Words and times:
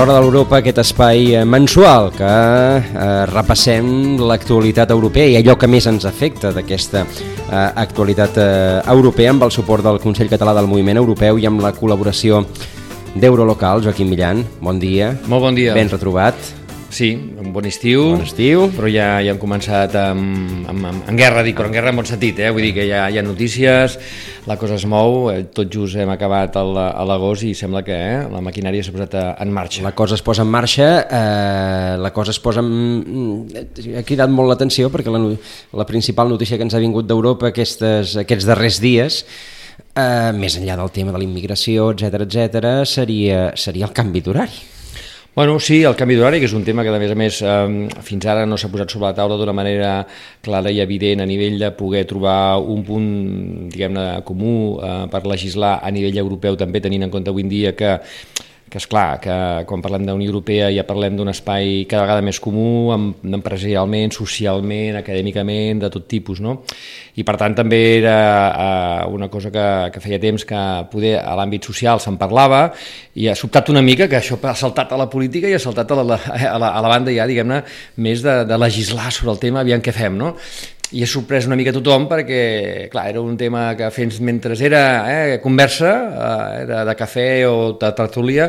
l'Hora 0.00 0.14
de 0.16 0.20
l'Europa, 0.24 0.58
aquest 0.58 0.78
espai 0.80 1.34
eh, 1.36 1.44
mensual 1.44 2.08
que 2.14 2.24
eh, 2.24 3.26
repassem 3.28 4.16
l'actualitat 4.16 4.90
europea 4.94 5.28
i 5.28 5.36
allò 5.40 5.58
que 5.60 5.68
més 5.68 5.88
ens 5.88 6.08
afecta 6.08 6.54
d'aquesta 6.56 7.04
eh, 7.50 7.70
actualitat 7.84 8.38
eh, 8.38 8.80
europea 8.94 9.34
amb 9.34 9.44
el 9.46 9.52
suport 9.54 9.84
del 9.84 10.00
Consell 10.02 10.30
Català 10.30 10.54
del 10.56 10.70
Moviment 10.70 11.02
Europeu 11.02 11.38
i 11.38 11.48
amb 11.50 11.62
la 11.64 11.74
col·laboració 11.76 12.44
d'Eurolocal. 13.14 13.82
Joaquim 13.82 14.10
Millan, 14.10 14.44
bon 14.62 14.78
dia. 14.78 15.12
Molt 15.26 15.48
bon 15.48 15.58
dia. 15.58 15.74
Ben 15.74 15.90
retrobat. 15.90 16.59
Sí, 16.90 17.12
un 17.14 17.52
bon 17.54 17.66
estiu. 17.68 18.02
Bon 18.16 18.24
estiu. 18.26 18.64
Però 18.74 18.88
ja, 18.90 19.20
ja 19.22 19.30
hem 19.30 19.38
començat 19.38 19.94
amb, 19.94 20.66
amb, 20.68 20.86
amb, 20.90 21.04
amb 21.12 21.18
guerra, 21.18 21.44
dic, 21.46 21.54
però 21.58 21.68
en 21.70 21.76
guerra 21.76 21.92
en 21.94 22.00
bon 22.00 22.08
sentit, 22.08 22.40
eh? 22.42 22.50
Vull 22.50 22.66
dir 22.66 22.72
que 22.74 22.86
ja 22.88 23.04
hi 23.06 23.20
ha 23.20 23.22
notícies, 23.22 23.94
la 24.50 24.56
cosa 24.58 24.74
es 24.74 24.86
mou, 24.90 25.28
eh, 25.30 25.44
tot 25.54 25.70
just 25.70 25.94
hem 26.00 26.10
acabat 26.10 26.58
el, 26.58 26.74
a 26.82 27.04
l'agost 27.06 27.46
i 27.46 27.52
sembla 27.54 27.84
que 27.86 27.94
eh, 27.94 28.24
la 28.32 28.42
maquinària 28.42 28.82
s'ha 28.82 28.94
posat 28.96 29.14
en 29.30 29.54
marxa. 29.54 29.84
La 29.86 29.94
cosa 29.94 30.18
es 30.18 30.24
posa 30.26 30.42
en 30.42 30.50
marxa, 30.50 30.88
eh, 31.06 31.94
la 32.02 32.10
cosa 32.16 32.34
es 32.34 32.42
posa 32.42 32.64
en... 32.66 33.46
Ha 33.94 34.04
cridat 34.06 34.34
molt 34.34 34.50
l'atenció 34.50 34.90
perquè 34.90 35.14
la, 35.14 35.22
la 35.78 35.86
principal 35.86 36.28
notícia 36.34 36.58
que 36.58 36.66
ens 36.66 36.74
ha 36.74 36.82
vingut 36.82 37.06
d'Europa 37.06 37.52
aquests 37.54 38.50
darrers 38.50 38.82
dies 38.82 39.22
eh, 39.94 40.32
més 40.34 40.58
enllà 40.58 40.76
del 40.80 40.92
tema 40.94 41.14
de 41.14 41.22
la 41.22 41.26
immigració, 41.28 41.92
etc 41.94 42.26
etc, 42.26 42.68
seria, 42.82 43.48
seria 43.54 43.86
el 43.86 43.94
canvi 43.94 44.26
d'horari. 44.26 44.79
Bueno, 45.32 45.60
sí, 45.60 45.84
el 45.86 45.94
canvi 45.94 46.16
d'horari, 46.18 46.40
que 46.42 46.48
és 46.50 46.54
un 46.58 46.64
tema 46.66 46.82
que, 46.82 46.90
a 46.90 46.98
més 46.98 47.12
a 47.14 47.16
més, 47.18 47.36
eh, 47.46 48.00
fins 48.02 48.24
ara 48.26 48.48
no 48.50 48.56
s'ha 48.58 48.68
posat 48.72 48.90
sobre 48.90 49.06
la 49.06 49.14
taula 49.14 49.36
d'una 49.38 49.54
manera 49.54 49.90
clara 50.42 50.72
i 50.74 50.80
evident 50.82 51.22
a 51.22 51.26
nivell 51.30 51.54
de 51.60 51.68
poder 51.78 52.02
trobar 52.10 52.58
un 52.58 52.82
punt, 52.82 53.06
diguem-ne, 53.70 54.24
comú 54.26 54.80
eh, 54.82 55.06
per 55.12 55.22
legislar 55.30 55.76
a 55.86 55.92
nivell 55.94 56.18
europeu, 56.18 56.58
també 56.58 56.82
tenint 56.82 57.06
en 57.06 57.14
compte 57.14 57.30
avui 57.30 57.46
en 57.46 57.52
dia 57.52 57.76
que 57.78 57.92
que 58.70 58.78
és 58.78 58.86
clar 58.86 59.18
que 59.18 59.34
quan 59.66 59.82
parlem 59.82 60.04
de 60.06 60.14
Unió 60.14 60.30
Europea 60.30 60.68
ja 60.70 60.84
parlem 60.86 61.16
d'un 61.18 61.32
espai 61.32 61.84
cada 61.90 62.04
vegada 62.04 62.22
més 62.22 62.38
comú, 62.40 62.94
empresarialment, 62.94 64.14
socialment, 64.14 65.00
acadèmicament, 65.00 65.82
de 65.82 65.90
tot 65.90 66.06
tipus, 66.10 66.38
no? 66.44 66.60
I 67.18 67.26
per 67.26 67.34
tant 67.40 67.56
també 67.58 67.80
era 67.98 68.16
uh, 68.48 69.10
una 69.10 69.26
cosa 69.28 69.50
que, 69.50 69.66
que 69.90 70.02
feia 70.04 70.20
temps 70.22 70.46
que 70.46 70.62
poder 70.92 71.16
a 71.18 71.34
l'àmbit 71.40 71.66
social 71.66 71.98
se'n 72.00 72.16
parlava 72.20 72.68
i 73.18 73.26
ha 73.26 73.34
sobtat 73.34 73.74
una 73.74 73.82
mica 73.82 74.06
que 74.08 74.20
això 74.20 74.38
ha 74.38 74.54
saltat 74.54 74.94
a 74.94 75.00
la 75.00 75.10
política 75.10 75.50
i 75.50 75.58
ha 75.58 75.62
saltat 75.62 75.90
a 75.90 76.02
la, 76.02 76.20
a 76.54 76.58
la, 76.62 76.70
a 76.70 76.84
la 76.86 76.92
banda 76.94 77.14
ja, 77.14 77.26
diguem-ne, 77.26 77.64
més 77.98 78.22
de, 78.22 78.44
de 78.46 78.60
legislar 78.62 79.10
sobre 79.10 79.34
el 79.34 79.42
tema, 79.42 79.66
aviam 79.66 79.82
què 79.82 79.92
fem, 79.96 80.14
no? 80.14 80.36
I 80.90 81.04
ha 81.04 81.06
sorprès 81.06 81.46
una 81.46 81.56
mica 81.58 81.72
tothom 81.74 82.08
perquè, 82.10 82.88
clar, 82.90 83.06
era 83.12 83.20
un 83.22 83.36
tema 83.38 83.68
que 83.78 83.90
fens 83.94 84.18
mentre 84.26 84.56
era 84.66 84.82
eh, 85.06 85.38
conversa, 85.42 85.90
eh, 86.10 86.62
era 86.64 86.84
de 86.88 86.94
cafè 86.98 87.28
o 87.46 87.76
de 87.78 87.90
tertúlia, 87.94 88.48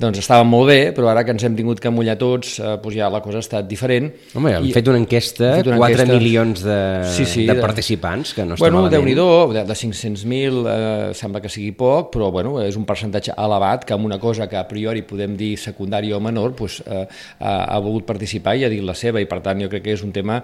doncs 0.00 0.20
estava 0.22 0.44
molt 0.46 0.70
bé, 0.70 0.78
però 0.96 1.10
ara 1.10 1.24
que 1.26 1.34
ens 1.34 1.42
hem 1.44 1.56
tingut 1.58 1.80
que 1.82 1.90
mullar 1.90 2.14
tots, 2.20 2.58
eh, 2.60 2.76
doncs 2.78 2.94
ja 2.94 3.10
la 3.10 3.20
cosa 3.24 3.40
ha 3.40 3.44
estat 3.44 3.66
diferent. 3.68 4.06
Home, 4.38 4.52
hem 4.54 4.68
I, 4.68 4.74
fet 4.76 4.90
una 4.92 5.00
enquesta, 5.02 5.50
fet 5.58 5.70
una 5.72 5.80
4 5.82 5.96
enquesta, 5.96 6.18
milions 6.20 6.62
de, 6.64 6.78
sí, 7.16 7.26
sí, 7.26 7.46
de, 7.48 7.56
de 7.58 7.64
participants, 7.64 8.34
que 8.36 8.46
no 8.46 8.54
està 8.54 8.64
bueno, 8.68 8.84
malament. 8.84 9.10
Bueno, 9.10 9.28
de, 9.56 9.66
de 9.66 9.78
500.000 9.82 10.60
eh, 10.70 11.10
sembla 11.18 11.42
que 11.42 11.50
sigui 11.50 11.74
poc, 11.74 12.12
però 12.14 12.30
bueno, 12.30 12.54
és 12.62 12.78
un 12.78 12.86
percentatge 12.86 13.34
elevat 13.34 13.84
que 13.88 13.98
amb 13.98 14.06
una 14.06 14.20
cosa 14.22 14.46
que 14.50 14.60
a 14.60 14.66
priori 14.70 15.02
podem 15.08 15.34
dir 15.38 15.56
secundària 15.58 16.16
o 16.16 16.22
menor, 16.22 16.54
doncs, 16.54 16.80
eh, 16.86 17.02
ha, 17.40 17.56
ha 17.74 17.82
volgut 17.82 18.06
participar 18.06 18.54
i 18.56 18.64
ha 18.68 18.72
dit 18.72 18.86
la 18.86 18.94
seva, 18.94 19.18
i 19.18 19.26
per 19.26 19.42
tant 19.42 19.58
jo 19.60 19.68
crec 19.72 19.88
que 19.88 19.98
és 19.98 20.06
un 20.06 20.14
tema 20.14 20.38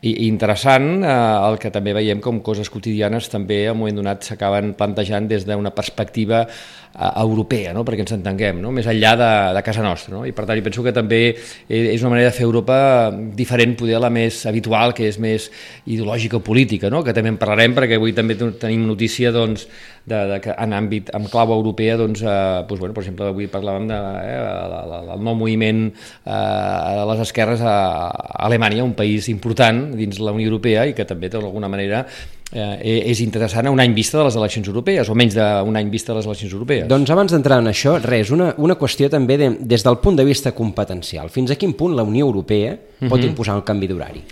interessant, 0.00 1.02
eh, 1.04 1.08
el 1.44 1.58
que 1.60 1.70
també 1.72 1.92
veiem 1.92 2.20
com 2.24 2.40
coses 2.40 2.70
quotidianes 2.72 3.28
també 3.28 3.66
a 3.68 3.74
un 3.74 3.80
moment 3.82 3.98
donat 4.00 4.24
s'acaben 4.24 4.72
plantejant 4.78 5.26
des 5.28 5.44
d'una 5.44 5.74
perspectiva 5.76 6.46
eh, 6.46 7.10
europea, 7.20 7.74
no? 7.76 7.84
perquè 7.84 8.06
ens 8.06 8.14
entenguem, 8.16 8.62
no? 8.64 8.72
més 8.72 8.88
enllà 8.88 9.12
de, 9.20 9.30
de 9.58 9.62
casa 9.66 9.84
nostra. 9.84 10.14
No? 10.16 10.24
I 10.24 10.32
per 10.32 10.46
tant, 10.46 10.56
jo 10.56 10.64
penso 10.64 10.84
que 10.86 10.94
també 10.96 11.20
és 11.68 12.00
una 12.00 12.14
manera 12.14 12.30
de 12.30 12.36
fer 12.38 12.46
Europa 12.48 13.10
diferent, 13.12 13.76
poder 13.76 14.00
la 14.00 14.08
més 14.08 14.40
habitual, 14.48 14.96
que 14.96 15.04
és 15.10 15.20
més 15.20 15.50
ideològica 15.84 16.40
o 16.40 16.44
política, 16.44 16.88
no? 16.88 17.04
que 17.04 17.12
també 17.12 17.34
en 17.34 17.40
parlarem, 17.40 17.76
perquè 17.76 18.00
avui 18.00 18.16
també 18.16 18.38
tenim 18.40 18.88
notícia 18.88 19.34
doncs, 19.36 19.68
de, 20.04 20.16
de, 20.32 20.40
que 20.40 20.54
en 20.56 20.74
àmbit, 20.76 21.10
en 21.16 21.28
clau 21.30 21.52
europea, 21.54 21.96
doncs, 22.00 22.22
eh, 22.22 22.64
doncs, 22.68 22.80
bueno, 22.80 22.94
per 22.96 23.04
exemple, 23.04 23.30
avui 23.30 23.48
parlàvem 23.52 23.86
de, 23.90 24.00
eh, 24.24 25.06
del 25.10 25.24
nou 25.26 25.36
moviment 25.38 25.86
eh, 25.90 26.32
de 26.32 27.06
les 27.12 27.24
esquerres 27.26 27.62
a, 27.62 27.76
a 28.10 28.44
Alemanya, 28.48 28.84
un 28.84 28.96
país 28.98 29.28
important 29.32 29.90
dins 29.96 30.20
la 30.20 30.34
Unió 30.36 30.50
Europea 30.50 30.86
i 30.88 30.94
que 30.96 31.06
també 31.08 31.30
d'alguna 31.32 31.70
manera 31.70 32.04
eh, 32.52 33.02
és 33.10 33.20
interessant 33.22 33.68
a 33.68 33.72
un 33.74 33.80
any 33.80 33.94
vista 33.94 34.18
de 34.18 34.26
les 34.26 34.36
eleccions 34.36 34.68
europees, 34.68 35.08
o 35.08 35.16
menys 35.18 35.36
d'un 35.38 35.80
any 35.80 35.90
vista 35.92 36.12
de 36.12 36.20
les 36.20 36.28
eleccions 36.28 36.54
europees. 36.54 36.86
Doncs 36.90 37.12
abans 37.14 37.34
d'entrar 37.34 37.60
en 37.62 37.70
això, 37.70 37.96
res, 38.02 38.32
una, 38.34 38.52
una 38.58 38.78
qüestió 38.80 39.10
també 39.12 39.38
de, 39.40 39.52
des 39.60 39.84
del 39.86 40.00
punt 40.02 40.18
de 40.18 40.26
vista 40.26 40.52
competencial. 40.56 41.30
Fins 41.30 41.54
a 41.54 41.58
quin 41.60 41.76
punt 41.78 41.96
la 41.96 42.06
Unió 42.06 42.26
Europea 42.26 42.74
pot 42.74 42.80
uh 43.00 43.06
mhm. 43.06 43.20
-huh. 43.20 43.28
imposar 43.28 43.54
un 43.56 43.62
canvi 43.62 43.86
d'horari? 43.88 44.24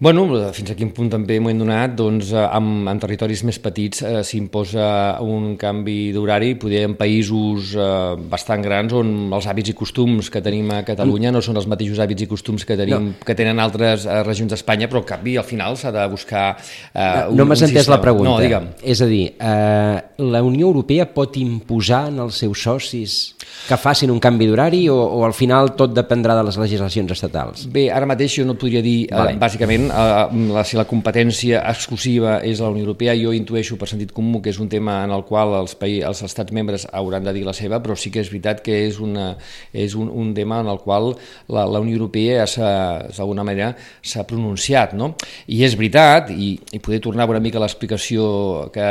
Bueno, 0.00 0.28
fins 0.54 0.70
a 0.70 0.76
quin 0.78 0.92
punt 0.94 1.08
també 1.10 1.40
m'ho 1.42 1.50
hem 1.50 1.58
donat, 1.58 1.96
doncs, 1.98 2.28
en, 2.30 2.66
en 2.86 3.00
territoris 3.02 3.40
més 3.42 3.56
petits 3.58 4.04
eh, 4.06 4.20
s'imposa 4.22 4.84
un 5.26 5.56
canvi 5.58 6.12
d'horari, 6.14 6.52
poder 6.62 6.84
en 6.86 6.94
països 6.94 7.72
eh, 7.74 8.12
bastant 8.30 8.62
grans 8.62 8.94
on 8.94 9.10
els 9.34 9.48
hàbits 9.50 9.72
i 9.72 9.74
costums 9.74 10.30
que 10.30 10.38
tenim 10.44 10.70
a 10.70 10.84
Catalunya 10.86 11.32
no 11.34 11.42
són 11.42 11.58
els 11.58 11.66
mateixos 11.66 11.98
hàbits 11.98 12.22
i 12.22 12.28
costums 12.30 12.62
que, 12.68 12.76
tenim, 12.78 13.08
no. 13.08 13.26
que 13.26 13.34
tenen 13.34 13.58
altres 13.58 14.06
eh, 14.06 14.20
regions 14.22 14.54
d'Espanya, 14.54 14.86
però 14.86 15.02
en 15.02 15.08
canvi 15.08 15.34
al 15.42 15.48
final 15.48 15.74
s'ha 15.80 15.90
de 15.90 16.06
buscar 16.14 16.46
eh, 16.54 17.26
un, 17.26 17.34
No 17.42 17.48
m'has 17.50 17.66
entès 17.66 17.90
la 17.90 17.98
pregunta. 17.98 18.36
No, 18.36 18.38
digue'm. 18.38 18.70
És 18.86 19.02
a 19.02 19.10
dir, 19.10 19.24
eh, 19.34 19.98
la 20.30 20.44
Unió 20.46 20.70
Europea 20.70 21.08
pot 21.10 21.42
imposar 21.42 22.04
en 22.12 22.22
els 22.28 22.38
seus 22.38 22.62
socis 22.70 23.18
que 23.66 23.76
facin 23.76 24.14
un 24.14 24.22
canvi 24.22 24.46
d'horari 24.46 24.86
o, 24.92 24.96
o 24.96 25.24
al 25.26 25.34
final 25.36 25.74
tot 25.76 25.90
dependrà 25.96 26.38
de 26.38 26.46
les 26.46 26.56
legislacions 26.60 27.12
estatals? 27.18 27.66
Bé, 27.72 27.88
ara 27.90 28.06
mateix 28.08 28.38
jo 28.38 28.46
no 28.46 28.54
podria 28.60 28.82
dir, 28.84 29.08
eh, 29.08 29.14
vale. 29.16 29.36
bàsicament, 29.40 29.87
eh, 29.90 30.52
la, 30.54 30.62
si 30.64 30.78
la 30.78 30.86
competència 30.88 31.62
exclusiva 31.70 32.38
és 32.46 32.60
la 32.62 32.70
Unió 32.72 32.84
Europea, 32.86 33.14
jo 33.18 33.32
intueixo 33.36 33.78
per 33.80 33.88
sentit 33.90 34.12
comú 34.14 34.42
que 34.44 34.52
és 34.52 34.60
un 34.62 34.68
tema 34.70 35.00
en 35.04 35.12
el 35.14 35.24
qual 35.28 35.54
els, 35.58 35.74
païs, 35.78 36.04
els 36.06 36.22
estats 36.26 36.54
membres 36.54 36.86
hauran 36.92 37.26
de 37.26 37.34
dir 37.36 37.44
la 37.46 37.54
seva, 37.56 37.80
però 37.84 37.96
sí 37.98 38.12
que 38.14 38.22
és 38.22 38.30
veritat 38.32 38.62
que 38.64 38.76
és, 38.86 39.00
una, 39.04 39.32
és 39.72 39.96
un, 39.98 40.10
un 40.10 40.32
tema 40.36 40.60
en 40.64 40.70
el 40.72 40.80
qual 40.84 41.12
la, 41.48 41.66
la 41.66 41.82
Unió 41.84 41.98
Europea 41.98 42.46
d'alguna 42.48 43.44
manera 43.46 43.72
s'ha 44.02 44.24
pronunciat, 44.28 44.94
no? 44.98 45.12
I 45.48 45.62
és 45.66 45.76
veritat, 45.78 46.32
i, 46.32 46.54
i 46.72 46.82
poder 46.84 47.00
tornar 47.04 47.28
una 47.28 47.42
mica 47.42 47.60
a 47.60 47.64
l'explicació 47.64 48.68
que, 48.74 48.88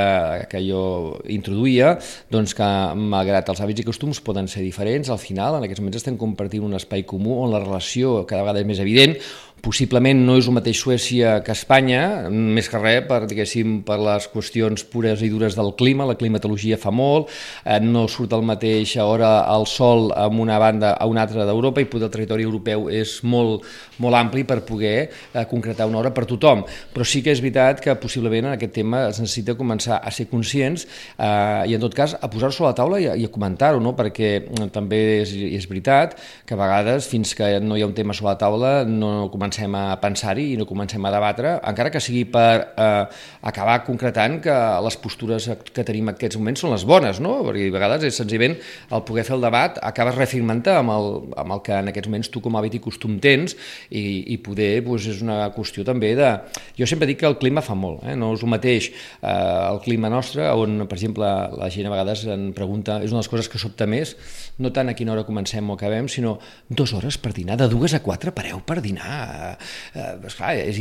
que 0.52 0.64
jo 0.66 0.84
introduïa, 1.32 1.96
doncs 2.34 2.56
que 2.58 2.70
malgrat 2.98 3.50
els 3.54 3.62
hàbits 3.64 3.84
i 3.84 3.88
costums 3.88 4.22
poden 4.24 4.50
ser 4.52 4.66
diferents, 4.66 5.10
al 5.14 5.22
final 5.22 5.58
en 5.58 5.68
aquests 5.68 5.84
moments 5.84 6.02
estem 6.02 6.18
compartint 6.20 6.66
un 6.66 6.78
espai 6.78 7.06
comú 7.08 7.40
on 7.44 7.54
la 7.54 7.64
relació 7.64 8.24
cada 8.28 8.44
vegada 8.46 8.64
és 8.64 8.70
més 8.70 8.82
evident, 8.84 9.18
possiblement 9.68 10.22
no 10.24 10.38
és 10.40 10.48
el 10.48 10.56
mateix 10.56 10.80
Suècia 10.80 11.34
que 11.44 11.52
Espanya, 11.52 12.30
més 12.32 12.70
que 12.72 12.80
res 12.80 13.04
per, 13.10 13.20
diguéssim, 13.28 13.82
per 13.88 13.98
les 14.00 14.28
qüestions 14.32 14.86
pures 14.88 15.20
i 15.26 15.28
dures 15.32 15.58
del 15.58 15.74
clima, 15.80 16.06
la 16.08 16.16
climatologia 16.20 16.78
fa 16.80 16.94
molt, 16.96 17.34
eh, 17.66 17.80
no 17.84 18.06
surt 18.08 18.32
al 18.38 18.46
mateix 18.48 18.96
hora 19.04 19.32
el 19.52 19.68
sol 19.68 20.14
en 20.16 20.40
una 20.40 20.60
banda 20.62 20.94
a 20.96 21.08
una 21.12 21.26
altra 21.26 21.44
d'Europa 21.46 21.84
i 21.84 21.90
poder 21.92 22.08
el 22.08 22.14
territori 22.14 22.48
europeu 22.48 22.88
és 22.88 23.18
molt, 23.28 23.66
molt 24.00 24.16
ampli 24.16 24.46
per 24.48 24.62
poder 24.68 24.96
eh, 25.10 25.44
concretar 25.52 25.90
una 25.92 26.00
hora 26.00 26.14
per 26.16 26.24
tothom, 26.30 26.64
però 26.94 27.04
sí 27.04 27.22
que 27.26 27.36
és 27.36 27.44
veritat 27.44 27.84
que 27.84 27.98
possiblement 28.00 28.48
en 28.48 28.56
aquest 28.56 28.76
tema 28.80 29.04
es 29.10 29.20
necessita 29.20 29.58
començar 29.60 30.00
a 30.00 30.16
ser 30.16 30.30
conscients 30.32 30.88
eh, 31.18 31.68
i 31.68 31.76
en 31.76 31.84
tot 31.84 31.98
cas 31.98 32.16
a 32.16 32.32
posar-s'ho 32.32 32.64
a 32.64 32.72
la 32.72 32.80
taula 32.80 33.02
i 33.04 33.10
a, 33.12 33.18
i 33.20 33.28
a 33.28 33.34
comentar-ho, 33.34 33.84
no? 33.84 33.98
perquè 34.00 34.32
eh, 34.40 34.72
també 34.72 35.04
és, 35.26 35.36
és 35.60 35.68
veritat 35.68 36.16
que 36.48 36.56
a 36.56 36.62
vegades 36.64 37.12
fins 37.12 37.36
que 37.36 37.58
no 37.60 37.76
hi 37.76 37.84
ha 37.84 37.92
un 37.92 37.98
tema 37.98 38.16
sobre 38.16 38.32
la 38.32 38.40
taula 38.40 38.74
no 38.88 39.28
comencem 39.28 39.57
comencem 39.58 39.76
a 39.76 39.98
pensar-hi 39.98 40.54
i 40.54 40.58
no 40.58 40.66
comencem 40.68 41.04
a 41.06 41.12
debatre, 41.12 41.58
encara 41.66 41.90
que 41.90 42.00
sigui 42.00 42.26
per 42.30 42.74
eh, 42.78 43.06
acabar 43.42 43.84
concretant 43.86 44.40
que 44.42 44.54
les 44.86 44.98
postures 45.02 45.50
que 45.74 45.84
tenim 45.84 46.10
en 46.10 46.16
aquests 46.16 46.38
moments 46.38 46.62
són 46.62 46.74
les 46.74 46.86
bones, 46.86 47.20
no? 47.20 47.42
perquè 47.46 47.68
a 47.68 47.74
vegades 47.74 48.06
és 48.06 48.18
senzillament 48.18 48.58
el 48.92 49.04
poder 49.08 49.26
fer 49.26 49.36
el 49.36 49.42
debat, 49.42 49.80
acabes 49.82 50.16
reafirmant-te 50.16 50.76
amb, 50.78 50.94
el, 50.94 51.10
amb 51.38 51.56
el 51.58 51.64
que 51.66 51.74
en 51.74 51.90
aquests 51.90 52.10
moments 52.10 52.30
tu 52.30 52.42
com 52.42 52.56
a 52.56 52.62
hàbit 52.62 52.78
i 52.78 52.84
costum 52.84 53.18
tens 53.24 53.56
i, 53.90 54.34
i 54.34 54.38
poder 54.38 54.84
doncs, 54.86 55.08
és 55.10 55.24
una 55.26 55.50
qüestió 55.56 55.86
també 55.88 56.14
de... 56.18 56.30
Jo 56.78 56.86
sempre 56.90 57.08
dic 57.10 57.22
que 57.24 57.30
el 57.30 57.40
clima 57.42 57.64
fa 57.66 57.76
molt, 57.78 58.04
eh? 58.06 58.16
no 58.20 58.34
és 58.36 58.46
el 58.46 58.54
mateix 58.54 58.92
eh, 58.92 59.32
el 59.32 59.82
clima 59.86 60.12
nostre, 60.14 60.46
on 60.54 60.86
per 60.86 61.00
exemple 61.00 61.32
la 61.58 61.72
gent 61.74 61.90
a 61.90 61.94
vegades 61.96 62.28
en 62.30 62.52
pregunta, 62.58 63.00
és 63.02 63.10
una 63.14 63.22
de 63.22 63.26
les 63.26 63.32
coses 63.34 63.50
que 63.50 63.62
sobta 63.62 63.90
més, 63.90 64.14
no 64.62 64.72
tant 64.74 64.92
a 64.92 64.96
quina 64.98 65.16
hora 65.16 65.26
comencem 65.26 65.66
o 65.70 65.78
acabem, 65.78 66.10
sinó 66.12 66.38
dues 66.70 66.94
hores 66.94 67.18
per 67.22 67.34
dinar, 67.34 67.58
de 67.58 67.70
dues 67.72 67.96
a 67.98 68.04
quatre 68.06 68.34
pareu 68.36 68.62
per 68.66 68.80
dinar, 68.86 69.18
Eh, 69.38 69.56
eh, 70.00 70.28
esclar, 70.28 70.54
és, 70.58 70.80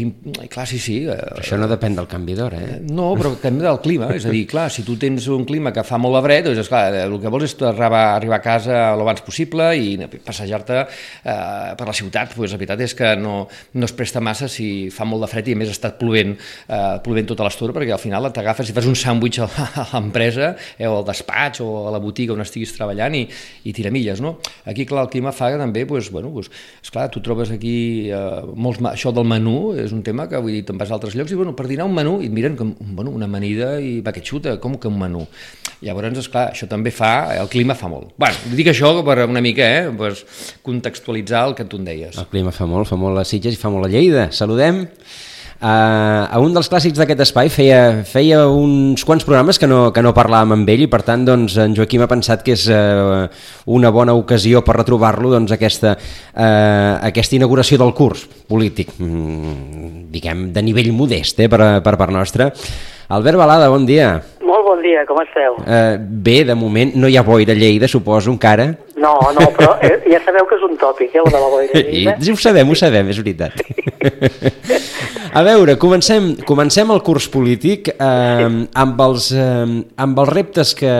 clar, 0.53 0.67
sí, 0.69 0.79
sí. 0.81 0.97
Eh, 1.05 1.17
això 1.41 1.59
no 1.61 1.69
depèn 1.69 1.97
del 1.99 2.09
canvi 2.11 2.37
d'hora, 2.39 2.61
eh? 2.63 2.79
No, 2.89 3.11
però 3.19 3.35
també 3.41 3.67
del 3.67 3.81
clima, 3.85 4.09
és 4.17 4.27
a 4.29 4.33
dir, 4.33 4.45
clar, 4.49 4.69
si 4.73 4.85
tu 4.87 4.97
tens 5.01 5.27
un 5.33 5.45
clima 5.49 5.73
que 5.77 5.85
fa 5.87 5.99
molt 6.01 6.17
de 6.19 6.23
fred, 6.25 6.47
doncs, 6.49 6.63
esclar, 6.65 6.85
el 7.05 7.17
que 7.23 7.33
vols 7.33 7.49
és 7.49 7.57
arribar, 7.69 8.03
arribar 8.17 8.39
a 8.41 8.45
casa 8.45 8.81
l'abans 8.97 9.23
possible 9.27 9.69
i 9.77 9.97
passejar-te 10.25 10.79
eh, 10.83 11.75
per 11.77 11.89
la 11.89 11.97
ciutat, 11.97 12.33
doncs 12.37 12.55
la 12.55 12.61
veritat 12.61 12.85
és 12.87 12.97
que 12.97 13.13
no, 13.21 13.37
no 13.77 13.89
es 13.89 13.95
presta 13.97 14.23
massa 14.25 14.49
si 14.53 14.89
fa 14.95 15.07
molt 15.09 15.27
de 15.27 15.31
fred 15.31 15.51
i 15.51 15.57
a 15.57 15.61
més 15.61 15.73
ha 15.73 15.77
estat 15.77 15.99
plovent, 16.01 16.37
eh, 16.69 16.97
plovent 17.05 17.31
tota 17.33 17.47
l'estona, 17.47 17.77
perquè 17.77 17.95
al 17.97 18.03
final 18.03 18.31
t'agafes 18.33 18.73
i 18.73 18.77
fas 18.77 18.89
un 18.89 18.97
sàndwich 18.99 19.43
a 19.45 19.51
l'empresa 19.93 20.55
eh, 20.79 20.89
o 20.89 21.01
al 21.01 21.07
despatx 21.09 21.63
o 21.65 21.71
a 21.91 21.95
la 21.95 22.03
botiga 22.03 22.35
on 22.37 22.45
estiguis 22.45 22.75
treballant 22.77 23.19
i, 23.19 23.27
i 23.69 23.77
tiramilles, 23.77 24.23
no? 24.25 24.37
Aquí, 24.67 24.87
clar, 24.89 25.07
el 25.07 25.13
clima 25.13 25.35
fa 25.37 25.53
que 25.53 25.61
també, 25.61 25.85
doncs, 25.89 26.11
bueno, 26.15 26.33
doncs, 26.35 26.51
esclar, 26.83 27.09
tu 27.13 27.23
trobes 27.25 27.53
aquí 27.55 27.77
eh, 28.11 28.46
molts, 28.55 28.81
això 28.93 29.13
del 29.15 29.27
menú 29.29 29.75
és 29.79 29.93
un 29.97 30.03
tema 30.07 30.29
que, 30.31 30.39
vull 30.43 30.55
dir, 30.55 30.65
te'n 30.69 30.79
vas 30.79 30.91
a 30.93 30.97
altres 30.97 31.17
llocs 31.19 31.33
i, 31.33 31.39
bueno, 31.39 31.55
per 31.57 31.67
dinar 31.71 31.87
un 31.89 31.95
menú, 31.97 32.19
i 32.23 32.31
et 32.31 32.35
miren 32.35 32.57
com, 32.59 32.75
bueno, 32.97 33.13
una 33.17 33.27
amanida 33.27 33.77
i 33.83 33.99
va 34.05 34.15
que 34.15 34.23
xuta, 34.25 34.57
com 34.63 34.77
que 34.81 34.91
un 34.91 34.99
menú? 35.01 35.25
Llavors, 35.85 36.19
esclar, 36.23 36.51
això 36.55 36.69
també 36.71 36.93
fa, 36.95 37.37
el 37.37 37.51
clima 37.53 37.77
fa 37.77 37.91
molt. 37.93 38.15
Bueno, 38.21 38.55
dic 38.57 38.71
això 38.73 38.95
per 39.07 39.19
una 39.27 39.43
mica, 39.45 39.67
eh, 39.67 39.91
per 39.97 40.15
contextualitzar 40.65 41.47
el 41.51 41.57
que 41.59 41.67
tu 41.69 41.81
en 41.81 41.89
deies. 41.89 42.17
El 42.17 42.31
clima 42.33 42.55
fa 42.55 42.69
molt, 42.71 42.89
fa 42.89 42.97
molt 43.01 43.21
a 43.21 43.27
Sitges 43.29 43.59
i 43.59 43.61
fa 43.61 43.73
molt 43.73 43.89
a 43.89 43.93
Lleida. 43.93 44.31
Saludem 44.33 44.87
Uh, 45.57 46.29
a 46.29 46.37
un 46.45 46.53
dels 46.53 46.69
clàssics 46.69 46.99
d'aquest 47.01 47.23
espai 47.25 47.49
feia, 47.49 48.03
feia 48.05 48.43
uns 48.53 49.01
quants 49.09 49.25
programes 49.25 49.57
que 49.57 49.65
no, 49.71 49.87
que 49.89 50.03
no 50.05 50.13
parlàvem 50.13 50.53
amb 50.53 50.69
ell 50.69 50.83
i 50.85 50.89
per 50.93 51.01
tant 51.07 51.25
doncs, 51.25 51.55
en 51.63 51.73
Joaquim 51.79 52.05
ha 52.05 52.11
pensat 52.11 52.43
que 52.45 52.53
és 52.53 52.67
uh, 52.69 53.25
una 53.73 53.89
bona 53.95 54.13
ocasió 54.13 54.61
per 54.67 54.77
retrobar-lo 54.77 55.31
doncs, 55.33 55.55
aquesta, 55.57 55.95
uh, 55.97 56.93
aquesta 57.09 57.39
inauguració 57.39 57.81
del 57.81 57.95
curs 57.97 58.27
polític, 58.51 58.93
mm, 59.01 60.11
diguem, 60.13 60.51
de 60.53 60.67
nivell 60.67 60.93
modest 60.93 61.41
eh, 61.41 61.49
per, 61.49 61.63
per 61.81 61.97
part 61.97 62.13
nostra. 62.13 62.51
Albert 63.09 63.39
Balada, 63.39 63.69
bon 63.71 63.85
dia. 63.87 64.17
Molt 64.43 64.65
bon 64.67 64.81
dia, 64.83 65.05
com 65.07 65.21
esteu? 65.23 65.61
Uh, 65.63 65.95
bé, 65.99 66.41
de 66.47 66.57
moment 66.59 66.91
no 66.99 67.07
hi 67.07 67.15
ha 67.15 67.23
boira 67.23 67.55
a 67.55 67.59
Lleida, 67.59 67.87
suposo, 67.87 68.33
encara. 68.35 68.73
No, 68.99 69.13
no, 69.37 69.47
però 69.55 69.77
eh, 69.79 70.01
ja 70.11 70.19
sabeu 70.25 70.47
que 70.51 70.59
és 70.59 70.65
un 70.67 70.75
tòpic, 70.81 71.15
eh, 71.15 71.23
de 71.23 71.39
la 71.39 71.51
boira 71.53 71.71
a 71.71 71.85
Lleida. 71.85 72.17
I, 72.19 72.35
ho 72.35 72.41
sabem, 72.43 72.67
ho 72.67 72.79
sabem, 72.79 73.13
és 73.15 73.23
veritat. 73.23 73.63
A 75.37 75.45
veure, 75.47 75.77
comencem, 75.79 76.33
comencem 76.49 76.91
el 76.91 77.03
curs 77.07 77.29
polític 77.31 77.93
eh, 77.95 78.51
amb, 78.83 79.01
els, 79.07 79.31
eh, 79.37 79.65
amb 80.03 80.23
els 80.25 80.33
reptes 80.33 80.75
que, 80.75 80.93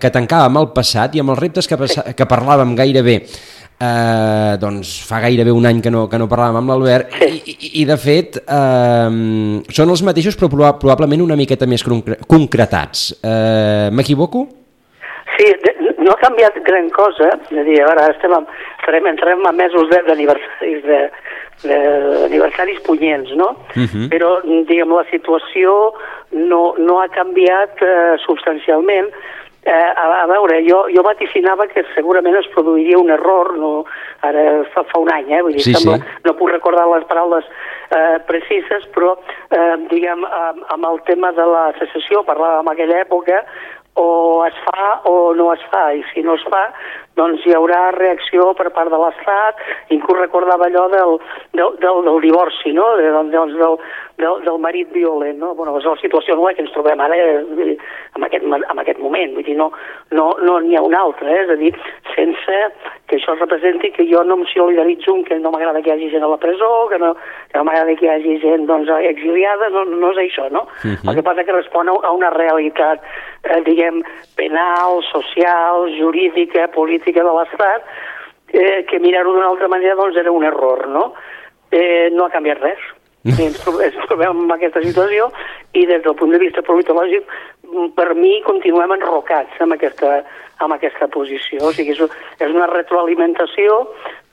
que 0.00 0.12
tancàvem 0.14 0.60
al 0.62 0.70
passat 0.72 1.18
i 1.18 1.20
amb 1.20 1.34
els 1.34 1.42
reptes 1.42 1.68
que, 1.68 1.76
que 2.16 2.30
parlàvem 2.30 2.76
gairebé 2.78 3.20
eh, 3.80 4.56
doncs 4.60 4.92
fa 5.08 5.20
gairebé 5.24 5.52
un 5.56 5.66
any 5.66 5.80
que 5.80 5.90
no, 5.90 6.06
que 6.10 6.20
no 6.20 6.28
parlàvem 6.30 6.60
amb 6.60 6.72
l'Albert 6.72 7.16
i, 7.26 7.40
i, 7.40 7.72
i 7.82 7.84
de 7.88 7.96
fet 8.00 8.40
eh, 8.44 9.10
són 9.80 9.94
els 9.96 10.04
mateixos 10.06 10.38
però 10.38 10.50
probablement 10.52 11.24
una 11.24 11.38
miqueta 11.40 11.68
més 11.70 11.84
concretats. 11.84 13.10
Eh, 13.24 13.88
M'equivoco? 13.96 14.46
Sí, 15.36 15.46
no 16.00 16.12
ha 16.12 16.20
canviat 16.20 16.56
gran 16.66 16.88
cosa, 16.92 17.30
és 17.48 17.58
a 17.60 17.64
dir, 17.64 17.78
ara 17.86 18.08
estem, 18.12 18.32
amb, 18.36 18.48
estarem, 18.80 19.06
entrem 19.08 19.44
a 19.48 19.52
mesos 19.56 19.88
d'aniversaris 19.92 20.82
de, 20.84 21.00
d'aniversaris 21.62 22.80
punyents, 22.86 23.30
no? 23.36 23.50
Uh 23.76 23.84
-huh. 23.84 24.08
Però, 24.12 24.30
diguem, 24.68 24.92
la 24.96 25.04
situació 25.10 25.94
no, 26.32 26.74
no 26.78 27.00
ha 27.00 27.08
canviat 27.08 27.82
eh, 27.82 28.16
substancialment. 28.26 29.08
Eh, 29.62 29.72
a, 29.72 30.22
a 30.22 30.26
veure, 30.26 30.62
jo, 30.64 30.86
jo 30.88 31.02
vaticinava 31.04 31.66
que 31.68 31.82
segurament 31.94 32.38
es 32.38 32.46
produiria 32.54 32.96
un 32.96 33.10
error, 33.12 33.50
no, 33.60 33.72
ara 34.24 34.44
fa, 34.72 34.86
fa 34.88 35.02
un 35.02 35.10
any, 35.12 35.28
eh? 35.36 35.42
Vull 35.44 35.58
dir, 35.58 35.64
sí, 35.66 35.74
sembla, 35.76 35.98
sí. 36.00 36.14
no 36.24 36.34
puc 36.38 36.48
recordar 36.54 36.86
les 36.88 37.04
paraules 37.10 37.44
eh, 37.92 38.16
precises, 38.30 38.86
però, 38.94 39.12
eh, 39.52 39.74
diguem, 39.90 40.24
amb, 40.24 40.64
amb 40.72 40.88
el 40.92 41.02
tema 41.10 41.34
de 41.36 41.44
la 41.44 41.66
secessió, 41.76 42.24
parlàvem 42.24 42.64
en 42.64 42.72
aquella 42.72 43.02
època, 43.04 43.42
o 44.00 44.46
es 44.46 44.56
fa 44.64 44.88
o 45.10 45.34
no 45.36 45.50
es 45.52 45.62
fa, 45.68 45.90
i 45.92 46.00
si 46.14 46.24
no 46.24 46.38
es 46.40 46.44
fa, 46.48 46.62
doncs 47.18 47.44
hi 47.44 47.54
haurà 47.56 47.90
reacció 47.96 48.52
per 48.58 48.70
part 48.74 48.90
de 48.92 48.98
l'Estat, 49.00 49.58
inclús 49.94 50.20
recordava 50.20 50.68
allò 50.68 50.86
del, 50.92 51.16
del, 51.56 51.74
del, 51.82 52.04
del 52.06 52.20
divorci, 52.22 52.72
no? 52.76 52.86
De, 53.00 53.10
doncs 53.32 53.56
del, 53.58 53.76
del, 54.20 54.44
del 54.46 54.60
marit 54.62 54.92
violent, 54.94 55.38
no? 55.42 55.54
Bueno, 55.58 55.76
és 55.80 55.88
la 55.88 55.96
situació 56.00 56.36
nova 56.38 56.54
que 56.54 56.64
ens 56.64 56.72
trobem 56.74 57.02
ara 57.02 57.18
eh, 57.18 57.40
en, 57.42 58.26
aquest, 58.28 58.46
en 58.46 58.82
aquest 58.84 59.02
moment, 59.02 59.34
vull 59.36 59.46
dir, 59.46 59.56
no 59.58 59.70
n'hi 59.72 60.16
no, 60.16 60.28
no 60.44 60.58
ha 60.60 60.86
una 60.86 61.02
altra, 61.06 61.30
eh? 61.30 61.42
és 61.44 61.52
a 61.52 61.58
dir, 61.60 61.72
sense 62.14 62.60
que 63.10 63.18
això 63.18 63.34
representi 63.36 63.90
que 63.94 64.06
jo 64.06 64.22
no 64.26 64.38
em 64.38 64.46
solidaritzo 64.52 65.16
que 65.26 65.38
no 65.42 65.50
m'agrada 65.50 65.82
que 65.82 65.90
hi 65.90 65.96
hagi 65.96 66.10
gent 66.12 66.26
a 66.26 66.30
la 66.30 66.38
presó, 66.42 66.70
que 66.90 66.98
no, 67.02 67.14
que 67.50 67.58
no 67.58 67.64
m'agrada 67.66 67.96
que 67.98 68.06
hi 68.06 68.12
hagi 68.14 68.38
gent 68.42 68.68
doncs, 68.70 68.90
exiliada, 69.10 69.70
no, 69.74 69.84
no 69.90 70.12
és 70.14 70.22
això, 70.28 70.46
no? 70.50 70.66
Uh 70.84 70.86
mhm. 70.86 70.94
-huh. 70.94 71.10
El 71.10 71.16
que 71.16 71.26
passa 71.26 71.44
que 71.44 71.58
respon 71.58 71.88
a 71.88 72.10
una 72.12 72.30
realitat, 72.30 73.02
eh, 73.44 73.60
diguem, 73.64 74.02
penal, 74.36 75.02
social, 75.12 75.90
jurídica, 75.98 76.68
política 76.68 76.99
de 77.04 77.34
l'Estat, 77.36 77.82
eh, 78.52 78.84
que 78.88 78.98
mirar-ho 78.98 79.32
d'una 79.32 79.48
altra 79.48 79.68
manera 79.68 79.96
doncs 79.96 80.16
era 80.16 80.32
un 80.32 80.44
error, 80.44 80.86
no? 80.88 81.12
Eh, 81.70 82.08
no 82.12 82.24
ha 82.24 82.30
canviat 82.30 82.60
res 82.60 82.80
i 83.24 83.34
ens, 83.44 83.60
ens 83.84 83.96
trobem 84.08 84.46
en 84.46 84.52
aquesta 84.54 84.80
situació 84.80 85.28
i 85.76 85.84
des 85.86 86.02
del 86.02 86.16
punt 86.16 86.32
de 86.32 86.40
vista 86.40 86.62
politològic 86.64 87.26
per 87.96 88.14
mi 88.18 88.38
continuem 88.46 88.94
enrocats 88.96 89.60
amb 89.62 89.76
aquesta, 89.76 90.20
amb 90.64 90.74
aquesta 90.76 91.08
posició, 91.12 91.68
o 91.68 91.72
sigui, 91.74 91.94
és, 91.94 92.48
una 92.50 92.68
retroalimentació 92.70 93.82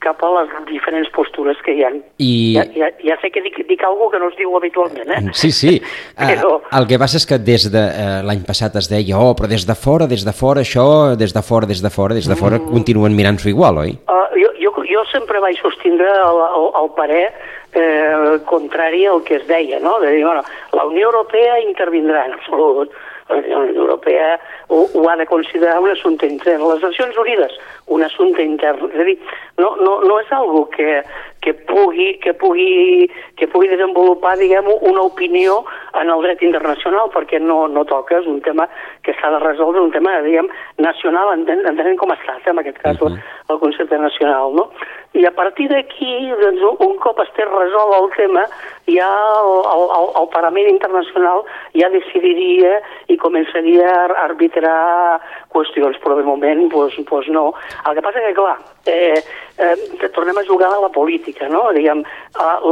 cap 0.04 0.20
a 0.22 0.30
les 0.36 0.52
diferents 0.68 1.08
postures 1.14 1.58
que 1.66 1.74
hi 1.74 1.84
ha. 1.86 1.90
I... 2.22 2.30
Ja, 2.56 2.64
ja, 2.76 2.90
ja 3.02 3.16
sé 3.22 3.32
que 3.34 3.42
dic, 3.42 3.58
dic 3.68 3.82
alguna 3.86 4.12
que 4.14 4.20
no 4.22 4.30
es 4.30 4.36
diu 4.38 4.54
habitualment, 4.58 5.10
eh? 5.10 5.22
Sí, 5.34 5.50
sí. 5.54 5.78
Però... 6.18 6.58
Uh, 6.58 6.72
el 6.78 6.88
que 6.90 7.00
passa 7.00 7.18
és 7.18 7.26
que 7.26 7.40
des 7.42 7.68
de 7.72 7.82
uh, 7.82 8.20
l'any 8.28 8.44
passat 8.46 8.76
es 8.78 8.90
deia, 8.90 9.18
oh, 9.18 9.34
però 9.38 9.50
des 9.50 9.66
de 9.66 9.76
fora, 9.78 10.06
des 10.10 10.24
de 10.26 10.34
fora, 10.36 10.62
això, 10.66 10.88
des 11.18 11.34
de 11.34 11.42
fora, 11.42 11.70
des 11.70 11.82
de 11.82 11.92
fora, 11.94 12.18
des 12.18 12.30
de 12.30 12.38
fora, 12.38 12.60
mm. 12.60 12.72
continuen 12.74 13.16
mirant-s'ho 13.18 13.50
igual, 13.50 13.82
oi? 13.82 13.96
Uh, 14.06 14.26
jo, 14.38 14.52
jo, 14.62 14.74
jo 14.86 15.06
sempre 15.12 15.42
vaig 15.42 15.58
sostindre 15.62 16.10
el, 16.14 16.42
el, 16.48 16.68
el 16.82 16.92
parer 16.98 17.26
eh, 17.72 18.38
contrari 18.46 19.06
al 19.06 19.22
que 19.24 19.36
es 19.36 19.46
deia, 19.46 19.78
no? 19.80 19.98
De 20.00 20.12
dir, 20.12 20.24
bueno, 20.24 20.42
la 20.72 20.84
Unió 20.84 21.06
Europea 21.06 21.60
intervindrà 21.60 22.26
en 22.26 22.34
absolut, 22.38 22.92
la 23.28 23.58
Unió 23.58 23.82
Europea 23.82 24.40
ho, 24.68 24.88
ho 24.94 25.08
ha 25.10 25.16
de 25.16 25.26
considerar 25.26 25.80
un 25.80 25.90
assumpte 25.90 26.26
intern. 26.26 26.66
Les 26.68 26.82
Nacions 26.82 27.16
Unides, 27.18 27.52
un 27.88 28.04
assumpte 28.04 28.44
intern. 28.44 28.90
És 28.92 29.00
a 29.00 29.06
dir, 29.08 29.16
no, 29.58 29.74
no, 29.82 29.98
no 30.04 30.18
és 30.20 30.30
algo 30.32 30.66
que, 30.70 31.02
que, 31.40 31.54
pugui, 31.68 32.18
que, 32.22 32.34
pugui, 32.34 33.08
que 33.36 33.48
pugui 33.48 33.70
desenvolupar, 33.70 34.36
diguem 34.38 34.68
una 34.80 35.02
opinió 35.06 35.62
en 36.00 36.10
el 36.12 36.22
dret 36.26 36.42
internacional, 36.46 37.10
perquè 37.14 37.40
no, 37.42 37.64
no 37.72 37.84
toca, 37.88 38.20
és 38.20 38.28
un 38.30 38.40
tema 38.44 38.68
que 39.06 39.14
s'ha 39.18 39.32
de 39.34 39.42
resoldre, 39.44 39.82
un 39.82 39.94
tema, 39.94 40.18
diguem, 40.26 40.50
nacional, 40.84 41.32
entenent 41.38 41.98
com 42.00 42.12
a 42.12 42.18
estat, 42.18 42.46
en 42.52 42.62
aquest 42.62 42.78
cas, 42.84 43.00
uh 43.00 43.08
-huh. 43.08 43.18
el 43.48 43.58
concepte 43.58 43.98
nacional, 43.98 44.54
no? 44.54 44.70
I 45.14 45.24
a 45.24 45.30
partir 45.32 45.68
d'aquí, 45.70 46.28
doncs, 46.36 46.60
un 46.84 46.96
cop 47.00 47.18
estés 47.20 47.48
resolt 47.48 47.94
el 47.96 48.10
tema, 48.16 48.42
ja 48.86 49.08
el, 49.40 49.52
el, 49.72 50.08
el 50.20 50.28
Parlament 50.28 50.68
Internacional 50.68 51.44
ja 51.72 51.88
decidiria 51.88 52.74
i 53.08 53.16
començaria 53.16 53.88
a 53.88 54.24
arbitrar 54.26 55.20
qüestions, 55.48 55.96
però 56.02 56.18
de 56.18 56.26
moment 56.28 56.68
doncs, 56.68 56.98
doncs 57.08 57.28
no. 57.32 57.54
El 57.86 57.94
que 57.94 58.02
passa 58.02 58.20
que, 58.24 58.34
clar, 58.34 58.56
eh, 58.86 59.22
eh, 59.58 60.08
tornem 60.14 60.38
a 60.38 60.44
jugar 60.44 60.72
a 60.74 60.80
la 60.82 60.90
política, 60.90 61.48
no? 61.48 61.68
Diguem, 61.76 62.02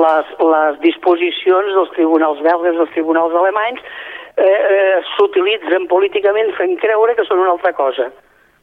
les, 0.02 0.34
les 0.52 0.78
disposicions 0.82 1.72
dels 1.78 1.94
tribunals 1.94 2.42
belgues, 2.42 2.76
dels 2.76 2.94
tribunals 2.96 3.34
alemanys, 3.34 3.82
eh, 4.36 4.44
eh, 4.44 5.02
s'utilitzen 5.14 5.86
políticament 5.88 6.52
fent 6.58 6.76
creure 6.82 7.14
que 7.16 7.24
són 7.28 7.44
una 7.44 7.54
altra 7.56 7.72
cosa. 7.72 8.10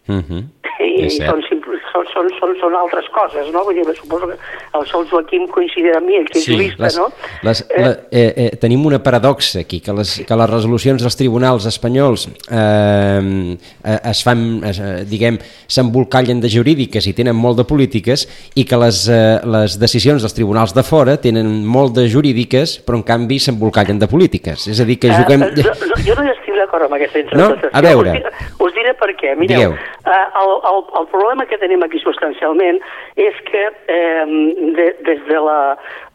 Uh 0.08 0.16
mhm. 0.16 0.26
-huh. 0.30 0.44
I 0.84 1.10
són, 1.10 1.42
són, 1.48 2.08
són, 2.12 2.30
són, 2.40 2.54
són 2.60 2.76
altres 2.76 3.06
coses, 3.14 3.50
no? 3.54 3.64
Vull 3.66 3.78
dir, 3.78 3.96
suposo 3.96 4.28
que 4.28 4.38
el 4.78 4.86
Sol 4.90 5.06
Joaquim 5.10 5.46
coincidirà 5.54 6.00
amb 6.00 6.10
mi, 6.10 6.18
el 6.20 6.28
que 6.30 6.40
és 6.40 6.46
sí, 6.48 6.54
jurista, 6.54 6.84
les, 6.84 6.98
no? 6.98 7.08
Les, 7.46 7.62
eh, 7.70 7.82
la, 7.84 7.92
eh, 8.12 8.34
eh, 8.46 8.50
tenim 8.62 8.86
una 8.86 9.00
paradoxa 9.04 9.62
aquí, 9.64 9.80
que 9.86 9.94
les, 9.94 10.16
que 10.28 10.38
les 10.42 10.50
resolucions 10.50 11.06
dels 11.06 11.18
tribunals 11.20 11.68
espanyols 11.70 12.28
eh, 12.28 13.56
eh, 13.84 14.00
es 14.12 14.24
fan, 14.26 14.44
es, 14.70 14.82
eh, 14.82 15.04
diguem, 15.10 15.40
s'embolcallen 15.68 16.42
de 16.44 16.52
jurídiques 16.52 17.08
i 17.10 17.16
tenen 17.18 17.38
molt 17.38 17.62
de 17.62 17.68
polítiques 17.70 18.28
i 18.60 18.66
que 18.66 18.82
les, 18.84 19.06
eh, 19.14 19.40
les 19.56 19.78
decisions 19.82 20.26
dels 20.26 20.36
tribunals 20.36 20.76
de 20.76 20.86
fora 20.88 21.18
tenen 21.22 21.62
molt 21.66 21.96
de 21.98 22.08
jurídiques 22.10 22.80
però 22.86 23.00
en 23.00 23.08
canvi 23.08 23.40
s'embolcallen 23.40 24.02
de 24.02 24.10
polítiques. 24.10 24.68
És 24.74 24.82
a 24.82 24.90
dir, 24.90 25.00
que 25.00 25.12
eh, 25.14 25.20
juguem... 25.22 25.48
Eh, 25.50 25.54
jo, 25.62 25.74
jo 26.06 26.18
no 26.20 26.28
hi 26.28 26.34
estic 26.34 26.58
d'acord 26.60 26.90
amb 26.90 26.98
aquesta 27.00 27.22
interpretació. 27.24 27.70
No? 27.70 27.78
A 27.78 27.86
veure... 27.86 28.18
Us 28.18 28.22
diré, 28.22 28.48
us 28.68 28.80
diré 28.80 28.96
per 29.00 29.12
què. 29.20 29.36
Mireu, 29.40 29.78
eh, 30.06 30.28
el, 30.42 30.52
el, 30.70 30.80
el 31.00 31.08
problema 31.08 31.46
que 31.46 31.58
tenim 31.62 31.84
aquí 31.86 32.00
substancialment 32.04 32.80
és 33.16 33.40
que 33.48 33.64
eh, 33.88 34.26
de, 34.78 34.88
des 35.08 35.26
de 35.30 35.40
la, 35.48 35.58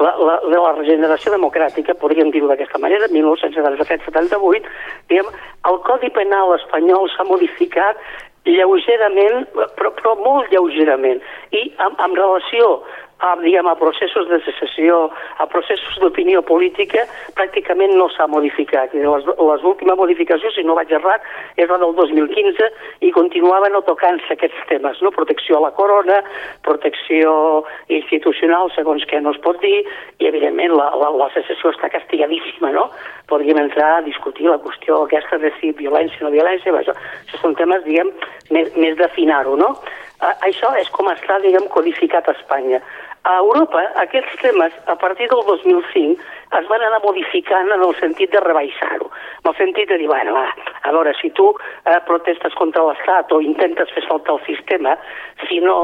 la, 0.03 0.13
la, 0.29 0.39
de 0.45 0.59
la 0.59 0.73
regeneració 0.77 1.33
democràtica, 1.35 1.97
podríem 2.01 2.33
dir-ho 2.35 2.51
d'aquesta 2.51 2.81
manera, 2.83 3.11
1977-78, 3.15 4.73
diguem, 5.13 5.29
el 5.73 5.83
Codi 5.89 6.13
Penal 6.15 6.57
espanyol 6.59 7.09
s'ha 7.15 7.29
modificat 7.29 8.01
lleugerament, 8.49 9.45
però, 9.77 9.93
però 9.97 10.15
molt 10.23 10.53
lleugerament, 10.53 11.21
i 11.53 11.69
amb, 11.85 12.01
amb 12.01 12.17
relació 12.17 12.79
a, 13.19 13.35
diguem, 13.43 13.67
a 13.67 13.75
processos 13.77 14.29
de 14.29 14.39
secessió, 14.45 15.09
a 15.39 15.47
processos 15.51 15.99
d'opinió 16.03 16.43
política, 16.47 17.05
pràcticament 17.39 17.97
no 17.99 18.07
s'ha 18.15 18.29
modificat. 18.31 18.95
Últimes 18.95 19.99
modificacions, 19.99 20.55
si 20.55 20.65
no 20.67 20.77
vaig 20.79 20.93
errat, 20.95 21.27
és 21.59 21.69
la 21.71 21.81
del 21.83 21.97
2015 21.99 22.71
i 23.07 23.13
continuaven 23.15 23.75
no 23.75 23.83
tocant-se 23.87 24.37
aquests 24.37 24.63
temes, 24.71 25.03
no? 25.03 25.11
protecció 25.15 25.59
a 25.59 25.65
la 25.67 25.73
corona, 25.75 26.23
protecció 26.67 27.65
institucional, 27.91 28.71
segons 28.77 29.07
què 29.11 29.21
no 29.23 29.35
es 29.35 29.43
pot 29.43 29.59
dir, 29.63 29.83
i 30.23 30.31
evidentment 30.31 30.77
la, 30.79 30.93
la, 31.03 31.11
la 31.19 31.31
secessió 31.35 31.75
està 31.75 31.91
castigadíssima, 31.91 32.71
no? 32.75 32.89
Podríem 33.29 33.59
entrar 33.61 33.97
a 33.99 34.05
discutir 34.07 34.47
la 34.47 34.61
qüestió 34.63 35.03
aquesta 35.05 35.41
de 35.43 35.51
si 35.59 35.75
violència 35.77 36.23
o 36.23 36.29
no 36.29 36.37
violència, 36.37 36.73
això, 36.73 36.95
això 37.27 37.43
són 37.43 37.59
temes, 37.59 37.83
diguem, 37.85 38.15
més, 38.55 38.71
més 38.79 38.95
d'afinar-ho, 39.01 39.59
no? 39.59 39.75
Això 40.19 40.73
és 40.81 40.89
com 40.91 41.07
està, 41.13 41.39
diguem, 41.45 41.69
codificat 41.71 42.27
a 42.29 42.35
Espanya. 42.35 42.81
A 43.29 43.37
Europa, 43.43 43.83
aquests 44.03 44.39
temes, 44.41 44.73
a 44.87 44.95
partir 44.97 45.29
del 45.29 45.43
2005, 45.47 46.23
es 46.59 46.69
van 46.71 46.83
anar 46.83 47.01
modificant 47.05 47.69
en 47.75 47.83
el 47.85 47.93
sentit 47.99 48.33
de 48.33 48.41
rebaixar-ho, 48.41 49.11
en 49.43 49.51
el 49.51 49.57
sentit 49.59 49.91
de 49.91 49.99
dir, 50.01 50.07
bueno, 50.09 50.33
va, 50.35 50.47
a 50.83 50.93
veure, 50.95 51.13
si 51.21 51.31
tu 51.37 51.51
eh, 51.53 51.99
protestes 52.07 52.57
contra 52.57 52.87
l'Estat 52.87 53.35
o 53.37 53.43
intentes 53.45 53.93
fer 53.95 54.05
saltar 54.07 54.39
el 54.39 54.43
sistema, 54.47 54.97
si 55.45 55.61
no 55.61 55.77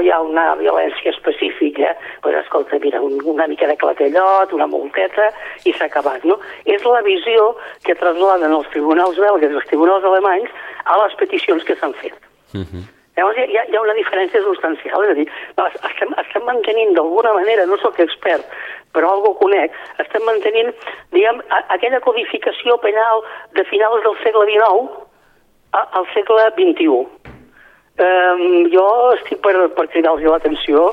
hi 0.00 0.10
ha 0.10 0.22
una 0.24 0.48
violència 0.62 1.12
específica, 1.12 1.92
doncs 2.24 2.40
escolta, 2.46 2.80
mira, 2.82 3.02
un, 3.04 3.20
una 3.34 3.46
mica 3.50 3.68
de 3.68 3.76
clatellot, 3.76 4.56
una 4.56 4.70
multeta, 4.70 5.30
i 5.68 5.76
s'ha 5.76 5.90
acabat, 5.90 6.24
no? 6.24 6.40
És 6.64 6.86
la 6.88 7.04
visió 7.06 7.52
que 7.84 7.98
trasladen 7.98 8.56
els 8.56 8.72
tribunals 8.72 9.20
belgues 9.20 9.52
i 9.52 9.62
els 9.62 9.70
tribunals 9.70 10.06
alemanys 10.06 10.50
a 10.86 11.00
les 11.04 11.18
peticions 11.20 11.66
que 11.66 11.76
s'han 11.76 11.98
fet. 12.02 12.16
Uh 12.54 12.64
mhm. 12.64 12.95
Llavors 13.16 13.38
hi 13.40 13.56
ha, 13.56 13.64
hi 13.64 13.76
ha 13.76 13.80
una 13.80 13.96
diferència 13.96 14.42
substancial, 14.44 15.04
és 15.06 15.12
a 15.12 15.16
dir, 15.16 15.26
estem, 15.88 16.10
estem 16.20 16.44
mantenint 16.44 16.92
d'alguna 16.98 17.32
manera, 17.38 17.64
no 17.64 17.78
sóc 17.80 18.00
expert, 18.04 18.44
però 18.92 19.14
algo 19.14 19.32
conec, 19.40 19.72
estem 20.04 20.24
mantenint, 20.28 20.72
diguem, 21.16 21.40
aquella 21.76 22.02
codificació 22.04 22.76
penal 22.84 23.24
de 23.56 23.64
finals 23.70 24.04
del 24.04 24.18
segle 24.24 24.44
XIX 24.52 25.04
al 25.76 26.06
segle 26.12 26.50
XXI. 26.58 27.00
Um, 27.96 28.66
jo 28.68 28.84
estic 29.14 29.40
per, 29.44 29.54
per 29.72 29.86
cridar-los 29.88 30.24
l'atenció 30.28 30.90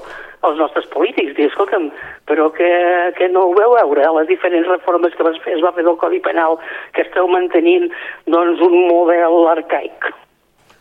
als 0.47 0.59
nostres 0.59 0.87
polítics, 0.91 1.35
dir, 1.35 1.49
escolta'm, 1.49 1.89
però 2.27 2.49
que, 2.55 2.69
que 3.19 3.27
no 3.31 3.49
ho 3.49 3.53
veu 3.55 3.75
veure, 3.75 4.07
les 4.19 4.31
diferents 4.31 4.67
reformes 4.67 5.15
que 5.15 5.27
es 5.55 5.63
va 5.63 5.71
fer 5.75 5.83
del 5.87 5.99
Codi 5.99 6.19
Penal, 6.23 6.59
que 6.95 7.03
esteu 7.03 7.27
mantenint 7.31 7.89
doncs, 8.31 8.63
un 8.63 8.75
model 8.87 9.47
arcaic. 9.57 10.11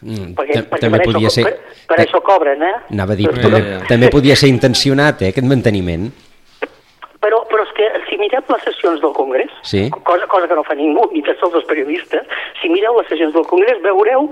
Mm, 0.03 0.33
perquè, 0.35 0.65
perquè 0.67 0.89
també 0.89 1.01
podia 1.07 1.29
això, 1.29 1.35
ser... 1.37 1.45
Per, 1.47 1.87
per 1.93 1.99
això 2.03 2.21
cobren, 2.27 2.63
eh? 2.67 2.75
Anava 2.91 3.15
a 3.15 3.19
dir, 3.19 3.29
també, 3.39 3.63
també 3.87 4.11
podia 4.11 4.37
ser 4.39 4.51
intencionat, 4.51 5.23
eh, 5.23 5.31
aquest 5.31 5.47
manteniment. 5.47 6.09
Però, 7.23 7.39
però 7.47 7.63
és 7.63 7.71
que 7.77 7.87
si 8.09 8.19
mireu 8.19 8.43
les 8.51 8.65
sessions 8.67 8.99
del 9.03 9.13
Congrés, 9.15 9.53
sí. 9.63 9.85
cosa, 10.03 10.27
cosa 10.27 10.49
que 10.51 10.59
no 10.59 10.65
fa 10.67 10.75
ningú, 10.75 11.07
ni 11.13 11.23
tan 11.23 11.39
sols 11.39 11.55
els 11.61 11.69
periodistes, 11.71 12.27
si 12.59 12.71
mireu 12.73 12.99
les 12.99 13.07
sessions 13.13 13.35
del 13.37 13.47
Congrés 13.47 13.79
veureu 13.85 14.27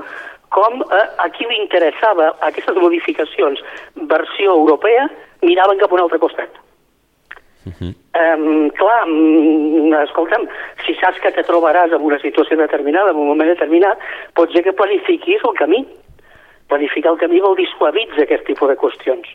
com 0.51 0.83
eh, 0.83 1.05
a 1.23 1.29
qui 1.37 1.47
li 1.47 1.61
interessava 1.63 2.33
aquestes 2.51 2.75
modificacions 2.83 3.63
versió 4.11 4.57
europea 4.59 5.07
miraven 5.47 5.79
cap 5.79 5.95
a 5.95 5.99
un 6.01 6.05
altre 6.09 6.19
costat. 6.19 6.59
Uh 7.67 7.73
-huh. 7.79 7.95
um, 8.17 8.71
clar, 8.71 9.05
um, 9.07 9.93
escolta'm, 10.03 10.49
si 10.87 10.95
saps 10.95 11.21
que 11.21 11.31
te 11.31 11.43
trobaràs 11.43 11.93
en 11.93 12.03
una 12.03 12.19
situació 12.19 12.57
determinada, 12.57 13.11
en 13.11 13.17
un 13.17 13.27
moment 13.27 13.51
determinat, 13.51 13.99
pot 14.35 14.53
ser 14.53 14.63
que 14.63 14.73
planifiquis 14.73 15.45
el 15.45 15.55
camí. 15.55 15.87
Planificar 16.69 17.13
el 17.13 17.19
camí 17.19 17.41
vol 17.41 17.57
dir 17.57 17.69
suavitzar 17.69 18.23
aquest 18.23 18.45
tipus 18.47 18.69
de 18.69 18.77
qüestions. 18.77 19.29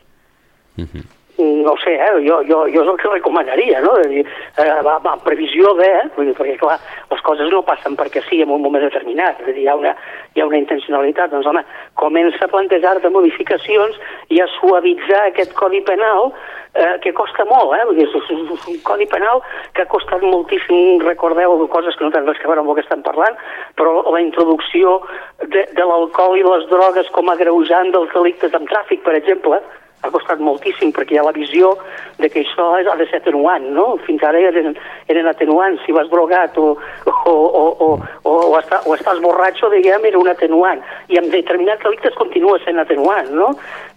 Uh 0.78 0.86
-huh 0.86 1.06
no 1.38 1.76
sé, 1.84 1.96
eh? 1.96 2.12
jo, 2.26 2.42
jo, 2.48 2.66
jo 2.72 2.84
és 2.84 2.90
el 2.90 2.98
que 3.02 3.12
recomanaria, 3.12 3.82
no? 3.84 3.96
És 4.00 4.10
dir, 4.12 4.24
eh, 4.62 4.68
va, 4.86 4.98
va, 5.04 5.16
previsió 5.26 5.74
de, 5.80 5.88
eh? 6.02 6.06
perquè 6.16 6.58
clar, 6.62 6.78
les 7.12 7.24
coses 7.28 7.52
no 7.52 7.64
passen 7.68 7.98
perquè 8.00 8.24
sí 8.30 8.42
en 8.44 8.54
un 8.56 8.64
moment 8.64 8.86
determinat, 8.86 9.42
és 9.44 9.50
a 9.50 9.56
dir, 9.56 9.66
hi 9.66 9.70
ha 9.72 9.76
una, 9.80 9.96
hi 10.36 10.44
ha 10.44 10.48
una 10.48 10.62
intencionalitat, 10.62 11.34
doncs 11.34 11.50
home, 11.52 11.66
comença 12.00 12.46
a 12.46 12.52
plantejar-te 12.52 13.12
modificacions 13.12 14.00
i 14.32 14.40
a 14.40 14.48
suavitzar 14.56 15.26
aquest 15.28 15.56
codi 15.60 15.84
penal 15.84 16.32
eh, 16.76 16.96
que 17.04 17.14
costa 17.14 17.46
molt, 17.52 17.76
eh? 17.76 17.84
Vull 17.88 18.00
dir, 18.00 18.08
és, 18.08 18.32
és 18.32 18.68
un 18.72 18.82
codi 18.88 19.08
penal 19.12 19.44
que 19.76 19.84
ha 19.84 19.92
costat 19.92 20.24
moltíssim, 20.24 21.04
recordeu 21.04 21.68
coses 21.72 21.96
que 21.96 22.06
no 22.06 22.14
tenen 22.16 22.32
res 22.32 22.40
que 22.42 22.48
veure 22.52 22.64
amb 22.64 22.72
el 22.72 22.80
que 22.80 22.86
estan 22.88 23.04
parlant, 23.04 23.40
però 23.80 24.02
la 24.08 24.24
introducció 24.24 25.02
de, 25.44 25.68
de 25.72 25.88
l'alcohol 25.88 26.40
i 26.40 26.46
les 26.48 26.70
drogues 26.72 27.12
com 27.16 27.32
a 27.32 27.40
greujant 27.40 27.92
dels 27.96 28.14
delictes 28.16 28.56
amb 28.56 28.72
tràfic, 28.72 29.04
per 29.04 29.20
exemple, 29.20 29.60
ha 30.06 30.14
costat 30.14 30.42
moltíssim 30.44 30.92
perquè 30.96 31.16
hi 31.16 31.20
ha 31.20 31.26
la 31.26 31.34
visió 31.36 31.74
de 32.20 32.30
que 32.32 32.44
això 32.44 32.68
ha 32.78 32.98
de 33.00 33.08
ser 33.10 33.22
atenuant, 33.22 33.66
no? 33.76 33.88
Fins 34.06 34.24
ara 34.24 34.42
eren, 34.52 34.78
eren 35.12 35.30
atenuants, 35.32 35.82
si 35.86 35.96
vas 35.96 36.10
drogat 36.12 36.58
o, 36.62 36.76
o, 37.06 37.14
o, 37.32 37.34
o, 37.34 37.90
o, 37.90 38.36
o, 38.36 38.36
està, 38.60 38.82
o 38.86 38.96
estàs 38.98 39.22
borratxo, 39.24 39.72
diguem, 39.74 40.06
era 40.12 40.22
un 40.22 40.30
atenuant. 40.32 40.84
I 41.10 41.20
amb 41.22 41.34
determinats 41.34 41.84
delictes 41.84 42.18
continua 42.20 42.62
sent 42.64 42.80
atenuant, 42.82 43.34
no? 43.36 43.52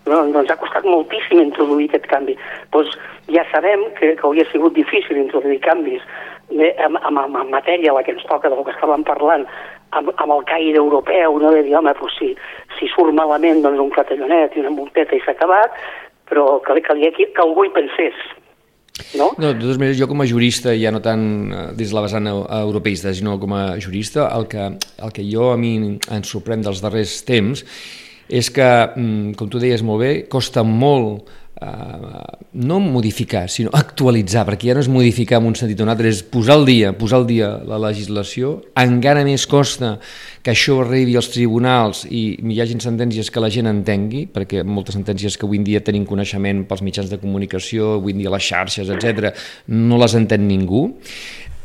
no 0.09 0.23
doncs 0.33 0.51
ha 0.51 0.59
costat 0.61 0.87
moltíssim 0.89 1.43
introduir 1.43 1.91
aquest 1.91 2.09
canvi. 2.11 2.39
Doncs 2.73 2.97
ja 3.35 3.45
sabem 3.53 3.85
que, 3.99 4.15
que 4.17 4.27
hauria 4.27 4.49
sigut 4.53 4.77
difícil 4.79 5.21
introduir 5.21 5.61
canvis 5.65 6.05
de, 6.51 6.73
amb, 6.85 6.99
amb, 7.03 7.21
amb 7.25 7.53
matèria 7.53 7.95
la 7.95 8.03
que 8.05 8.15
ens 8.17 8.25
toca 8.29 8.51
del 8.51 8.65
que 8.65 8.75
estàvem 8.75 9.05
parlant 9.07 9.47
amb, 9.97 10.11
amb 10.17 10.35
el 10.35 10.45
caire 10.49 10.81
europeu, 10.81 11.39
no 11.43 11.53
de 11.55 11.63
dir, 11.67 11.77
home, 11.77 11.95
doncs 12.01 12.19
si, 12.21 12.35
si 12.79 12.91
surt 12.95 13.15
malament 13.17 13.63
doncs 13.65 13.81
un 13.85 13.95
clatellonet 13.95 14.57
i 14.57 14.65
una 14.65 14.75
multeta 14.75 15.17
i 15.17 15.23
s'ha 15.25 15.37
acabat, 15.37 15.77
però 16.29 16.59
que, 16.65 16.81
calia 16.85 17.13
que, 17.17 17.31
que 17.33 17.45
algú 17.45 17.67
hi 17.67 17.73
pensés. 17.77 18.19
No? 19.15 19.31
no, 19.39 19.53
de 19.53 19.61
totes 19.61 19.79
maneres, 19.79 19.99
jo 20.01 20.09
com 20.11 20.25
a 20.25 20.27
jurista, 20.27 20.73
ja 20.75 20.91
no 20.91 21.01
tant 21.05 21.25
eh, 21.55 21.65
de 21.79 21.87
la 21.95 22.03
vessant 22.05 22.27
europeista, 22.29 23.15
sinó 23.15 23.37
com 23.39 23.55
a 23.55 23.63
jurista, 23.81 24.27
el 24.35 24.49
que, 24.51 24.73
el 24.75 25.15
que 25.15 25.25
jo 25.29 25.53
a 25.53 25.59
mi 25.61 25.77
em 25.79 26.25
sorprèn 26.27 26.65
dels 26.67 26.83
darrers 26.83 27.21
temps 27.29 27.63
és 28.29 28.51
que, 28.53 28.67
mm, 28.69 29.37
com 29.39 29.49
tu 29.49 29.61
deies 29.63 29.85
molt 29.87 30.03
bé, 30.03 30.13
costa 30.29 30.65
molt 30.67 31.31
Uh, 31.59 32.23
no 32.53 32.79
modificar, 32.79 33.49
sinó 33.51 33.73
actualitzar, 33.75 34.45
perquè 34.47 34.69
ja 34.69 34.77
no 34.77 34.83
és 34.85 34.89
modificar 34.93 35.41
en 35.41 35.49
un 35.49 35.57
sentit 35.59 35.81
o 35.81 35.83
un 35.83 35.91
altre, 35.91 36.07
és 36.07 36.21
posar 36.23 36.55
al 36.55 36.63
dia, 36.69 36.93
posar 36.95 37.19
al 37.19 37.27
dia 37.27 37.49
la 37.67 37.81
legislació, 37.83 38.53
encara 38.79 39.25
més 39.27 39.43
costa 39.51 39.97
que 40.47 40.53
això 40.55 40.77
arribi 40.85 41.17
als 41.19 41.33
tribunals 41.35 42.05
i 42.07 42.23
hi 42.39 42.61
hagin 42.63 42.79
sentències 42.85 43.33
que 43.35 43.43
la 43.43 43.51
gent 43.51 43.67
entengui, 43.73 44.29
perquè 44.31 44.63
moltes 44.63 44.95
sentències 44.95 45.35
que 45.35 45.49
avui 45.49 45.59
en 45.59 45.67
dia 45.67 45.83
tenim 45.83 46.07
coneixement 46.07 46.63
pels 46.71 46.85
mitjans 46.87 47.11
de 47.11 47.19
comunicació, 47.19 47.97
avui 47.99 48.15
en 48.15 48.23
dia 48.23 48.37
les 48.37 48.47
xarxes, 48.53 48.95
etc, 48.95 49.33
no 49.75 49.99
les 49.99 50.15
entén 50.15 50.47
ningú 50.47 50.87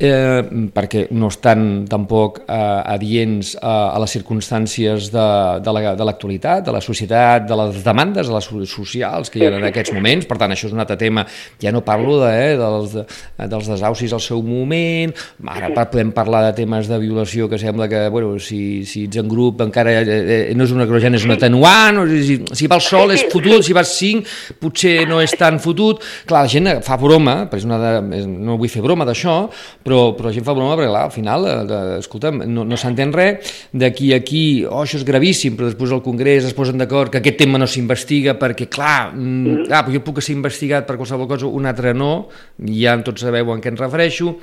eh, 0.04 0.44
perquè 0.74 1.08
no 1.16 1.30
estan 1.32 1.86
tampoc 1.90 2.42
eh, 2.44 2.58
adients 2.96 3.54
a, 3.62 3.94
a 3.96 4.02
les 4.04 4.14
circumstàncies 4.18 5.10
de, 5.14 5.28
de 5.64 6.08
l'actualitat, 6.08 6.62
la, 6.62 6.68
de 6.68 6.76
la 6.76 6.82
societat, 6.84 7.48
de 7.50 7.58
les 7.60 7.80
demandes 7.86 8.30
de 8.30 8.36
les 8.36 8.50
socials 8.70 9.32
que 9.32 9.40
hi 9.40 9.48
ha 9.48 9.54
en 9.58 9.68
aquests 9.70 9.94
moments, 9.96 10.28
per 10.30 10.38
tant 10.42 10.54
això 10.54 10.68
és 10.70 10.76
un 10.76 10.84
altre 10.84 10.98
tema, 11.00 11.26
ja 11.62 11.74
no 11.74 11.84
parlo 11.86 12.20
de, 12.22 12.32
eh, 12.32 12.54
dels, 12.60 12.98
de, 12.98 13.06
dels 13.52 13.70
desaucis 13.74 14.14
al 14.14 14.24
seu 14.24 14.44
moment, 14.46 15.14
ara 15.54 15.90
podem 15.90 16.14
parlar 16.16 16.44
de 16.48 16.54
temes 16.62 16.90
de 16.92 17.00
violació 17.02 17.50
que 17.50 17.60
sembla 17.62 17.88
que 17.92 18.06
bueno, 18.14 18.36
si, 18.40 18.84
si 18.90 19.06
ets 19.08 19.22
en 19.22 19.30
grup 19.32 19.62
encara 19.66 19.96
eh, 20.02 20.20
eh, 20.20 20.42
no 20.58 20.68
és 20.68 20.76
una 20.76 20.88
agrogen, 20.88 21.18
és 21.18 21.28
un 21.28 21.36
atenuant, 21.38 22.04
o 22.04 22.08
si, 22.12 22.40
si 22.54 22.70
va 22.70 22.80
al 22.80 22.86
sol 22.86 23.14
és 23.16 23.26
fotut, 23.32 23.64
si 23.66 23.76
vas 23.76 23.94
cinc 23.98 24.30
potser 24.62 25.04
no 25.10 25.22
és 25.24 25.34
tan 25.40 25.60
fotut, 25.64 26.04
clar, 26.30 26.44
la 26.44 26.52
gent 26.52 26.70
fa 26.86 26.98
broma, 27.00 27.44
perquè 27.50 27.64
és 27.64 27.68
una 27.68 27.80
de, 27.82 28.24
no 28.28 28.58
vull 28.60 28.72
fer 28.72 28.84
broma 28.84 29.08
d'això, 29.08 29.38
però, 29.84 29.93
però 30.18 30.30
la 30.30 30.36
gent 30.36 30.48
fa 30.48 30.56
broma 30.58 30.78
perquè, 30.80 30.90
clar, 30.90 31.06
al 31.08 31.14
final, 31.14 31.48
eh, 31.52 31.82
escolta'm, 32.00 32.44
no, 32.50 32.66
no 32.68 32.80
s'entén 32.80 33.14
res 33.14 33.54
d'aquí 33.74 34.12
a 34.14 34.24
aquí, 34.24 34.64
oh, 34.66 34.82
això 34.84 34.98
és 35.00 35.06
gravíssim, 35.08 35.58
però 35.60 35.68
després 35.70 35.92
al 35.94 36.02
Congrés 36.06 36.48
es 36.48 36.56
posen 36.56 36.80
d'acord 36.80 37.12
que 37.12 37.20
aquest 37.20 37.38
tema 37.44 37.60
no 37.62 37.68
s'investiga 37.70 38.38
perquè, 38.40 38.70
clar, 38.72 39.12
mm, 39.12 39.68
ah, 39.74 39.84
jo 39.92 40.02
puc 40.06 40.22
ser 40.24 40.38
investigat 40.38 40.88
per 40.88 40.96
qualsevol 40.98 41.28
cosa, 41.30 41.50
un 41.52 41.68
altre 41.70 41.94
no, 41.94 42.30
ja 42.72 42.96
tots 43.04 43.26
sabeu 43.26 43.52
en 43.54 43.62
què 43.62 43.74
ens 43.74 43.84
refereixo, 43.84 44.38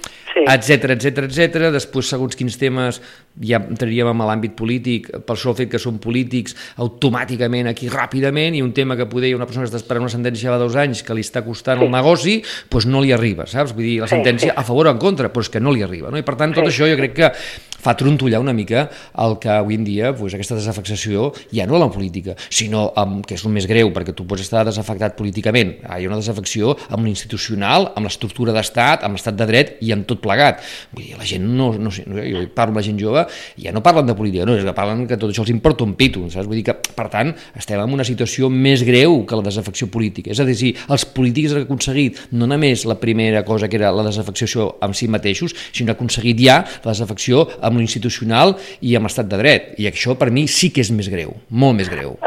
etc 0.45 0.95
etc 0.97 1.25
etc. 1.26 1.71
Després, 1.75 2.12
segons 2.12 2.37
quins 2.37 2.57
temes, 2.61 3.00
ja 3.40 3.61
entraríem 3.62 4.11
en 4.12 4.25
l'àmbit 4.26 4.54
polític, 4.59 5.09
per 5.26 5.37
sol 5.40 5.57
fet 5.59 5.71
que 5.73 5.80
són 5.80 6.00
polítics, 6.02 6.57
automàticament 6.83 7.71
aquí 7.71 7.88
ràpidament, 7.90 8.57
i 8.59 8.62
un 8.64 8.75
tema 8.76 8.97
que 8.99 9.09
poder 9.11 9.33
una 9.37 9.49
persona 9.49 9.64
que 9.64 9.73
està 9.73 9.80
esperant 9.80 10.04
una 10.07 10.12
sentència 10.12 10.52
de 10.52 10.61
dos 10.61 10.76
anys 10.76 11.04
que 11.07 11.16
li 11.16 11.25
està 11.25 11.45
costant 11.47 11.80
sí. 11.80 11.87
el 11.87 11.95
negoci, 11.95 12.37
doncs 12.71 12.88
no 12.90 13.02
li 13.04 13.14
arriba, 13.16 13.47
saps? 13.50 13.75
Vull 13.76 13.87
dir, 13.87 13.97
la 14.04 14.11
sentència 14.11 14.50
sí, 14.50 14.54
sí. 14.54 14.59
a 14.61 14.66
favor 14.66 14.90
o 14.90 14.95
en 14.95 15.00
contra, 15.00 15.30
però 15.33 15.47
és 15.47 15.53
que 15.53 15.63
no 15.63 15.75
li 15.75 15.85
arriba. 15.87 16.13
No? 16.13 16.21
I 16.21 16.27
per 16.27 16.37
tant, 16.41 16.55
tot 16.57 16.69
això 16.69 16.89
jo 16.91 16.99
crec 17.01 17.17
que 17.17 17.33
fa 17.81 17.97
trontollar 17.99 18.41
una 18.43 18.55
mica 18.57 18.87
el 19.25 19.37
que 19.41 19.51
avui 19.53 19.79
en 19.79 19.85
dia 19.87 20.13
pues, 20.17 20.35
aquesta 20.37 20.59
desafectació 20.59 21.31
ja 21.55 21.67
no 21.67 21.77
a 21.77 21.83
la 21.83 21.91
política, 21.93 22.37
sinó 22.51 22.91
amb, 23.01 23.25
que 23.27 23.37
és 23.39 23.45
el 23.47 23.55
més 23.55 23.67
greu, 23.71 23.93
perquè 23.95 24.15
tu 24.17 24.27
pots 24.29 24.45
estar 24.45 24.65
desafectat 24.69 25.17
políticament, 25.19 25.77
hi 25.81 26.07
ha 26.07 26.11
una 26.11 26.21
desafecció 26.21 26.77
amb 26.91 27.07
l'institucional, 27.09 27.91
amb 27.97 28.09
l'estructura 28.09 28.55
d'estat, 28.57 29.05
amb 29.07 29.17
l'estat 29.17 29.39
de 29.39 29.49
dret 29.49 29.77
i 29.85 29.93
amb 29.95 30.07
tot 30.09 30.23
plegat. 30.23 30.61
Vull 30.95 31.07
dir, 31.07 31.17
la 31.19 31.29
gent 31.29 31.47
no, 31.47 31.71
no 31.81 31.93
sé, 31.95 32.05
no, 32.09 32.21
jo 32.21 32.45
parlo 32.55 32.75
amb 32.75 32.81
la 32.81 32.87
gent 32.87 33.01
jove, 33.01 33.25
ja 33.61 33.75
no 33.75 33.83
parlen 33.85 34.09
de 34.09 34.17
política, 34.19 34.47
no, 34.49 34.57
és 34.59 34.67
que 34.67 34.77
parlen 34.77 35.07
que 35.11 35.19
tot 35.21 35.33
això 35.33 35.45
els 35.45 35.53
importa 35.55 35.87
un 35.87 35.97
pito, 35.99 36.27
saps? 36.33 36.49
Vull 36.51 36.61
dir 36.61 36.67
que, 36.71 36.77
per 36.97 37.09
tant, 37.13 37.33
estem 37.59 37.81
en 37.81 37.97
una 37.97 38.07
situació 38.07 38.51
més 38.53 38.85
greu 38.87 39.23
que 39.29 39.39
la 39.39 39.47
desafecció 39.47 39.89
política. 39.93 40.33
És 40.35 40.43
a 40.43 40.47
dir, 40.49 40.57
si 40.59 40.73
els 40.91 41.07
polítics 41.17 41.55
han 41.57 41.65
aconseguit 41.65 42.19
no 42.37 42.49
només 42.51 42.85
la 42.89 42.99
primera 43.01 43.45
cosa 43.47 43.69
que 43.69 43.79
era 43.81 43.93
la 43.95 44.05
desafecció 44.07 44.69
amb 44.85 44.97
si 44.97 45.09
mateixos, 45.11 45.55
sinó 45.73 45.95
aconseguit 45.95 46.41
ja 46.41 46.61
la 46.85 46.93
desafecció 46.93 47.47
amb 47.71 47.81
l'institucional 47.81 48.57
i 48.83 48.97
amb 48.99 49.09
l'estat 49.09 49.31
de 49.31 49.39
dret. 49.41 49.73
I 49.81 49.89
això 49.91 50.19
per 50.19 50.31
mi 50.35 50.47
sí 50.50 50.73
que 50.75 50.85
és 50.85 50.93
més 50.95 51.09
greu, 51.12 51.33
molt 51.50 51.79
més 51.79 51.91
greu. 51.93 52.19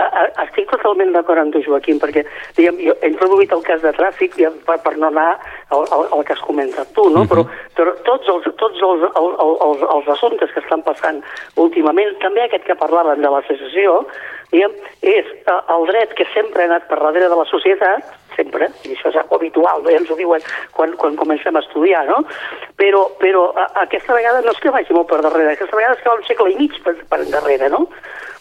Estic 0.44 0.70
totalment 0.70 1.14
d'acord 1.14 1.42
amb 1.42 1.54
tu, 1.54 1.62
Joaquim, 1.66 2.00
perquè 2.02 2.24
diguem, 2.58 2.80
jo 2.88 2.94
he 3.02 3.10
introduït 3.10 3.54
el 3.56 3.64
cas 3.66 3.82
de 3.82 3.94
tràfic 3.96 4.36
per, 4.68 4.78
per 4.86 4.94
no 4.98 5.10
anar 5.10 5.32
al, 5.74 5.86
al, 5.96 6.06
al 6.14 6.26
que 6.26 6.36
has 6.36 6.44
comentat 6.46 6.92
tu, 6.94 7.08
no? 7.10 7.24
Uh 7.24 7.26
-huh. 7.26 7.30
però, 7.32 7.44
però 7.78 7.94
tots, 8.10 8.28
els, 8.30 8.44
tots 8.62 8.82
els, 8.90 9.02
els, 9.22 9.34
els, 9.68 9.82
els 9.96 10.08
assumptes 10.16 10.52
que 10.54 10.62
estan 10.62 10.84
passant 10.84 11.24
últimament, 11.56 12.14
també 12.20 12.44
aquest 12.44 12.66
que 12.66 12.76
parlaven 12.76 13.22
de 13.22 13.30
la 13.30 13.42
secessió, 13.48 14.06
diguem, 14.52 14.74
és 15.02 15.26
eh, 15.26 15.74
el 15.76 15.88
dret 15.90 16.14
que 16.14 16.26
sempre 16.34 16.64
ha 16.64 16.66
anat 16.66 16.88
per 16.88 17.00
darrere 17.02 17.30
de 17.30 17.40
la 17.42 17.50
societat, 17.50 18.04
sempre, 18.36 18.70
i 18.84 18.96
això 18.96 19.12
és 19.12 19.20
habitual, 19.24 19.84
ja 19.88 20.00
ens 20.00 20.12
ho 20.12 20.18
diuen 20.20 20.44
quan, 20.76 20.96
quan 21.02 21.18
comencem 21.20 21.56
a 21.56 21.64
estudiar, 21.64 22.06
no? 22.10 22.24
Però, 22.80 23.06
però 23.22 23.48
a, 23.54 23.70
aquesta 23.86 24.18
vegada 24.18 24.44
no 24.46 24.54
és 24.56 24.62
que 24.64 24.74
vagi 24.74 24.96
molt 24.96 25.10
per 25.12 25.22
darrere, 25.26 25.56
aquesta 25.56 25.80
vegada 25.80 25.98
és 25.98 26.04
que 26.04 26.12
va 26.12 26.20
un 26.20 26.28
segle 26.30 26.54
i 26.54 26.60
mig 26.60 26.78
per, 26.86 26.96
per 27.10 27.24
darrere, 27.32 27.72
no? 27.74 27.88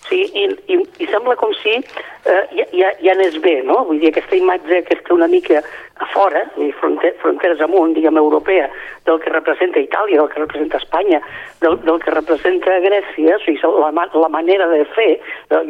Sigui, 0.08 0.26
i, 0.34 0.74
i, 0.74 0.78
i 1.04 1.06
sembla 1.10 1.36
com 1.38 1.52
si 1.60 1.76
eh, 1.78 2.42
ja, 2.56 2.64
ja, 2.74 2.90
ja 3.04 3.14
n'és 3.18 3.38
bé, 3.44 3.60
no? 3.66 3.84
Vull 3.86 4.00
dir, 4.02 4.10
aquesta 4.10 4.36
imatge 4.38 4.82
que 4.88 4.96
està 4.98 5.14
una 5.14 5.28
mica 5.30 5.62
a 6.02 6.06
fora, 6.10 6.42
fronter, 6.80 7.12
fronteres 7.22 7.60
amunt, 7.62 7.94
diguem, 7.94 8.18
europea, 8.18 8.68
del 9.06 9.20
que 9.22 9.30
representa 9.30 9.78
Itàlia, 9.78 10.18
del 10.18 10.30
que 10.32 10.40
representa 10.40 10.80
Espanya, 10.82 11.20
del, 11.62 11.78
del 11.86 12.00
que 12.02 12.14
representa 12.14 12.80
Grècia, 12.82 13.36
o 13.38 13.42
sigui, 13.44 13.60
la, 13.62 13.92
la 14.24 14.30
manera 14.32 14.66
de 14.72 14.82
fer, 14.96 15.10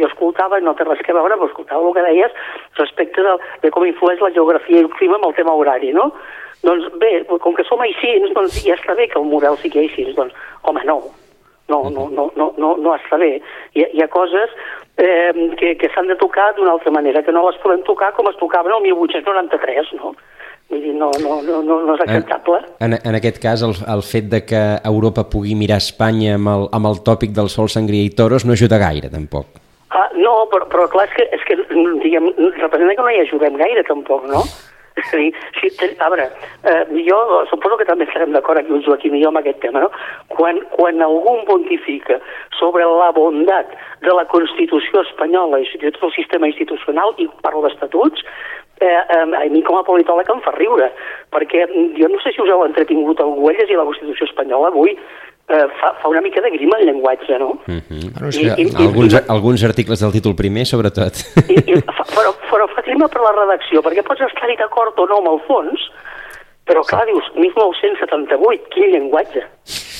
jo 0.00 0.08
escoltava, 0.08 0.60
no 0.64 0.76
té 0.78 0.88
res 0.88 1.02
que 1.04 1.16
veure, 1.16 1.36
però 1.36 1.50
escoltava 1.50 1.88
el 1.88 1.96
que 1.98 2.06
deies 2.08 2.38
respecte 2.80 3.26
de, 3.26 3.36
de 3.64 3.72
com 3.74 3.84
influeix 3.88 4.24
la 4.24 4.32
geografia 4.32 4.80
i 4.80 4.86
el 4.86 4.92
clima 4.96 5.20
amb 5.20 5.28
el 5.28 5.36
tema 5.36 5.56
horari, 5.58 5.92
no? 5.92 6.12
Doncs 6.62 6.88
bé, 7.02 7.16
com 7.42 7.56
que 7.58 7.66
som 7.68 7.82
així, 7.82 8.14
doncs 8.32 8.62
ja 8.64 8.78
està 8.78 8.96
bé 8.96 9.10
que 9.10 9.20
el 9.20 9.28
model 9.28 9.58
sigui 9.60 9.84
així, 9.84 10.06
doncs, 10.16 10.36
home, 10.62 10.84
no, 10.88 11.02
no, 11.68 11.90
no, 11.90 12.08
no, 12.10 12.30
no, 12.36 12.52
no, 12.58 12.74
no 12.76 12.94
està 12.96 13.18
bé. 13.20 13.36
Hi, 13.76 13.86
hi 13.94 14.02
ha 14.02 14.08
coses 14.12 14.50
eh, 14.96 15.32
que, 15.58 15.74
que 15.80 15.90
s'han 15.94 16.10
de 16.10 16.18
tocar 16.20 16.52
d'una 16.56 16.74
altra 16.74 16.92
manera, 16.94 17.22
que 17.22 17.32
no 17.32 17.46
les 17.48 17.58
podem 17.62 17.84
tocar 17.88 18.12
com 18.16 18.28
es 18.30 18.38
tocaven 18.40 18.74
el 18.76 18.84
1893, 18.90 19.94
no? 20.00 20.14
Vull 20.72 20.80
dir, 20.80 20.94
no, 20.96 21.10
no, 21.20 21.40
no, 21.44 21.60
no 21.84 21.94
és 21.98 22.04
acceptable. 22.06 22.62
En, 22.80 22.96
en 22.96 23.18
aquest 23.18 23.40
cas, 23.42 23.64
el, 23.66 23.74
el 23.92 24.04
fet 24.08 24.30
de 24.32 24.40
que 24.48 24.62
Europa 24.88 25.26
pugui 25.28 25.56
mirar 25.58 25.82
Espanya 25.82 26.38
amb 26.38 26.48
el, 26.54 26.68
amb 26.78 26.88
el 26.88 27.02
tòpic 27.04 27.34
del 27.36 27.50
sol, 27.52 27.68
sangria 27.72 28.08
i 28.08 28.14
toros 28.16 28.46
no 28.48 28.56
ajuda 28.56 28.80
gaire, 28.80 29.10
tampoc. 29.12 29.60
Ah, 29.92 30.08
no, 30.16 30.46
però, 30.48 30.68
però 30.72 30.86
clar, 30.88 31.04
és 31.10 31.16
que, 31.18 31.26
és 31.36 31.42
que 31.44 31.58
diguem, 32.00 32.30
representa 32.62 32.96
que 32.96 33.04
no 33.04 33.12
hi 33.12 33.20
ajudem 33.26 33.58
gaire, 33.60 33.84
tampoc, 33.84 34.24
no? 34.30 34.46
És 35.00 35.12
a 35.12 35.16
dir, 35.16 35.30
si, 35.56 35.70
a 35.98 36.08
veure, 36.12 36.26
eh, 36.68 36.82
jo 37.06 37.18
suposo 37.50 37.78
que 37.80 37.88
també 37.88 38.04
estarem 38.04 38.34
d'acord 38.34 38.60
aquí, 38.60 38.72
el 38.74 38.84
Joaquim 38.84 39.14
i 39.16 39.24
amb 39.28 39.40
aquest 39.40 39.62
tema, 39.64 39.84
no? 39.84 39.90
Quan, 40.34 40.60
quan 40.76 41.00
algú 41.04 41.38
pontifica 41.48 42.18
sobre 42.58 42.84
la 42.84 43.10
bondat 43.16 43.72
de 44.04 44.12
la 44.12 44.26
Constitució 44.32 45.04
espanyola 45.06 45.62
i 45.62 45.68
de 45.80 45.94
tot 45.96 46.10
el 46.10 46.16
sistema 46.18 46.50
institucional, 46.50 47.14
i 47.16 47.28
parlo 47.40 47.64
d'estatuts, 47.64 48.20
eh, 48.82 48.86
eh, 48.86 49.24
a 49.40 49.44
mi 49.48 49.62
com 49.62 49.78
a 49.78 49.86
politòleg 49.86 50.28
em 50.28 50.44
fa 50.44 50.52
riure, 50.58 50.90
perquè 51.32 51.66
jo 51.96 52.12
no 52.12 52.20
sé 52.20 52.34
si 52.34 52.42
us 52.44 52.50
heu 52.52 52.66
entretingut 52.66 53.20
algú 53.20 53.48
a 53.48 53.56
llegir 53.56 53.78
la 53.78 53.88
Constitució 53.88 54.28
espanyola 54.28 54.72
avui, 54.72 54.98
eh, 55.48 55.66
fa, 55.80 55.94
fa 56.00 56.08
una 56.08 56.20
mica 56.20 56.40
de 56.40 56.50
grima 56.50 56.78
el 56.78 56.86
llenguatge, 56.86 57.38
no? 57.38 57.58
Uh 57.66 57.72
mhm. 57.72 57.82
-huh. 57.88 58.10
bueno, 58.12 58.28
I, 58.30 58.62
i, 58.62 58.86
alguns, 58.86 59.12
i, 59.12 59.18
alguns 59.28 59.64
articles 59.64 60.00
del 60.00 60.12
títol 60.12 60.34
primer, 60.34 60.66
sobretot. 60.66 61.14
I, 61.48 61.58
i 61.72 61.80
fa, 61.80 62.04
però, 62.16 62.30
però 62.50 62.66
fa 62.74 62.82
grima 62.82 63.08
per 63.08 63.20
la 63.20 63.32
redacció, 63.40 63.82
perquè 63.82 64.02
pots 64.02 64.20
estar-hi 64.20 64.56
d'acord 64.56 64.98
o 64.98 65.06
no 65.06 65.18
amb 65.18 65.32
el 65.34 65.40
fons, 65.46 65.80
però 66.68 66.84
clar, 66.86 67.02
dius, 67.08 67.26
1978, 67.34 68.68
quin 68.70 68.92
llenguatge. 68.92 69.42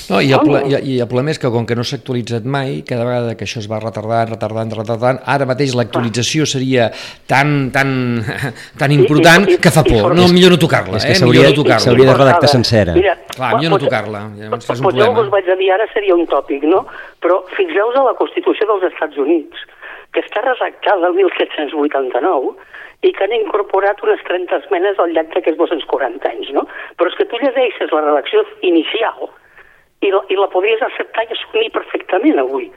No, 0.09 0.19
i, 0.19 0.33
el, 0.35 0.49
i, 0.67 0.75
i 0.93 0.95
el 0.99 1.07
problema 1.07 1.31
és 1.31 1.39
que 1.39 1.49
com 1.51 1.65
que 1.67 1.75
no 1.79 1.83
s'ha 1.87 1.97
actualitzat 1.99 2.47
mai, 2.47 2.81
cada 2.87 3.05
vegada 3.07 3.35
que 3.39 3.45
això 3.47 3.61
es 3.61 3.67
va 3.71 3.79
retardant, 3.79 4.31
retardant, 4.33 4.71
retardant, 4.75 5.19
ara 5.33 5.47
mateix 5.47 5.75
l'actualització 5.79 6.47
seria 6.49 6.89
tan, 7.29 7.69
tan, 7.75 7.93
tan 8.81 8.95
important 8.95 9.47
I, 9.47 9.57
i, 9.57 9.61
que 9.63 9.71
fa 9.75 9.85
por. 9.87 10.15
No, 10.15 10.27
millor 10.35 10.55
no 10.55 10.59
tocar-la, 10.59 10.99
eh? 11.03 11.15
Millor 11.23 11.51
no 11.51 11.59
tocar-la. 11.61 11.83
S'hauria 11.85 12.09
de 12.11 12.17
redactar 12.19 12.51
sencera. 12.51 12.97
Mira, 12.99 13.15
Clar, 13.31 13.53
millor 13.59 13.75
no 13.75 13.81
tocar-la. 13.83 14.25
Potser 14.59 15.07
el 15.07 15.15
que 15.15 15.23
us 15.23 15.31
vaig 15.35 15.51
a 15.51 15.59
dir 15.59 15.71
ara 15.75 15.87
seria 15.93 16.15
un 16.15 16.27
tòpic, 16.31 16.67
no? 16.67 16.83
Però 17.23 17.41
fixeu-vos 17.55 17.99
a 17.99 18.07
la 18.07 18.17
Constitució 18.19 18.67
dels 18.71 18.87
Estats 18.91 19.19
Units, 19.23 19.67
que 20.15 20.23
està 20.23 20.43
redactada 20.43 21.11
el 21.11 21.19
1789 21.19 22.55
i 23.03 23.11
que 23.11 23.25
han 23.25 23.35
incorporat 23.35 24.01
unes 24.05 24.21
30 24.27 24.61
esmenes 24.61 24.99
al 24.99 25.11
llarg 25.15 25.33
d'aquests 25.35 25.59
240 25.59 26.29
anys, 26.29 26.51
no? 26.55 26.63
Però 26.97 27.11
és 27.11 27.17
que 27.19 27.27
tu 27.29 27.39
llegeixes 27.41 27.91
la 27.91 28.03
redacció 28.05 28.45
inicial 28.61 29.27
i 30.03 30.11
la, 30.13 30.23
i 30.31 30.39
la 30.39 30.49
podries 30.51 30.83
acceptar 30.87 31.27
i 31.27 31.35
assumir 31.35 31.69
perfectament 31.75 32.39
avui 32.39 32.69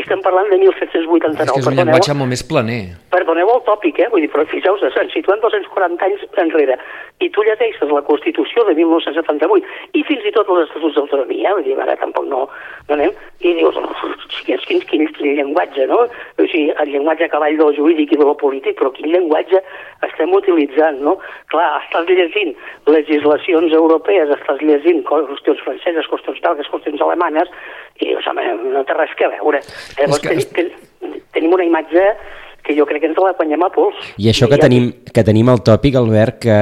i 0.00 0.04
estem 0.06 0.22
parlant 0.24 0.48
de 0.48 0.56
1789. 0.56 1.44
És 1.44 1.52
que 1.52 1.60
és 1.60 1.68
un 1.68 1.76
llenguatge 1.76 2.16
molt 2.16 2.32
més 2.32 2.42
planer. 2.48 2.80
Perdoneu 3.12 3.52
el 3.52 3.62
tòpic, 3.68 4.00
eh? 4.00 4.08
Vull 4.12 4.24
dir, 4.24 4.30
però 4.32 4.46
fixeu-vos, 4.48 4.84
ens 4.88 5.12
situem 5.12 5.42
240 5.44 6.06
anys 6.08 6.24
enrere 6.40 6.78
i 7.20 7.28
tu 7.34 7.44
llegeixes 7.44 7.90
la 7.92 8.00
Constitució 8.06 8.64
de 8.64 8.74
1978 8.78 9.98
i 9.98 10.04
fins 10.08 10.24
i 10.24 10.32
tot 10.32 10.48
els 10.48 10.64
Estatuts 10.64 10.96
d'Autonomia, 10.96 11.52
vull 11.56 11.66
dir, 11.66 11.76
ara 11.84 11.96
tampoc 12.00 12.24
no, 12.30 12.46
no 12.88 12.96
anem, 12.96 13.12
i 13.44 13.52
dius, 13.58 13.76
quin, 14.46 14.60
quin, 14.64 14.80
quin, 14.88 15.04
quin 15.18 15.36
llenguatge, 15.36 15.84
no? 15.90 16.00
O 16.06 16.46
sigui, 16.46 16.70
el 16.80 16.94
llenguatge 16.94 17.28
a 17.28 17.32
cavall 17.34 17.60
del 17.60 17.76
jurídic 17.76 18.14
i 18.16 18.20
del 18.22 18.32
polític, 18.40 18.78
però 18.80 18.92
quin 18.96 19.12
llenguatge 19.12 19.60
estem 20.08 20.32
utilitzant, 20.36 21.02
no? 21.04 21.18
Clar, 21.52 21.68
estàs 21.82 22.08
llegint 22.08 22.56
legislacions 22.88 23.76
europees, 23.76 24.32
estàs 24.38 24.64
llegint 24.64 25.04
qüestions 25.10 25.60
franceses, 25.66 26.08
qüestions 26.08 26.40
belgues, 26.46 26.72
qüestions 26.72 27.04
alemanes, 27.04 27.52
i 28.00 28.10
dius, 28.10 28.26
home, 28.30 28.44
no 28.74 28.84
té 28.88 28.96
res 28.96 29.12
que 29.18 29.28
veure. 29.32 29.62
Llavors, 29.98 30.22
que... 30.24 30.36
ten, 30.56 30.70
ten, 31.00 31.18
tenim 31.36 31.56
una 31.56 31.66
imatge 31.68 32.06
que 32.64 32.76
jo 32.76 32.86
crec 32.88 33.04
que 33.04 33.10
ens 33.10 33.20
la 33.20 33.32
guanyem 33.38 33.62
a 33.66 33.70
pols. 33.74 33.98
I 34.20 34.30
això 34.32 34.48
que, 34.50 34.58
I 34.60 34.64
tenim, 34.64 34.90
que 35.12 35.24
tenim 35.26 35.50
el 35.52 35.62
tòpic, 35.66 35.96
Albert, 36.00 36.40
que 36.44 36.60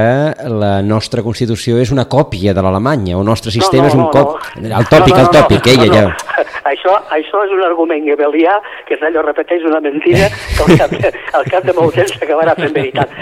la 0.53 0.79
nostra 0.83 1.25
Constitució 1.27 1.79
és 1.83 1.93
una 1.95 2.09
còpia 2.11 2.55
de 2.55 2.65
l'Alemanya, 2.65 3.17
el 3.19 3.27
nostre 3.27 3.55
sistema 3.55 3.89
no, 3.89 3.89
no, 3.89 3.93
és 3.93 3.99
un 3.99 4.07
cop... 4.15 4.53
No. 4.59 4.75
El 4.79 4.91
tòpic, 4.91 5.15
no, 5.15 5.23
no, 5.23 5.27
el 5.27 5.35
tòpic, 5.35 5.67
no, 5.67 5.73
eh, 5.73 5.77
no, 5.79 5.87
no. 5.87 5.95
ja. 5.95 6.47
Això, 6.69 6.95
això 7.15 7.43
és 7.47 7.53
un 7.55 7.63
argument 7.65 8.05
gebelià, 8.05 8.59
que 8.89 8.97
és 8.97 9.05
allò 9.07 9.23
repeteix 9.25 9.65
una 9.69 9.81
mentida, 9.81 10.29
que 10.57 10.65
al 10.67 10.81
cap 10.81 10.93
de, 10.93 11.13
al 11.39 11.47
cap 11.49 11.65
de 11.65 11.75
molt 11.77 11.97
temps 11.97 12.13
s'acabarà 12.19 12.57
fent 12.59 12.75
veritat. 12.77 13.15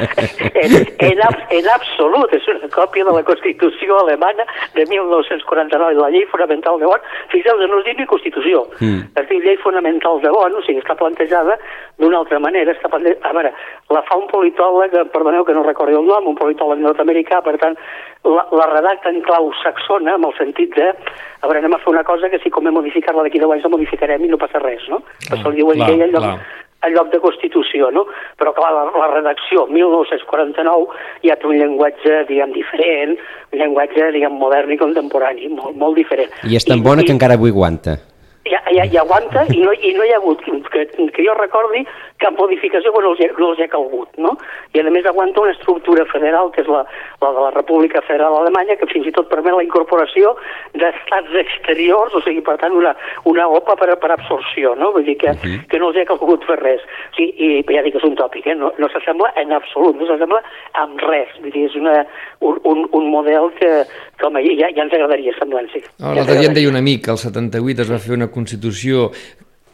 En, 0.56 0.72
en, 1.04 1.20
en 1.52 1.66
absolut, 1.74 2.32
és 2.34 2.46
una 2.48 2.68
còpia 2.72 3.04
de 3.04 3.12
la 3.12 3.22
Constitució 3.26 3.98
alemana 4.00 4.46
de 4.74 4.86
1949, 4.88 5.98
la 6.00 6.08
llei 6.14 6.24
fonamental 6.30 6.80
de 6.80 6.88
Bonn. 6.88 7.04
Fixeu-vos, 7.30 7.68
no 7.70 7.80
es 7.82 7.86
diu 7.86 7.98
ni 7.98 8.06
Constitució, 8.08 8.62
mm. 8.80 9.02
es 9.20 9.28
diu 9.28 9.42
llei 9.44 9.58
fonamental 9.60 10.18
de 10.24 10.32
Bonn, 10.32 10.56
o 10.56 10.64
sigui, 10.64 10.80
està 10.82 10.96
plantejada 10.98 11.58
d'una 12.00 12.22
altra 12.22 12.40
manera. 12.42 12.65
Està 12.74 12.90
plantejada... 12.92 13.30
A 13.30 13.34
veure, 13.36 13.52
la 13.94 14.02
fa 14.08 14.18
un 14.18 14.26
politòleg, 14.30 14.94
perdoneu 15.14 15.46
que 15.46 15.54
no 15.56 15.64
recordi 15.66 15.96
el 15.98 16.08
nom, 16.08 16.26
un 16.32 16.38
politòleg 16.38 16.82
nord-americà, 16.82 17.40
per 17.46 17.56
tant, 17.62 17.78
la, 18.26 18.46
la 18.56 18.68
redacta 18.72 19.12
en 19.12 19.22
clau 19.26 19.50
saxona, 19.62 20.16
amb 20.16 20.28
el 20.30 20.36
sentit 20.38 20.74
de, 20.76 20.90
a 20.92 21.48
veure, 21.48 21.62
anem 21.62 21.78
a 21.78 21.82
fer 21.82 21.92
una 21.94 22.04
cosa 22.06 22.30
que 22.32 22.40
si 22.42 22.52
com 22.52 22.66
he 22.66 22.74
modificat-la 22.74 23.26
d'aquí 23.26 23.42
deu 23.42 23.54
anys 23.54 23.66
la 23.66 23.74
modificarem 23.76 24.24
i 24.24 24.30
no 24.32 24.40
passa 24.40 24.62
res, 24.62 24.86
no? 24.92 25.02
Per 25.26 25.36
això 25.38 25.52
el 25.52 25.60
diuen 25.60 25.82
clar, 25.82 25.90
llei 25.92 26.06
en 26.08 26.14
lloc, 26.16 26.48
en 26.86 26.94
lloc 26.94 27.12
de 27.12 27.20
Constitució, 27.22 27.90
no? 27.94 28.06
Però 28.40 28.52
clar, 28.56 28.72
la, 28.74 28.84
la 28.94 29.12
redacció 29.14 29.66
1949 29.70 30.90
ja 31.26 31.38
té 31.38 31.48
un 31.50 31.56
llenguatge, 31.60 32.24
diguem, 32.30 32.52
diferent, 32.56 33.16
un 33.52 33.62
llenguatge, 33.62 34.10
diguem, 34.16 34.36
modern 34.42 34.74
i 34.74 34.80
contemporani, 34.82 35.48
molt, 35.54 35.78
molt 35.78 35.98
diferent. 35.98 36.34
I 36.46 36.58
és 36.58 36.68
tan 36.68 36.84
bona 36.84 37.04
I, 37.04 37.08
que 37.08 37.16
encara 37.16 37.38
avui 37.38 37.54
aguanta 37.54 37.98
ja, 38.46 38.60
ja, 38.70 38.84
ja 38.86 39.02
aguanta 39.02 39.44
i 39.50 39.58
no, 39.62 39.72
i 39.74 39.92
no 39.96 40.04
hi 40.06 40.12
ha 40.14 40.20
hagut, 40.20 40.42
que, 40.72 40.84
que 40.86 41.24
jo 41.24 41.34
recordi, 41.38 41.82
cap 42.22 42.36
modificació 42.38 42.92
quan 42.94 43.06
els, 43.10 43.20
no 43.38 43.50
els 43.52 43.60
ha 43.60 43.68
calgut, 43.72 44.08
no? 44.20 44.34
I 44.74 44.80
a 44.80 44.92
més 44.92 45.06
aguanta 45.08 45.42
una 45.42 45.52
estructura 45.52 46.06
federal, 46.08 46.50
que 46.54 46.62
és 46.64 46.70
la, 46.70 46.82
la 47.22 47.32
de 47.36 47.44
la 47.44 47.50
República 47.54 48.02
Federal 48.06 48.36
Alemanya, 48.38 48.78
que 48.80 48.88
fins 48.90 49.08
i 49.08 49.12
tot 49.16 49.28
permet 49.32 49.56
la 49.56 49.64
incorporació 49.64 50.34
d'estats 50.74 51.36
exteriors, 51.42 52.16
o 52.16 52.22
sigui, 52.24 52.42
per 52.46 52.56
tant, 52.62 52.76
una, 52.76 52.94
una 53.28 53.48
OPA 53.58 53.76
per, 53.80 53.90
per 54.02 54.12
absorció, 54.14 54.74
no? 54.80 54.92
Vull 54.96 55.06
dir 55.08 55.18
que, 55.20 55.30
uh 55.34 55.42
-huh. 55.42 55.66
que 55.68 55.78
no 55.78 55.90
els 55.90 56.00
ha 56.00 56.08
calgut 56.08 56.44
fer 56.44 56.58
res. 56.60 56.80
Sí, 57.16 57.32
I 57.36 57.64
ja 57.68 57.82
dic 57.82 57.92
que 57.92 57.98
és 57.98 58.08
un 58.10 58.16
tòpic, 58.16 58.46
eh? 58.46 58.54
No, 58.54 58.72
no 58.78 58.88
s'assembla 58.88 59.32
en 59.36 59.52
absolut, 59.52 59.96
no 59.96 60.06
s'assembla 60.06 60.42
amb 60.72 61.00
res. 61.00 61.28
Vull 61.40 61.52
dir, 61.52 61.66
és 61.66 61.74
una, 61.74 62.06
un, 62.40 62.60
un, 62.64 62.88
un 62.92 63.10
model 63.10 63.52
que, 63.60 63.84
que 64.16 64.26
home, 64.26 64.42
ja, 64.42 64.68
ja 64.74 64.82
ens 64.82 64.92
agradaria 64.92 65.32
semblar, 65.38 65.66
sí. 65.72 65.82
No, 65.98 66.14
L'altre 66.14 66.38
dia 66.38 66.48
em 66.48 66.54
deia 66.54 66.68
un 66.68 66.76
amic 66.76 67.08
el 67.08 67.18
78 67.18 67.82
es 67.82 67.92
va 67.92 67.98
fer 67.98 68.14
una 68.14 68.30
Constitució 68.30 69.10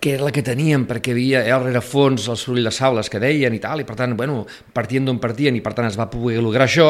que 0.03 0.15
era 0.17 0.25
la 0.27 0.33
que 0.35 0.43
teníem, 0.43 0.83
perquè 0.83 1.13
havia 1.15 1.45
al 1.55 1.63
rerefons 1.63 2.25
el 2.27 2.35
soroll 2.41 2.67
de 2.67 2.73
sables 2.75 3.07
que 3.07 3.21
deien 3.23 3.55
i 3.55 3.61
tal, 3.63 3.85
i 3.85 3.87
per 3.87 3.95
tant, 3.95 4.17
bueno, 4.19 4.41
partien 4.75 5.05
d'on 5.07 5.21
partien, 5.23 5.55
i 5.55 5.61
per 5.63 5.77
tant 5.77 5.87
es 5.87 5.95
va 5.95 6.09
poder 6.11 6.41
lograr 6.43 6.67
això, 6.67 6.89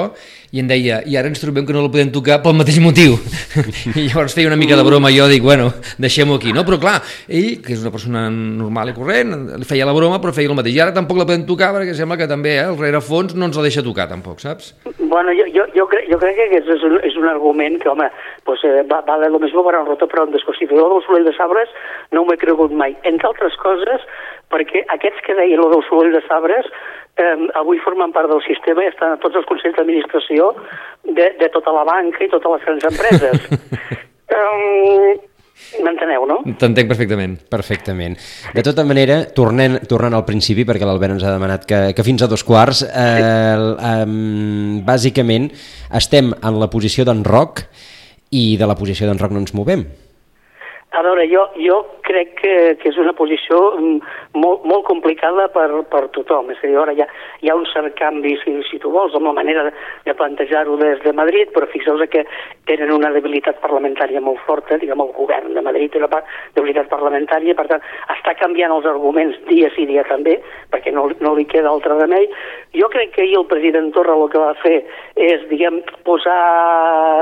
i 0.48 0.62
em 0.62 0.70
deia, 0.70 1.03
i 1.05 1.18
ara 1.20 1.29
ens 1.29 1.42
trobem 1.42 1.66
que 1.68 1.77
no 1.77 1.83
la 1.85 1.90
podem 1.92 2.09
tocar 2.14 2.38
pel 2.40 2.57
mateix 2.57 2.79
motiu. 2.81 3.18
I 4.01 4.07
llavors 4.07 4.33
feia 4.33 4.48
una 4.48 4.57
mica 4.57 4.79
de 4.81 4.87
broma, 4.87 5.12
jo 5.12 5.27
dic, 5.29 5.44
bueno, 5.44 5.68
deixem-ho 6.01 6.38
aquí, 6.40 6.55
no? 6.57 6.64
Però 6.64 6.79
clar, 6.81 7.03
ell, 7.29 7.59
que 7.61 7.75
és 7.77 7.83
una 7.85 7.92
persona 7.92 8.22
normal 8.33 8.94
i 8.94 8.96
corrent, 8.96 9.37
li 9.61 9.68
feia 9.68 9.85
la 9.85 9.92
broma, 9.92 10.16
però 10.22 10.33
feia 10.33 10.48
el 10.48 10.57
mateix. 10.57 10.79
I 10.81 10.83
ara 10.87 10.96
tampoc 10.96 11.20
la 11.20 11.29
podem 11.29 11.44
tocar, 11.44 11.68
perquè 11.77 11.92
sembla 11.98 12.16
que 12.16 12.31
també 12.33 12.57
eh, 12.57 12.64
el 12.64 12.81
rerefons 12.81 13.37
no 13.37 13.51
ens 13.51 13.61
la 13.61 13.66
deixa 13.68 13.85
tocar, 13.85 14.09
tampoc, 14.09 14.40
saps? 14.40 14.72
Bueno, 15.12 15.37
jo, 15.37 15.44
jo, 15.53 15.68
jo, 15.77 15.85
crec, 15.92 16.09
jo 16.09 16.16
crec 16.16 16.40
que 16.40 16.62
és, 16.62 16.72
és, 16.79 16.88
un, 16.88 16.96
és 17.05 17.20
un 17.20 17.29
argument 17.29 17.77
que, 17.85 17.92
home, 17.92 18.09
pues, 18.48 18.64
eh, 18.64 18.81
va, 18.88 19.03
vale 19.05 19.29
lo 19.29 19.42
mismo 19.44 19.61
para 19.68 19.85
un 19.85 19.92
roto, 19.92 20.09
però 20.09 20.25
en 20.25 20.33
desconstitució 20.33 20.88
del 20.88 21.05
soroll 21.05 21.29
de 21.29 21.37
sabres 21.37 21.77
no 22.16 22.25
m'he 22.25 22.40
cregut 22.40 22.72
mai 22.72 22.96
entre 23.09 23.31
altres 23.31 23.57
coses, 23.62 24.05
perquè 24.53 24.85
aquests 24.95 25.25
que 25.27 25.37
deien 25.38 25.62
el 25.62 25.73
del 25.73 25.85
soroll 25.88 26.12
de 26.15 26.23
sabres 26.29 26.69
eh, 27.17 27.35
avui 27.61 27.81
formen 27.85 28.12
part 28.12 28.31
del 28.31 28.43
sistema 28.47 28.85
i 28.85 28.93
estan 28.93 29.17
a 29.17 29.21
tots 29.23 29.41
els 29.41 29.49
consells 29.49 29.77
d'administració 29.79 30.53
de, 31.05 31.33
de 31.41 31.51
tota 31.55 31.75
la 31.75 31.85
banca 31.88 32.25
i 32.25 32.31
totes 32.33 32.57
les 32.57 32.65
grans 32.69 32.88
empreses. 32.93 33.47
um, 34.38 35.21
M'enteneu, 35.83 36.25
no? 36.29 36.41
T'entenc 36.59 36.91
perfectament. 36.91 37.37
Perfectament. 37.53 38.17
De 38.57 38.65
tota 38.67 38.85
manera, 38.88 39.23
tornant, 39.37 39.79
tornant 39.88 40.17
al 40.19 40.25
principi, 40.29 40.67
perquè 40.69 40.88
l'Albert 40.88 41.17
ens 41.17 41.25
ha 41.25 41.33
demanat 41.33 41.65
que, 41.69 41.81
que 41.97 42.05
fins 42.05 42.25
a 42.25 42.29
dos 42.29 42.45
quarts, 42.45 42.83
eh, 42.85 43.57
eh, 43.73 44.05
bàsicament 44.85 45.49
estem 46.01 46.33
en 46.35 46.61
la 46.61 46.69
posició 46.73 47.07
d'en 47.09 47.23
Roc 47.25 47.65
i 48.37 48.57
de 48.61 48.69
la 48.69 48.77
posició 48.77 49.09
d'en 49.09 49.21
Roc 49.23 49.33
no 49.33 49.45
ens 49.45 49.55
movem. 49.57 49.87
A 50.92 51.00
veure, 51.00 51.24
jo, 51.24 51.46
jo 51.57 51.78
crec 52.05 52.35
que, 52.37 52.55
que 52.76 52.90
és 52.90 52.98
una 53.00 53.14
posició 53.16 53.59
mm, 53.78 54.11
molt, 54.37 54.66
molt 54.68 54.85
complicada 54.85 55.46
per, 55.55 55.68
per 55.88 56.02
tothom. 56.12 56.50
És 56.52 56.61
a 56.61 56.68
dir, 56.68 56.76
ara 56.76 56.92
hi 56.92 57.00
ha, 57.00 57.07
hi 57.40 57.48
ha 57.48 57.57
un 57.57 57.64
cert 57.70 57.94
canvi, 57.96 58.35
si, 58.42 58.52
si 58.68 58.81
tu 58.83 58.92
vols, 58.92 59.14
amb 59.16 59.31
la 59.31 59.35
manera 59.38 59.64
de, 59.68 59.72
de 60.05 60.14
plantejar-ho 60.18 60.76
des 60.81 61.00
de 61.00 61.14
Madrid, 61.16 61.48
però 61.55 61.68
fixeu-vos 61.72 62.11
que 62.12 62.26
tenen 62.68 62.92
una 62.92 63.12
debilitat 63.14 63.62
parlamentària 63.62 64.20
molt 64.20 64.42
forta, 64.44 64.76
diguem, 64.83 65.00
el 65.00 65.14
govern 65.16 65.57
de 65.57 65.64
Madrid 65.64 65.94
té 65.94 66.02
una 66.02 66.20
debilitat 66.59 66.90
parlamentària, 66.92 67.57
per 67.57 67.66
tant, 67.70 67.88
està 68.12 68.37
canviant 68.42 68.76
els 68.76 68.88
arguments 68.92 69.40
dia 69.48 69.72
sí 69.72 69.88
dia 69.88 70.05
també, 70.11 70.37
perquè 70.74 70.92
no, 70.92 71.07
no 71.24 71.33
li 71.38 71.46
queda 71.48 71.72
altre 71.72 71.96
remei. 71.96 72.28
Jo 72.76 72.92
crec 72.92 73.14
que 73.16 73.24
ahir 73.24 73.38
el 73.40 73.48
president 73.48 73.90
Torra 73.96 74.18
el 74.18 74.28
que 74.33 74.44
va 74.44 74.52
fer 74.61 74.76
és, 75.16 75.48
diguem, 75.48 75.81
posar 76.05 76.37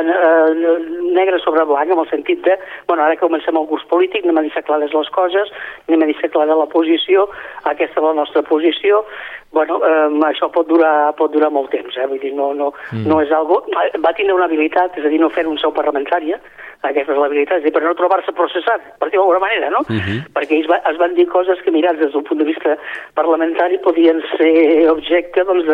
eh, 0.03 0.77
negre 1.15 1.39
sobre 1.47 1.67
blanc, 1.71 1.95
en 1.95 2.03
el 2.03 2.11
sentit 2.11 2.43
de, 2.47 2.59
bueno, 2.91 3.07
ara 3.07 3.19
comencem 3.21 3.60
el 3.63 3.69
curs 3.71 3.85
polític, 3.91 4.25
anem 4.25 4.41
a 4.41 4.47
deixar 4.47 4.65
clares 4.67 4.95
les 4.97 5.11
coses, 5.15 5.53
anem 5.89 6.05
a 6.05 6.11
deixar 6.11 6.33
clara 6.33 6.59
la 6.59 6.69
posició, 6.71 7.29
aquesta 7.71 8.01
és 8.01 8.07
la 8.07 8.17
nostra 8.19 8.43
posició, 8.47 9.05
bueno, 9.53 9.81
eh, 9.83 10.09
això 10.31 10.51
pot 10.55 10.69
durar, 10.69 11.13
pot 11.19 11.33
durar 11.35 11.51
molt 11.51 11.73
temps, 11.75 11.97
eh? 11.97 12.07
vull 12.07 12.23
dir, 12.23 12.33
no, 12.37 12.53
no, 12.55 12.71
mm. 12.93 13.07
no 13.11 13.21
és 13.23 13.33
algo... 13.35 13.63
Va 13.99 14.15
tindre 14.17 14.37
una 14.37 14.47
habilitat, 14.47 14.99
és 14.99 15.07
a 15.07 15.13
dir, 15.13 15.21
no 15.21 15.33
fer 15.35 15.47
un 15.51 15.59
seu 15.59 15.75
parlamentària, 15.75 16.39
aquesta 16.83 17.13
és 17.13 17.63
dir, 17.63 17.73
per 17.75 17.83
no 17.85 17.93
trobar-se 17.93 18.33
processat, 18.33 18.85
per 19.01 19.11
dir 19.11 19.19
d'alguna 19.19 19.43
manera, 19.43 19.69
no? 19.69 19.81
Uh 19.85 19.93
mhm. 19.93 20.01
-huh. 20.01 20.21
Perquè 20.33 20.57
ells 20.57 20.69
va, 20.69 20.81
es 20.91 20.97
van 20.97 21.15
dir 21.15 21.27
coses 21.29 21.61
que, 21.61 21.71
mirats 21.71 21.99
des 21.99 22.13
d'un 22.13 22.25
punt 22.25 22.39
de 22.39 22.45
vista 22.45 22.79
parlamentari, 23.15 23.79
podien 23.79 24.23
ser 24.37 24.89
objecte 24.89 25.45
doncs, 25.45 25.67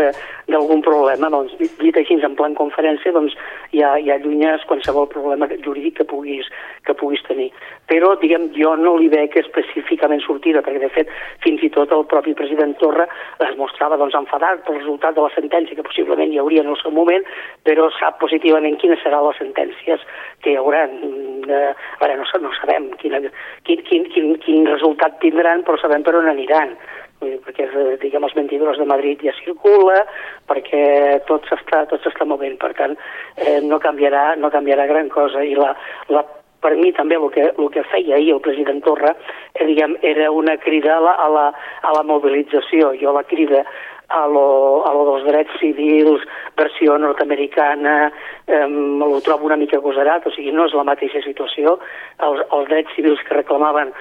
d'algun 0.46 0.82
problema. 0.82 1.30
Doncs, 1.30 1.56
dit, 1.58 1.96
així, 1.96 2.14
en 2.14 2.34
plan 2.34 2.54
conferència, 2.54 3.12
doncs, 3.12 3.34
ja, 3.72 3.96
ja 3.98 4.14
allunyes 4.14 4.64
qualsevol 4.64 5.08
problema 5.08 5.46
jurídic 5.64 5.96
que 5.98 6.04
puguis, 6.04 6.46
que 6.84 6.94
puguis 6.94 7.22
tenir. 7.22 7.52
Però, 7.86 8.18
diguem, 8.18 8.50
jo 8.54 8.74
no 8.76 8.96
li 8.96 9.08
veig 9.08 9.30
específicament 9.36 10.20
sortida, 10.22 10.60
perquè, 10.60 10.80
de 10.80 10.88
fet, 10.88 11.08
fins 11.44 11.62
i 11.62 11.70
tot 11.70 11.92
el 11.92 12.04
propi 12.06 12.34
president 12.34 12.74
Torra 12.78 13.06
es 13.46 13.56
mostrava 13.56 13.96
doncs, 13.96 14.14
enfadat 14.14 14.64
pel 14.66 14.78
resultat 14.78 15.14
de 15.14 15.20
la 15.20 15.30
sentència, 15.34 15.76
que 15.76 15.82
possiblement 15.82 16.32
hi 16.32 16.38
hauria 16.38 16.62
en 16.62 16.68
el 16.68 16.76
seu 16.82 16.90
moment, 16.90 17.24
però 17.62 17.90
sap 18.00 18.18
positivament 18.18 18.76
quines 18.78 19.02
seran 19.02 19.26
les 19.26 19.36
sentències 19.36 20.00
que 20.42 20.50
hi 20.50 20.56
haurà 20.56 20.88
eh, 21.02 21.72
ara 22.04 22.16
no, 22.18 22.26
no 22.42 22.52
sabem 22.60 22.90
quina, 23.00 23.20
quin, 23.66 23.82
quin, 23.88 24.06
quin, 24.12 24.36
quin 24.44 24.68
resultat 24.68 25.18
tindran, 25.22 25.64
però 25.66 25.80
sabem 25.80 26.06
per 26.06 26.16
on 26.18 26.30
aniran. 26.32 26.76
Perquè 27.16 27.64
diguem, 28.02 28.26
els 28.28 28.34
22 28.36 28.76
de 28.76 28.86
Madrid 28.88 29.22
ja 29.24 29.32
circula, 29.38 30.02
perquè 30.50 31.22
tot 31.28 31.46
s'està 31.48 31.86
tot 31.88 32.04
s'està 32.04 32.26
movent, 32.28 32.58
per 32.60 32.74
tant 32.76 32.92
eh, 33.40 33.60
no, 33.64 33.78
canviarà, 33.80 34.34
no 34.36 34.52
canviarà 34.52 34.84
gran 34.90 35.08
cosa. 35.08 35.40
I 35.40 35.56
la, 35.56 35.72
la 36.12 36.26
per 36.60 36.74
mi 36.76 36.92
també 36.96 37.18
el 37.18 37.28
que, 37.34 37.50
el 37.52 37.68
que 37.74 37.84
feia 37.90 38.16
ahir 38.16 38.32
el 38.36 38.44
president 38.44 38.82
Torra 38.84 39.12
eh, 39.54 39.66
diguem, 39.68 39.96
era 40.02 40.30
una 40.32 40.56
crida 40.62 40.96
a 40.96 41.02
la, 41.04 41.14
a 41.26 41.28
la, 41.28 41.46
a 41.82 41.92
la 41.96 42.02
mobilització. 42.06 42.94
Jo 43.00 43.12
la 43.16 43.24
crida 43.28 43.64
a 44.08 44.26
lo, 44.30 44.86
a 44.86 44.92
lo 44.94 45.06
dels 45.10 45.24
drets 45.26 45.56
civils, 45.60 46.22
versió 46.56 46.98
nord-americana, 46.98 48.12
eh, 48.46 48.66
ho 48.66 49.20
trobo 49.20 49.46
una 49.46 49.58
mica 49.58 49.80
agosarat, 49.80 50.26
o 50.26 50.34
sigui, 50.34 50.52
no 50.54 50.68
és 50.68 50.76
la 50.78 50.86
mateixa 50.86 51.22
situació. 51.24 51.78
Els, 52.22 52.44
els 52.46 52.70
drets 52.70 52.94
civils 52.94 53.22
que 53.26 53.34
reclamaven 53.34 53.92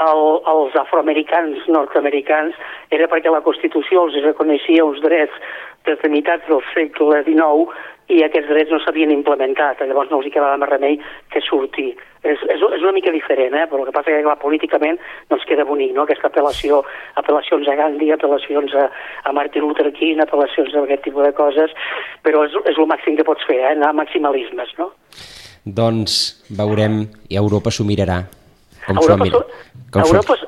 el, 0.00 0.22
els 0.48 0.76
afroamericans 0.80 1.66
nord-americans 1.68 2.56
era 2.94 3.08
perquè 3.10 3.32
la 3.32 3.42
Constitució 3.44 4.06
els 4.06 4.16
reconeixia 4.24 4.86
uns 4.86 5.00
drets 5.04 5.34
des 5.90 6.02
de 6.02 6.12
meitats 6.12 6.46
del 6.48 6.62
segle 6.72 7.24
XIX 7.26 7.74
i 8.10 8.22
aquests 8.26 8.50
drets 8.50 8.72
no 8.74 8.80
s'havien 8.82 9.12
implementat, 9.14 9.82
llavors 9.86 10.10
no 10.10 10.18
els 10.18 10.26
hi 10.26 10.32
quedava 10.34 10.58
més 10.58 10.70
remei 10.70 10.96
que 11.30 11.42
sortir. 11.46 11.92
És, 12.26 12.42
és, 12.52 12.60
és 12.60 12.82
una 12.82 12.92
mica 12.92 13.12
diferent, 13.14 13.54
eh? 13.56 13.66
però 13.70 13.80
el 13.80 13.88
que 13.88 13.94
passa 13.96 14.12
que 14.12 14.24
clar, 14.24 14.36
políticament 14.42 14.98
doncs 15.30 15.46
queda 15.48 15.64
bonic, 15.68 15.94
no? 15.96 16.04
aquesta 16.04 16.28
apel·lació, 16.28 16.82
apel·lacions 17.22 17.70
a 17.70 17.76
Gandhi, 17.78 18.10
apel·lacions 18.16 18.74
a, 18.76 18.88
a 19.24 19.34
Martin 19.36 19.64
Luther 19.64 19.88
King, 19.96 20.20
apel·lacions 20.20 20.74
a 20.74 20.84
aquest 20.84 21.06
tipus 21.06 21.28
de 21.28 21.32
coses, 21.38 21.74
però 22.26 22.44
és, 22.48 22.58
és 22.68 22.82
el 22.82 22.90
màxim 22.90 23.16
que 23.16 23.26
pots 23.28 23.46
fer, 23.48 23.60
eh? 23.62 23.72
anar 23.72 23.94
a 23.94 23.98
maximalismes, 24.02 24.74
no? 24.80 24.90
Doncs 25.80 26.20
veurem, 26.58 27.04
i 27.30 27.38
Europa 27.40 27.72
s'ho 27.72 27.86
mirarà. 27.88 28.24
Com 28.86 29.00
Europa, 29.00 29.22
mira. 29.22 29.44
Com 29.94 30.08
Europa 30.08 30.40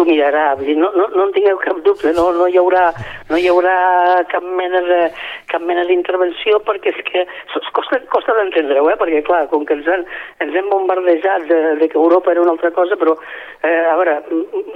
s'ho 0.00 0.08
mirarà, 0.08 0.56
no, 0.76 0.90
no, 0.96 1.06
no 1.12 1.26
en 1.26 1.32
tingueu 1.34 1.58
cap 1.60 1.80
dubte, 1.84 2.12
no, 2.16 2.30
no, 2.32 2.46
hi 2.48 2.56
haurà, 2.56 2.88
no 3.28 3.36
hi 3.36 3.48
haurà 3.50 4.24
cap 4.30 4.42
mena 4.42 4.80
de 4.86 5.00
cap 5.50 5.62
mena 5.66 5.84
d'intervenció 5.84 6.60
perquè 6.64 6.92
és 6.94 7.02
que 7.08 7.26
costa, 7.76 8.00
costa 8.12 8.36
d'entendre-ho, 8.38 8.88
eh? 8.90 8.96
perquè 9.00 9.22
clar, 9.26 9.44
com 9.52 9.66
que 9.68 9.76
ens, 9.76 9.88
han, 9.90 10.06
ens 10.40 10.56
hem 10.56 10.70
bombardejat 10.72 11.46
de, 11.50 11.60
de 11.82 11.90
que 11.90 12.00
Europa 12.00 12.32
era 12.32 12.44
una 12.44 12.54
altra 12.56 12.72
cosa, 12.72 12.96
però 12.96 13.16
eh, 13.62 13.84
a 13.90 13.96
veure, 13.98 14.20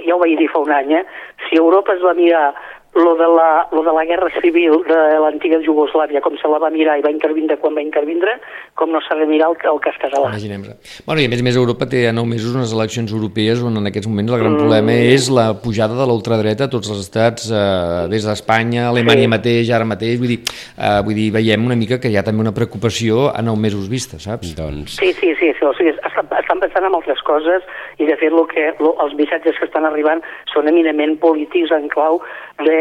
ja 0.05 0.15
ho 0.15 0.21
vaig 0.21 0.37
dir 0.37 0.49
fa 0.51 0.61
un 0.61 0.73
any, 0.75 0.93
eh? 0.99 1.05
si 1.47 1.57
Europa 1.57 1.95
es 1.95 2.05
va 2.05 2.13
mirar 2.17 2.47
lo 2.95 3.15
de, 3.15 3.27
la, 3.27 3.67
lo 3.71 3.83
de 3.83 3.93
la 3.93 4.05
guerra 4.05 4.29
civil 4.41 4.79
de 4.87 4.99
l'antiga 5.19 5.59
Jugoslàvia, 5.59 6.21
com 6.23 6.37
se 6.39 6.47
la 6.47 6.59
va 6.63 6.69
mirar 6.71 6.95
i 6.99 7.03
va 7.03 7.11
intervindre 7.11 7.57
quan 7.59 7.75
va 7.75 7.83
intervindre, 7.83 8.37
com 8.79 8.91
no 8.91 9.01
s'ha 9.03 9.17
de 9.19 9.27
mirar 9.27 9.49
el, 9.51 9.57
el 9.71 9.81
cas 9.83 9.97
català. 9.99 10.31
Imaginem-nos. 10.31 11.01
Bueno, 11.07 11.19
I 11.21 11.27
a 11.27 11.31
més 11.33 11.43
a 11.43 11.47
més 11.47 11.59
Europa 11.59 11.89
té 11.91 12.05
a 12.07 12.13
nou 12.15 12.27
mesos 12.29 12.55
unes 12.55 12.71
eleccions 12.75 13.11
europees 13.11 13.63
on 13.65 13.81
en 13.81 13.91
aquests 13.91 14.07
moments 14.07 14.31
el 14.31 14.41
gran 14.41 14.55
mm. 14.55 14.63
problema 14.63 14.95
és 15.11 15.27
la 15.33 15.49
pujada 15.59 15.99
de 15.99 16.07
l'ultradreta 16.07 16.69
a 16.69 16.71
tots 16.71 16.93
els 16.93 17.03
estats, 17.03 17.49
eh, 17.51 18.05
des 18.11 18.27
d'Espanya, 18.27 18.87
Alemanya 18.93 19.27
sí. 19.27 19.31
mateix, 19.35 19.73
ara 19.75 19.87
mateix, 19.87 20.15
vull 20.21 20.31
dir, 20.31 20.39
eh, 20.79 20.99
vull 21.03 21.19
dir, 21.19 21.29
veiem 21.35 21.67
una 21.67 21.75
mica 21.75 21.99
que 21.99 22.11
hi 22.11 22.15
ha 22.15 22.23
també 22.23 22.45
una 22.45 22.55
preocupació 22.55 23.27
a 23.35 23.43
nou 23.43 23.59
mesos 23.59 23.91
vista, 23.91 24.21
saps? 24.23 24.55
Doncs... 24.55 24.99
Sí, 25.01 25.11
sí, 25.19 25.35
sí, 25.41 25.51
sí 25.51 25.67
o 25.67 25.73
sigui, 25.75 25.97
estan, 26.15 26.59
pensant 26.63 26.87
en 26.87 26.97
altres 26.97 27.21
coses 27.27 27.65
i 27.99 28.07
de 28.09 28.15
fet 28.21 28.33
lo 28.33 28.45
que, 28.51 28.71
lo, 28.79 28.95
els 29.03 29.15
missatges 29.19 29.57
que 29.59 29.67
estan 29.69 29.87
arribant 29.87 30.23
són 30.53 30.69
eminentment 30.71 31.17
polítics 31.23 31.73
en 31.75 31.89
clau 31.93 32.21
de 32.63 32.77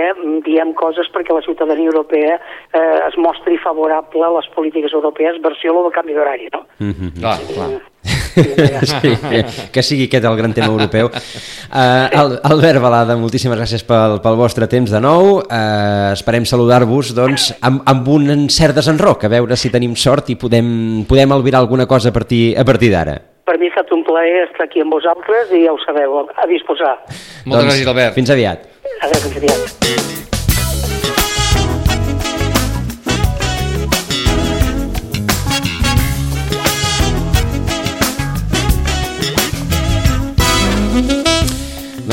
diem 0.46 0.74
coses 0.78 1.10
perquè 1.14 1.34
la 1.34 1.44
ciutadania 1.46 1.90
europea 1.90 2.38
eh, 2.38 3.00
es 3.08 3.18
mostri 3.18 3.58
favorable 3.58 4.26
a 4.26 4.34
les 4.38 4.50
polítiques 4.54 4.92
europees 4.92 5.42
versió 5.42 5.74
del 5.74 5.92
canvi 5.92 6.14
d'horari, 6.14 6.48
no? 6.52 6.64
Mm 6.78 6.94
-hmm. 6.94 7.20
Clar, 7.20 7.38
clar. 7.54 7.93
Sí, 8.34 9.12
que 9.72 9.82
sigui 9.82 10.08
aquest 10.08 10.26
el 10.28 10.36
gran 10.38 10.54
tema 10.56 10.70
europeu. 10.72 11.10
Uh, 11.10 12.40
Albert 12.50 12.82
Balada, 12.82 13.16
moltíssimes 13.18 13.58
gràcies 13.58 13.84
pel, 13.86 14.18
pel 14.24 14.38
vostre 14.38 14.68
temps 14.70 14.90
de 14.90 15.00
nou. 15.02 15.38
Uh, 15.44 16.12
esperem 16.14 16.46
saludar-vos 16.48 17.14
doncs, 17.16 17.50
amb, 17.64 17.84
amb 17.90 18.10
un 18.14 18.48
cert 18.52 18.76
desenroc, 18.76 19.24
a 19.24 19.32
veure 19.32 19.58
si 19.58 19.72
tenim 19.74 19.94
sort 19.98 20.32
i 20.34 20.38
podem, 20.40 21.04
podem 21.08 21.36
albirar 21.36 21.62
alguna 21.62 21.88
cosa 21.90 22.10
a 22.10 22.16
partir, 22.16 22.44
a 22.58 22.66
partir 22.66 22.92
d'ara. 22.94 23.16
Per 23.44 23.58
mi 23.60 23.68
ha 23.68 23.74
estat 23.74 23.92
un 23.92 24.04
plaer 24.06 24.46
estar 24.46 24.64
aquí 24.68 24.80
amb 24.84 24.94
vosaltres 24.96 25.52
i 25.52 25.66
ja 25.66 25.74
ho 25.74 25.80
sabeu, 25.84 26.22
a 26.24 26.48
disposar. 26.50 26.96
Moltes 27.44 27.50
doncs, 27.50 27.70
gràcies, 27.70 27.92
Albert. 27.92 28.16
Fins 28.16 28.32
aviat. 28.34 28.68
Adéu, 29.02 29.20
fins 29.26 29.42
aviat. 29.42 30.43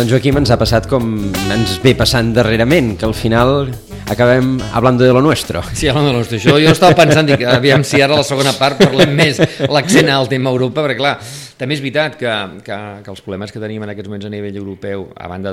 Doncs 0.02 0.16
Joaquim 0.16 0.40
ens 0.40 0.50
ha 0.50 0.56
passat 0.58 0.88
com 0.90 1.12
ens 1.54 1.76
ve 1.84 1.92
passant 1.94 2.32
darrerament, 2.34 2.96
que 2.98 3.06
al 3.06 3.14
final 3.14 3.68
acabem 4.10 4.56
hablando 4.74 5.06
de 5.06 5.14
lo 5.14 5.22
nuestro. 5.22 5.62
Sí, 5.78 5.88
hablando 5.92 6.10
de 6.10 6.14
lo 6.16 6.24
nuestro. 6.24 6.40
Això 6.40 6.56
jo 6.58 6.72
estava 6.74 6.96
pensant, 6.98 7.30
dic, 7.30 7.44
aviam 7.46 7.86
si 7.86 8.02
ara 8.02 8.18
la 8.18 8.26
segona 8.26 8.56
part 8.58 8.82
parlem 8.82 9.14
més 9.14 9.38
l'accent 9.70 10.10
al 10.10 10.26
tema 10.32 10.50
Europa, 10.50 10.82
perquè 10.82 10.98
clar, 10.98 11.14
També 11.62 11.76
és 11.78 11.82
veritat 11.84 12.15
que, 12.17 12.30
que, 12.65 12.76
que 13.06 13.12
els 13.12 13.19
problemes 13.21 13.52
que 13.54 13.60
tenim 13.62 13.84
en 13.86 13.91
aquests 13.91 14.10
moments 14.10 14.26
a 14.26 14.30
nivell 14.34 14.56
europeu, 14.58 15.04
a 15.13 15.28
banda 15.30 15.52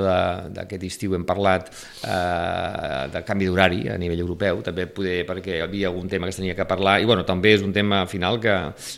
d'aquest 0.55 0.87
estiu 0.89 1.13
hem 1.13 1.27
parlat 1.29 1.67
eh, 1.69 3.03
del 3.13 3.27
canvi 3.29 3.45
d'horari 3.45 3.83
a 3.93 3.99
nivell 4.01 4.23
europeu, 4.25 4.63
també 4.65 4.87
poder 4.89 5.19
perquè 5.29 5.59
hi 5.59 5.61
havia 5.67 5.91
algun 5.91 6.09
tema 6.09 6.25
que 6.25 6.33
es 6.33 6.39
tenia 6.41 6.55
que 6.57 6.65
parlar, 6.71 6.95
i 7.03 7.09
bueno, 7.09 7.27
també 7.29 7.53
és 7.59 7.65
un 7.67 7.75
tema 7.77 8.07
final 8.09 8.41
que, 8.41 8.55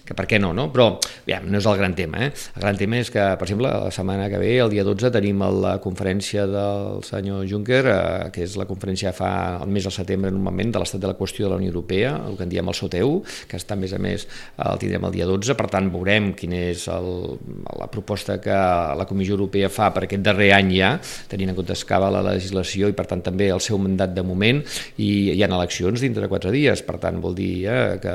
que 0.07 0.15
per 0.15 0.29
què 0.31 0.39
no, 0.39 0.53
no? 0.55 0.69
Però 0.71 0.87
ja, 1.27 1.41
no 1.43 1.59
és 1.59 1.67
el 1.67 1.81
gran 1.81 1.97
tema, 1.99 2.21
eh? 2.29 2.31
El 2.55 2.63
gran 2.63 2.79
tema 2.79 3.01
és 3.03 3.11
que, 3.11 3.27
per 3.41 3.49
exemple, 3.49 3.75
la 3.89 3.91
setmana 3.91 4.31
que 4.31 4.39
ve, 4.39 4.53
el 4.63 4.71
dia 4.71 4.87
12, 4.87 5.11
tenim 5.19 5.43
la 5.65 5.75
conferència 5.83 6.47
del 6.47 7.03
senyor 7.11 7.43
Juncker, 7.51 7.83
eh, 7.91 8.31
que 8.31 8.47
és 8.47 8.55
la 8.61 8.69
conferència 8.71 9.11
fa 9.17 9.33
el 9.65 9.75
mes 9.75 9.91
de 9.91 9.95
setembre 9.99 10.31
normalment 10.31 10.71
de 10.77 10.85
l'estat 10.85 11.03
de 11.03 11.11
la 11.11 11.19
qüestió 11.19 11.49
de 11.49 11.57
la 11.57 11.59
Unió 11.59 11.75
Europea, 11.75 12.15
el 12.31 12.39
que 12.39 12.47
en 12.47 12.55
diem 12.55 12.71
el 12.71 12.79
SOTEU, 12.85 13.19
que 13.51 13.59
està 13.59 13.75
a 13.75 13.83
més 13.83 13.99
a 13.99 13.99
més 13.99 14.31
el 14.63 14.79
tindrem 14.79 15.11
el 15.11 15.19
dia 15.19 15.27
12, 15.27 15.59
per 15.59 15.67
tant 15.75 15.91
veurem 15.91 16.31
quina 16.39 16.63
és 16.71 16.87
el, 16.87 17.00
la 17.01 17.89
proposta 17.91 18.39
que 18.41 18.55
la 18.97 19.07
Comissió 19.09 19.37
Europea 19.37 19.71
fa 19.73 19.91
per 19.95 20.05
aquest 20.07 20.25
darrer 20.25 20.51
any 20.57 20.73
ja, 20.79 20.95
tenint 21.31 21.53
en 21.53 21.59
compte 21.59 21.77
que 21.87 22.01
la 22.01 22.23
legislació 22.25 22.91
i 22.91 22.97
per 22.97 23.07
tant 23.11 23.23
també 23.25 23.51
el 23.51 23.63
seu 23.65 23.79
mandat 23.81 24.13
de 24.15 24.25
moment 24.27 24.61
i 25.03 25.11
hi 25.35 25.43
ha 25.43 25.49
eleccions 25.51 26.03
dintre 26.03 26.25
de 26.25 26.31
quatre 26.31 26.53
dies, 26.55 26.83
per 26.87 26.99
tant 27.03 27.21
vol 27.23 27.35
dir 27.37 27.67
eh, 27.67 27.99
que, 28.03 28.15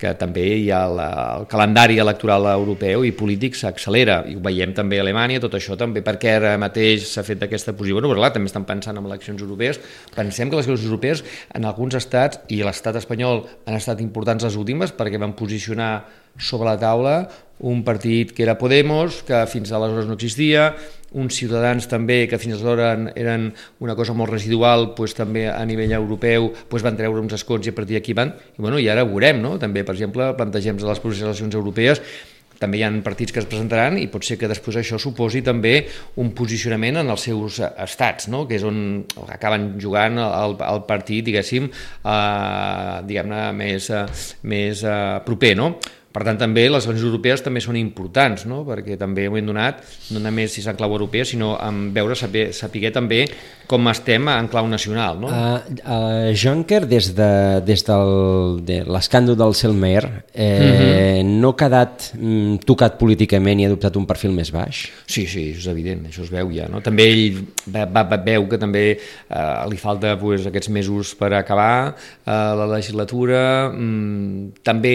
que 0.00 0.14
també 0.20 0.44
hi 0.58 0.70
ha 0.74 0.82
la, 0.90 1.08
el 1.38 1.48
calendari 1.50 2.00
electoral 2.02 2.48
europeu 2.52 3.04
i 3.06 3.12
polític 3.16 3.58
s'accelera. 3.58 4.22
I 4.30 4.36
ho 4.38 4.42
veiem 4.44 4.74
també 4.76 4.98
a 4.98 5.04
Alemanya, 5.04 5.40
tot 5.42 5.56
això 5.58 5.78
també 5.80 6.02
perquè 6.04 6.36
ara 6.38 6.54
mateix 6.60 7.06
s'ha 7.12 7.24
fet 7.26 7.44
aquesta 7.46 7.74
posició, 7.76 7.98
bueno, 7.98 8.12
però 8.12 8.24
clar, 8.24 8.32
també 8.36 8.50
estan 8.50 8.66
pensant 8.68 8.98
en 8.98 9.08
eleccions 9.08 9.42
europees, 9.42 9.80
pensem 10.14 10.50
que 10.50 10.60
les 10.60 10.68
eleccions 10.68 10.90
europees 10.90 11.24
en 11.54 11.68
alguns 11.68 11.96
estats 11.98 12.42
i 12.54 12.62
l'estat 12.64 12.98
espanyol 13.00 13.44
han 13.66 13.78
estat 13.78 14.02
importants 14.04 14.44
les 14.46 14.58
últimes 14.60 14.94
perquè 14.94 15.20
van 15.20 15.36
posicionar 15.38 15.92
sobre 16.38 16.70
la 16.72 16.78
taula 16.80 17.16
un 17.64 17.84
partit 17.84 18.32
que 18.34 18.42
era 18.42 18.58
Podemos, 18.58 19.22
que 19.22 19.46
fins 19.46 19.72
aleshores 19.72 20.08
no 20.10 20.18
existia, 20.18 20.74
uns 21.14 21.38
ciutadans 21.38 21.86
també 21.88 22.24
que 22.28 22.38
fins 22.42 22.58
aleshores 22.58 23.14
eren 23.16 23.48
una 23.80 23.94
cosa 23.94 24.12
molt 24.12 24.34
residual, 24.34 24.90
pues, 24.98 25.14
també 25.14 25.46
a 25.48 25.62
nivell 25.64 25.94
europeu 25.94 26.50
pues, 26.68 26.82
van 26.82 26.98
treure 26.98 27.22
uns 27.22 27.36
escons 27.38 27.66
i 27.66 27.72
a 27.72 27.76
partir 27.76 27.96
d'aquí 28.00 28.12
van, 28.12 28.34
i, 28.58 28.60
bueno, 28.60 28.82
i 28.82 28.90
ara 28.90 29.06
ho 29.06 29.10
veurem, 29.12 29.40
no? 29.40 29.56
també 29.62 29.86
per 29.86 29.94
exemple 29.94 30.32
plantegem 30.36 30.82
a 30.82 30.92
les 30.92 31.22
eleccions 31.22 31.54
europees 31.54 32.02
també 32.58 32.78
hi 32.78 32.84
ha 32.86 32.90
partits 33.04 33.34
que 33.34 33.40
es 33.42 33.48
presentaran 33.50 33.96
i 33.98 34.06
pot 34.10 34.24
ser 34.24 34.36
que 34.38 34.48
després 34.48 34.78
això 34.78 34.98
suposi 35.02 35.42
també 35.44 35.74
un 36.22 36.30
posicionament 36.38 37.00
en 37.00 37.10
els 37.10 37.26
seus 37.26 37.58
estats, 37.60 38.28
no? 38.30 38.44
que 38.46 38.58
és 38.58 38.64
on 38.66 39.04
acaben 39.26 39.74
jugant 39.82 40.20
el, 40.22 40.56
el 40.62 40.84
partit, 40.88 41.24
diguéssim, 41.26 41.66
eh, 41.66 42.94
diguem-ne, 43.08 43.42
més, 43.58 43.90
eh, 43.90 44.06
més 44.54 44.84
eh, 44.86 44.96
proper, 45.26 45.54
no? 45.58 45.74
Per 46.14 46.22
tant, 46.22 46.36
també 46.38 46.68
les 46.68 46.84
eleccions 46.86 47.08
europees 47.08 47.42
també 47.42 47.58
són 47.58 47.74
importants, 47.74 48.44
no? 48.46 48.60
perquè 48.68 48.94
també 49.00 49.24
ho 49.26 49.34
hem 49.34 49.48
donat, 49.48 49.80
no 50.14 50.20
només 50.22 50.52
si 50.54 50.60
és 50.62 50.68
en 50.70 50.76
clau 50.78 50.92
europea, 50.94 51.24
sinó 51.26 51.56
en 51.58 51.88
veure, 51.96 52.14
saber, 52.14 52.44
saber 52.54 52.92
també 52.94 53.24
com 53.66 53.88
estem 53.90 54.28
en 54.30 54.46
clau 54.52 54.68
nacional. 54.70 55.18
No? 55.18 55.32
Uh, 55.32 55.80
uh, 55.82 56.28
Juncker, 56.38 56.84
des 56.86 57.08
de, 57.16 57.30
des 57.66 57.82
del, 57.88 58.60
de 58.68 58.76
l'escàndol 58.86 59.34
del 59.40 59.56
Selmayr, 59.58 60.06
eh, 60.30 60.44
uh 60.44 60.68
mhm. 60.68 61.24
-huh. 61.24 61.40
no 61.40 61.48
ha 61.50 61.56
quedat 61.56 62.12
mm, 62.14 62.62
tocat 62.64 62.94
políticament 62.98 63.60
i 63.60 63.64
ha 63.64 63.68
adoptat 63.72 63.96
un 63.96 64.06
perfil 64.06 64.30
més 64.30 64.52
baix? 64.52 64.84
Sí, 65.06 65.26
sí, 65.26 65.50
és 65.58 65.66
evident, 65.66 66.06
això 66.06 66.22
es 66.22 66.30
veu 66.30 66.52
ja. 66.52 66.68
No? 66.68 66.80
També 66.80 67.10
ell 67.10 67.42
va, 67.66 67.86
va, 67.86 68.04
va, 68.04 68.16
veu 68.22 68.46
que 68.46 68.58
també 68.58 68.84
eh, 68.92 69.64
li 69.68 69.76
falta 69.76 70.16
pues, 70.16 70.46
aquests 70.46 70.68
mesos 70.68 71.14
per 71.14 71.32
acabar 71.32 71.94
eh, 71.94 72.30
la 72.30 72.66
legislatura, 72.66 73.72
mm, 73.72 74.62
també 74.62 74.94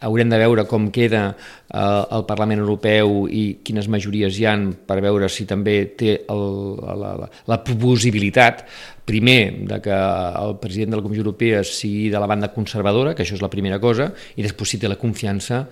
haurem 0.00 0.28
de 0.28 0.38
veure 0.40 0.64
com 0.68 0.90
queda 0.92 1.22
eh, 1.32 1.78
el 1.78 2.26
Parlament 2.28 2.62
Europeu 2.62 3.24
i 3.28 3.58
quines 3.64 3.88
majories 3.92 4.38
hi 4.38 4.46
han 4.48 4.68
per 4.86 5.00
veure 5.04 5.28
si 5.32 5.46
també 5.48 5.78
té 5.98 6.18
el, 6.32 6.46
la, 6.82 7.14
la, 7.22 7.30
la 7.48 7.60
possibilitat 7.64 8.64
primer 9.06 9.66
de 9.70 9.80
que 9.80 9.96
el 9.96 10.56
president 10.62 10.94
de 10.94 10.98
la 10.98 11.04
Comissió 11.04 11.22
Europea 11.22 11.62
sigui 11.64 12.08
de 12.10 12.20
la 12.20 12.26
banda 12.26 12.50
conservadora, 12.52 13.14
que 13.14 13.22
això 13.22 13.36
és 13.38 13.44
la 13.44 13.52
primera 13.52 13.78
cosa, 13.78 14.10
i 14.34 14.42
després 14.42 14.74
si 14.74 14.82
té 14.82 14.90
la 14.90 14.98
confiança 14.98 15.66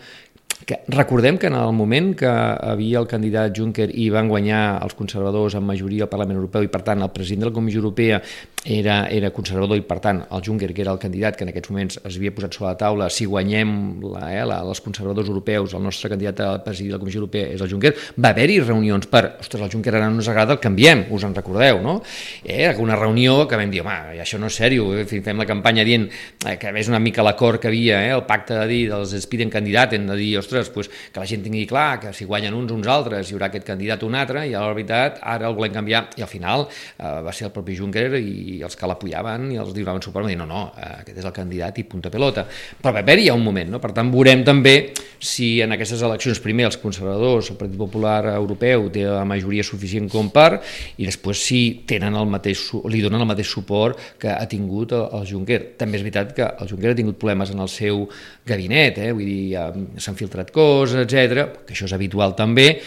que 0.64 0.81
recordem 0.88 1.38
que 1.38 1.46
en 1.46 1.55
el 1.55 1.72
moment 1.72 2.14
que 2.16 2.29
havia 2.29 3.00
el 3.03 3.07
candidat 3.07 3.53
Juncker 3.57 3.90
i 3.92 4.09
van 4.11 4.29
guanyar 4.29 4.81
els 4.85 4.96
conservadors 4.96 5.55
en 5.59 5.64
majoria 5.66 6.07
al 6.07 6.12
Parlament 6.12 6.40
Europeu 6.40 6.64
i 6.64 6.72
per 6.72 6.83
tant 6.87 7.05
el 7.05 7.12
president 7.12 7.44
de 7.44 7.50
la 7.50 7.57
Comissió 7.57 7.83
Europea 7.83 8.20
era, 8.64 9.05
era 9.12 9.31
conservador 9.31 9.77
i 9.77 9.85
per 9.85 9.98
tant 10.00 10.22
el 10.24 10.42
Juncker 10.44 10.72
que 10.72 10.83
era 10.83 10.92
el 10.94 10.98
candidat 10.98 11.37
que 11.37 11.44
en 11.44 11.53
aquests 11.53 11.70
moments 11.70 11.98
es 12.00 12.16
havia 12.16 12.33
posat 12.35 12.57
sobre 12.57 12.70
la 12.70 12.79
taula 12.81 13.11
si 13.12 13.27
guanyem 13.29 13.74
la, 14.03 14.22
eh, 14.33 14.44
la, 14.48 14.62
els 14.64 14.81
conservadors 14.85 15.29
europeus 15.29 15.74
el 15.77 15.85
nostre 15.85 16.09
candidat 16.12 16.40
a 16.40 16.50
presidir 16.64 16.94
la 16.94 17.00
Comissió 17.03 17.20
Europea 17.20 17.50
és 17.53 17.61
el 17.61 17.68
Juncker, 17.70 17.92
va 18.16 18.33
haver-hi 18.33 18.61
reunions 18.64 19.09
per 19.11 19.24
ostres, 19.42 19.66
el 19.66 19.72
Juncker 19.72 19.94
ara 19.98 20.09
no 20.09 20.22
ens 20.22 20.31
agrada, 20.33 20.57
el 20.57 20.62
canviem 20.64 21.05
us 21.12 21.27
en 21.29 21.37
recordeu, 21.37 21.83
no? 21.85 21.98
Eh, 22.42 22.72
una 22.81 22.96
reunió 22.96 23.44
que 23.48 23.59
vam 23.61 23.70
dir, 23.72 23.83
home, 23.85 24.16
això 24.24 24.40
no 24.40 24.48
és 24.48 24.57
sèrio 24.57 24.88
fem 25.05 25.40
la 25.40 25.46
campanya 25.48 25.85
dient 25.85 26.09
eh, 26.09 26.57
que 26.61 26.72
és 26.72 26.88
una 26.88 27.03
mica 27.03 27.24
l'acord 27.27 27.61
que 27.61 27.68
havia, 27.68 28.00
eh, 28.07 28.14
el 28.16 28.24
pacte 28.29 28.57
de 28.57 28.66
dir 28.70 28.83
dels 28.90 29.12
Spiden 29.24 29.53
candidat, 29.53 29.92
hem 29.96 30.09
de 30.09 30.16
dir, 30.18 30.33
ostres, 30.40 30.53
ostres, 30.54 30.70
pues, 30.74 30.90
que 31.12 31.20
la 31.20 31.26
gent 31.26 31.42
tingui 31.44 31.66
clar 31.66 32.00
que 32.00 32.12
si 32.14 32.24
guanyen 32.24 32.54
uns 32.54 32.72
uns 32.72 32.88
altres 32.90 33.30
hi 33.30 33.36
haurà 33.36 33.50
aquest 33.50 33.66
candidat 33.66 34.02
un 34.06 34.14
altre 34.18 34.46
i 34.46 34.54
a 34.54 34.62
la 34.62 34.72
veritat 34.72 35.20
ara 35.22 35.48
el 35.50 35.56
volem 35.58 35.74
canviar 35.74 36.06
i 36.16 36.22
al 36.24 36.30
final 36.30 36.66
eh, 36.68 37.20
va 37.24 37.32
ser 37.32 37.48
el 37.48 37.54
propi 37.54 37.76
Juncker 37.78 38.06
i 38.20 38.60
els 38.64 38.76
que 38.78 38.88
l'apoyaven 38.88 39.50
i 39.52 39.60
els 39.60 39.74
donaven 39.74 40.02
suport 40.04 40.24
van 40.24 40.32
dir 40.32 40.38
no, 40.40 40.46
no, 40.48 40.66
eh, 40.78 41.02
aquest 41.02 41.20
és 41.20 41.28
el 41.28 41.34
candidat 41.36 41.78
i 41.78 41.86
punta 41.88 42.12
pelota 42.12 42.46
però 42.46 42.94
va 42.94 43.02
haver-hi 43.04 43.30
un 43.34 43.42
moment, 43.44 43.74
no? 43.76 43.82
per 43.82 43.92
tant 43.96 44.10
veurem 44.12 44.44
també 44.46 44.76
si 45.24 45.60
en 45.64 45.72
aquestes 45.72 46.02
eleccions 46.04 46.40
primer 46.44 46.68
els 46.68 46.78
conservadors, 46.80 47.50
el 47.50 47.58
Partit 47.60 47.78
Popular 47.80 48.34
Europeu 48.34 48.90
té 48.92 49.06
la 49.08 49.24
majoria 49.28 49.64
suficient 49.64 50.10
com 50.12 50.28
per 50.34 50.60
i 50.98 51.06
després 51.06 51.40
si 51.46 51.60
tenen 51.88 52.16
el 52.18 52.28
mateix, 52.30 52.66
li 52.92 53.00
donen 53.04 53.22
el 53.22 53.28
mateix 53.28 53.48
suport 53.50 54.00
que 54.20 54.32
ha 54.32 54.44
tingut 54.50 54.92
el, 54.92 55.06
el 55.18 55.26
Juncker. 55.30 55.60
També 55.80 55.98
és 55.98 56.04
veritat 56.04 56.34
que 56.36 56.44
el 56.44 56.70
Juncker 56.70 56.92
ha 56.92 56.98
tingut 56.98 57.18
problemes 57.20 57.54
en 57.54 57.62
el 57.64 57.70
seu 57.72 58.04
gabinet, 58.46 59.00
eh? 59.00 59.12
vull 59.16 59.24
dir, 59.24 59.40
ja 59.54 59.68
s'han 60.02 60.18
filtrat 60.18 60.34
coses, 60.55 61.05
etc, 61.05 61.64
que 61.66 61.75
això 61.77 61.87
és 61.87 61.94
habitual 61.97 62.35
també, 62.35 62.81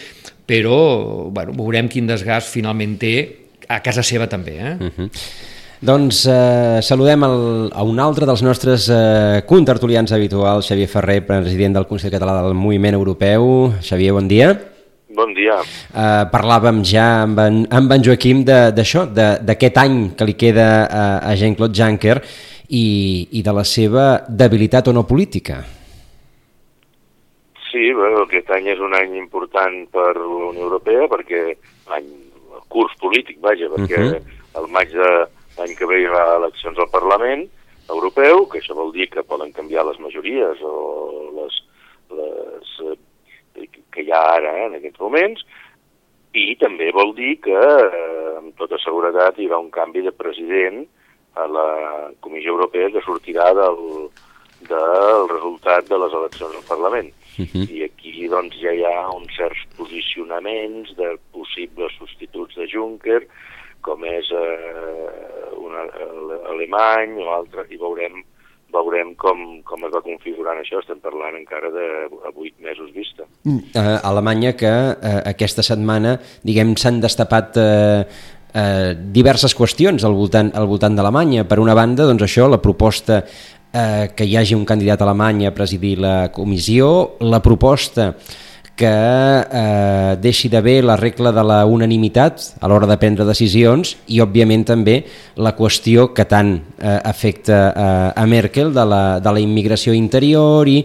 però 0.48 1.30
bueno, 1.30 1.52
veurem 1.56 1.88
quin 1.88 2.06
desgast 2.08 2.52
finalment 2.52 2.96
té 3.00 3.14
a 3.68 3.80
casa 3.84 4.02
seva 4.02 4.26
també. 4.26 4.58
Eh? 4.58 4.74
Uh 4.74 4.84
mhm. 4.84 4.92
-huh. 4.96 5.10
Doncs 5.78 6.26
eh, 6.26 6.80
saludem 6.82 7.22
el, 7.22 7.70
a 7.70 7.84
un 7.86 8.00
altre 8.02 8.26
dels 8.26 8.42
nostres 8.42 8.88
eh, 8.90 9.44
contertulians 9.46 10.10
habituals, 10.10 10.66
Xavier 10.66 10.88
Ferrer, 10.88 11.20
president 11.24 11.76
del 11.76 11.86
Consell 11.86 12.10
Català 12.10 12.42
del 12.42 12.54
Moviment 12.54 12.94
Europeu. 12.94 13.72
Xavier, 13.80 14.12
bon 14.12 14.26
dia. 14.26 14.58
Bon 15.14 15.32
dia. 15.34 15.54
Eh, 15.62 16.24
parlàvem 16.32 16.82
ja 16.82 17.22
amb 17.22 17.38
en, 17.38 17.66
amb 17.70 17.92
en 17.92 18.02
Joaquim 18.02 18.42
d'això, 18.44 19.06
d'aquest 19.06 19.78
any 19.78 20.10
que 20.18 20.26
li 20.26 20.34
queda 20.34 20.68
a, 20.86 21.06
a 21.30 21.36
Jean-Claude 21.36 21.74
Juncker 21.78 22.18
i, 22.68 23.28
i 23.30 23.42
de 23.42 23.52
la 23.52 23.64
seva 23.64 24.24
debilitat 24.28 24.88
o 24.88 24.92
no 24.92 25.06
política. 25.06 25.62
Sí, 27.68 27.92
bueno, 27.92 28.22
aquest 28.24 28.50
any 28.56 28.70
és 28.72 28.80
un 28.80 28.94
any 28.96 29.14
important 29.18 29.82
per 29.92 30.14
la 30.16 30.48
Unió 30.48 30.64
Europea 30.68 31.08
perquè 31.12 31.42
any 31.96 32.08
curs 32.72 32.94
polític, 33.00 33.40
vaja, 33.44 33.68
perquè 33.74 33.98
uh 33.98 34.12
-huh. 34.14 34.22
el 34.60 34.66
maig 34.72 34.92
de 34.92 35.10
l'any 35.58 35.74
que 35.76 35.86
ve 35.86 36.00
hi 36.00 36.06
haurà 36.06 36.36
eleccions 36.36 36.78
al 36.78 36.90
Parlament 36.90 37.48
Europeu, 37.88 38.46
que 38.48 38.60
això 38.60 38.74
vol 38.74 38.92
dir 38.92 39.08
que 39.10 39.22
poden 39.22 39.52
canviar 39.52 39.84
les 39.86 39.98
majories 39.98 40.60
o 40.62 40.74
les, 41.38 41.54
les 42.10 42.68
eh, 42.84 43.68
que 43.92 44.02
hi 44.02 44.12
ha 44.12 44.22
ara 44.36 44.52
eh, 44.58 44.66
en 44.66 44.74
aquests 44.74 45.00
moments, 45.00 45.44
i 46.32 46.54
també 46.60 46.90
vol 46.92 47.14
dir 47.16 47.40
que, 47.40 47.56
eh, 47.56 48.36
amb 48.38 48.56
tota 48.56 48.78
seguretat, 48.78 49.38
hi 49.38 49.48
haurà 49.48 49.58
un 49.58 49.70
canvi 49.70 50.02
de 50.02 50.12
president 50.12 50.86
a 51.34 51.46
la 51.46 51.68
Comissió 52.20 52.52
Europea 52.52 52.90
que 52.90 53.04
sortirà 53.06 53.52
del, 53.54 54.10
del 54.68 55.28
resultat 55.28 55.88
de 55.88 55.98
les 55.98 56.12
eleccions 56.12 56.54
al 56.56 56.68
Parlament. 56.68 57.12
Uh 57.38 57.46
-huh. 57.46 57.70
I 57.70 57.84
aquí 57.84 58.28
doncs, 58.28 58.56
ja 58.60 58.72
hi 58.72 58.84
ha 58.84 59.10
uns 59.14 59.34
certs 59.36 59.62
posicionaments 59.76 60.96
de 60.96 61.18
possibles 61.32 61.92
substituts 61.98 62.54
de 62.56 62.66
Juncker, 62.66 63.26
com 63.80 64.04
és 64.04 64.26
eh, 64.30 65.56
un 65.56 65.72
alemany 66.52 67.14
o 67.22 67.30
altre, 67.30 67.66
i 67.70 67.76
veurem 67.76 68.24
veurem 68.72 69.14
com, 69.16 69.62
com 69.64 69.84
es 69.86 69.92
va 69.94 70.02
configurant 70.04 70.60
això. 70.60 70.80
Estem 70.82 71.00
parlant 71.00 71.36
encara 71.38 71.70
de 71.72 71.86
a 72.28 72.32
8 72.32 72.64
mesos 72.64 72.92
vista. 72.92 73.24
Uh, 73.44 73.98
Alemanya 74.04 74.54
que 74.58 74.68
uh, 74.68 75.20
aquesta 75.28 75.64
setmana, 75.64 76.18
diguem, 76.44 76.74
s'han 76.76 77.00
destapat 77.00 77.56
uh, 77.56 78.02
uh, 78.04 78.90
diverses 79.14 79.56
qüestions 79.56 80.04
al 80.04 80.16
voltant, 80.18 80.52
al 80.54 80.68
voltant 80.70 80.98
d'Alemanya. 80.98 81.46
Per 81.48 81.60
una 81.62 81.76
banda, 81.78 82.06
doncs 82.08 82.26
això, 82.28 82.48
la 82.50 82.60
proposta 82.62 83.22
eh, 83.72 84.10
que 84.14 84.26
hi 84.26 84.36
hagi 84.36 84.56
un 84.56 84.66
candidat 84.68 85.02
alemany 85.02 85.46
a 85.46 85.54
presidir 85.54 85.98
la 86.00 86.30
comissió, 86.32 87.16
la 87.20 87.42
proposta 87.42 88.14
que 88.78 88.86
eh, 88.86 90.16
deixi 90.22 90.46
d'haver 90.48 90.84
la 90.86 90.94
regla 90.96 91.32
de 91.34 91.42
la 91.42 91.58
unanimitat 91.66 92.44
a 92.62 92.68
l'hora 92.70 92.86
de 92.86 92.96
prendre 93.00 93.26
decisions 93.26 93.96
i, 94.06 94.20
òbviament, 94.22 94.62
també 94.68 95.00
la 95.42 95.56
qüestió 95.58 96.12
que 96.14 96.28
tant 96.30 96.54
eh, 96.54 96.94
afecta 97.02 97.58
eh, 97.72 98.22
a 98.22 98.26
Merkel 98.30 98.70
de 98.74 98.84
la, 98.86 99.02
de 99.18 99.34
la 99.34 99.42
immigració 99.42 99.96
interior 99.98 100.70
i, 100.70 100.78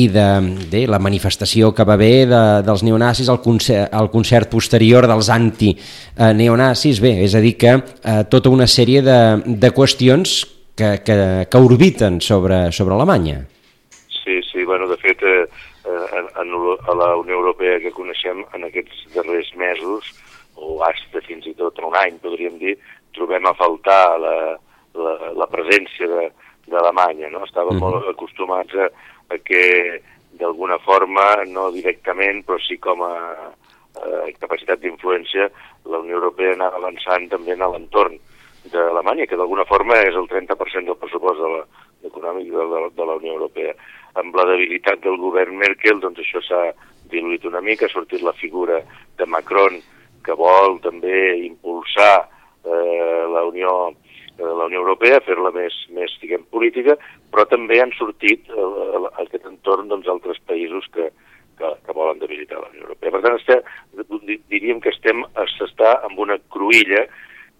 i 0.00 0.08
de, 0.08 0.26
de 0.72 0.86
la 0.88 0.98
manifestació 0.98 1.74
que 1.76 1.84
va 1.84 1.98
haver 2.00 2.24
de, 2.32 2.42
dels 2.64 2.86
neonazis 2.88 3.28
al 3.28 3.42
concert, 3.44 3.92
al 3.92 4.08
concert 4.08 4.48
posterior 4.48 5.04
dels 5.04 5.28
anti-neonazis. 5.28 7.04
Bé, 7.04 7.18
és 7.28 7.36
a 7.36 7.44
dir 7.44 7.58
que 7.60 7.76
eh, 7.76 8.20
tota 8.32 8.48
una 8.48 8.64
sèrie 8.64 9.04
de, 9.04 9.20
de 9.44 9.74
qüestions 9.76 10.40
que, 10.76 11.02
que, 11.02 11.48
que 11.50 11.58
orbiten 11.58 12.20
sobre, 12.20 12.70
sobre 12.70 12.94
Alemanya. 12.94 13.46
Sí, 14.24 14.42
sí, 14.52 14.64
bueno, 14.64 14.86
de 14.86 14.96
fet, 14.98 15.22
eh, 15.22 15.46
en, 15.86 16.26
en, 16.36 16.54
a 16.86 16.94
la 16.94 17.16
Unió 17.16 17.40
Europea 17.40 17.80
que 17.80 17.94
coneixem 17.94 18.44
en 18.52 18.68
aquests 18.68 19.06
darrers 19.14 19.48
mesos, 19.56 20.12
o 20.56 20.82
hasta 20.84 21.22
fins 21.24 21.46
i 21.48 21.54
tot 21.56 21.80
un 21.84 21.96
any, 21.96 22.18
podríem 22.20 22.58
dir, 22.60 22.76
trobem 23.16 23.46
a 23.48 23.54
faltar 23.56 24.18
la, 24.20 24.36
la, 24.96 25.14
la 25.36 25.48
presència 25.48 26.28
d'Alemanya. 26.68 27.32
No? 27.32 27.44
Estàvem 27.48 27.78
mm. 27.78 27.84
molt 27.84 28.12
acostumats 28.12 28.76
a, 28.76 28.90
a 29.32 29.40
que 29.40 29.64
d'alguna 30.36 30.76
forma, 30.84 31.30
no 31.48 31.70
directament, 31.72 32.42
però 32.44 32.60
sí 32.60 32.76
com 32.82 33.04
a, 33.06 33.14
a 33.96 34.30
capacitat 34.42 34.82
d'influència, 34.82 35.48
la 35.88 36.02
Unió 36.04 36.18
Europea 36.20 36.56
anava 36.56 36.82
avançant 36.82 37.30
també 37.32 37.56
en 37.56 37.64
l'entorn 37.64 38.18
d'Alemanya, 38.72 39.26
que 39.26 39.38
d'alguna 39.38 39.66
forma 39.68 39.98
és 40.04 40.16
el 40.16 40.28
30% 40.30 40.90
del 40.90 40.98
pressupost 41.00 41.42
de 41.42 41.50
la, 41.52 41.64
econòmic 42.04 42.50
de, 42.50 42.64
de, 42.72 42.80
de 42.96 43.06
la 43.06 43.16
Unió 43.20 43.36
Europea 43.36 43.74
amb 44.20 44.36
la 44.36 44.46
debilitat 44.48 45.02
del 45.04 45.18
govern 45.20 45.58
Merkel, 45.60 46.00
doncs 46.00 46.22
això 46.22 46.40
s'ha 46.44 46.62
diluït 47.12 47.44
una 47.44 47.60
mica, 47.60 47.86
ha 47.86 47.92
sortit 47.92 48.24
la 48.24 48.34
figura 48.38 48.80
de 49.18 49.26
Macron, 49.28 49.76
que 50.24 50.34
vol 50.34 50.80
també 50.84 51.36
impulsar 51.44 52.14
eh, 52.64 53.22
la 53.34 53.44
Unió 53.46 53.74
eh, 53.90 54.40
la 54.40 54.66
Unió 54.66 54.80
Europea, 54.82 55.20
fer-la 55.26 55.52
més, 55.54 55.76
més 55.92 56.16
diguem, 56.22 56.48
política, 56.50 56.96
però 57.30 57.44
també 57.50 57.78
han 57.82 57.92
sortit 57.98 58.48
eh, 58.48 59.04
aquest 59.26 59.46
entorn 59.52 59.92
doncs, 59.92 60.08
altres 60.08 60.40
països 60.48 60.88
que, 60.96 61.10
que, 61.60 61.74
que 61.84 61.96
volen 61.96 62.18
debilitar 62.24 62.62
la 62.62 62.72
Unió 62.72 62.88
Europea. 62.88 63.12
Per 63.12 63.22
tant, 63.22 63.38
estem, 63.38 64.40
diríem 64.48 64.80
que 64.80 64.94
estem 64.96 65.22
s'està 65.58 65.98
amb 66.08 66.24
una 66.24 66.40
cruïlla 66.52 67.04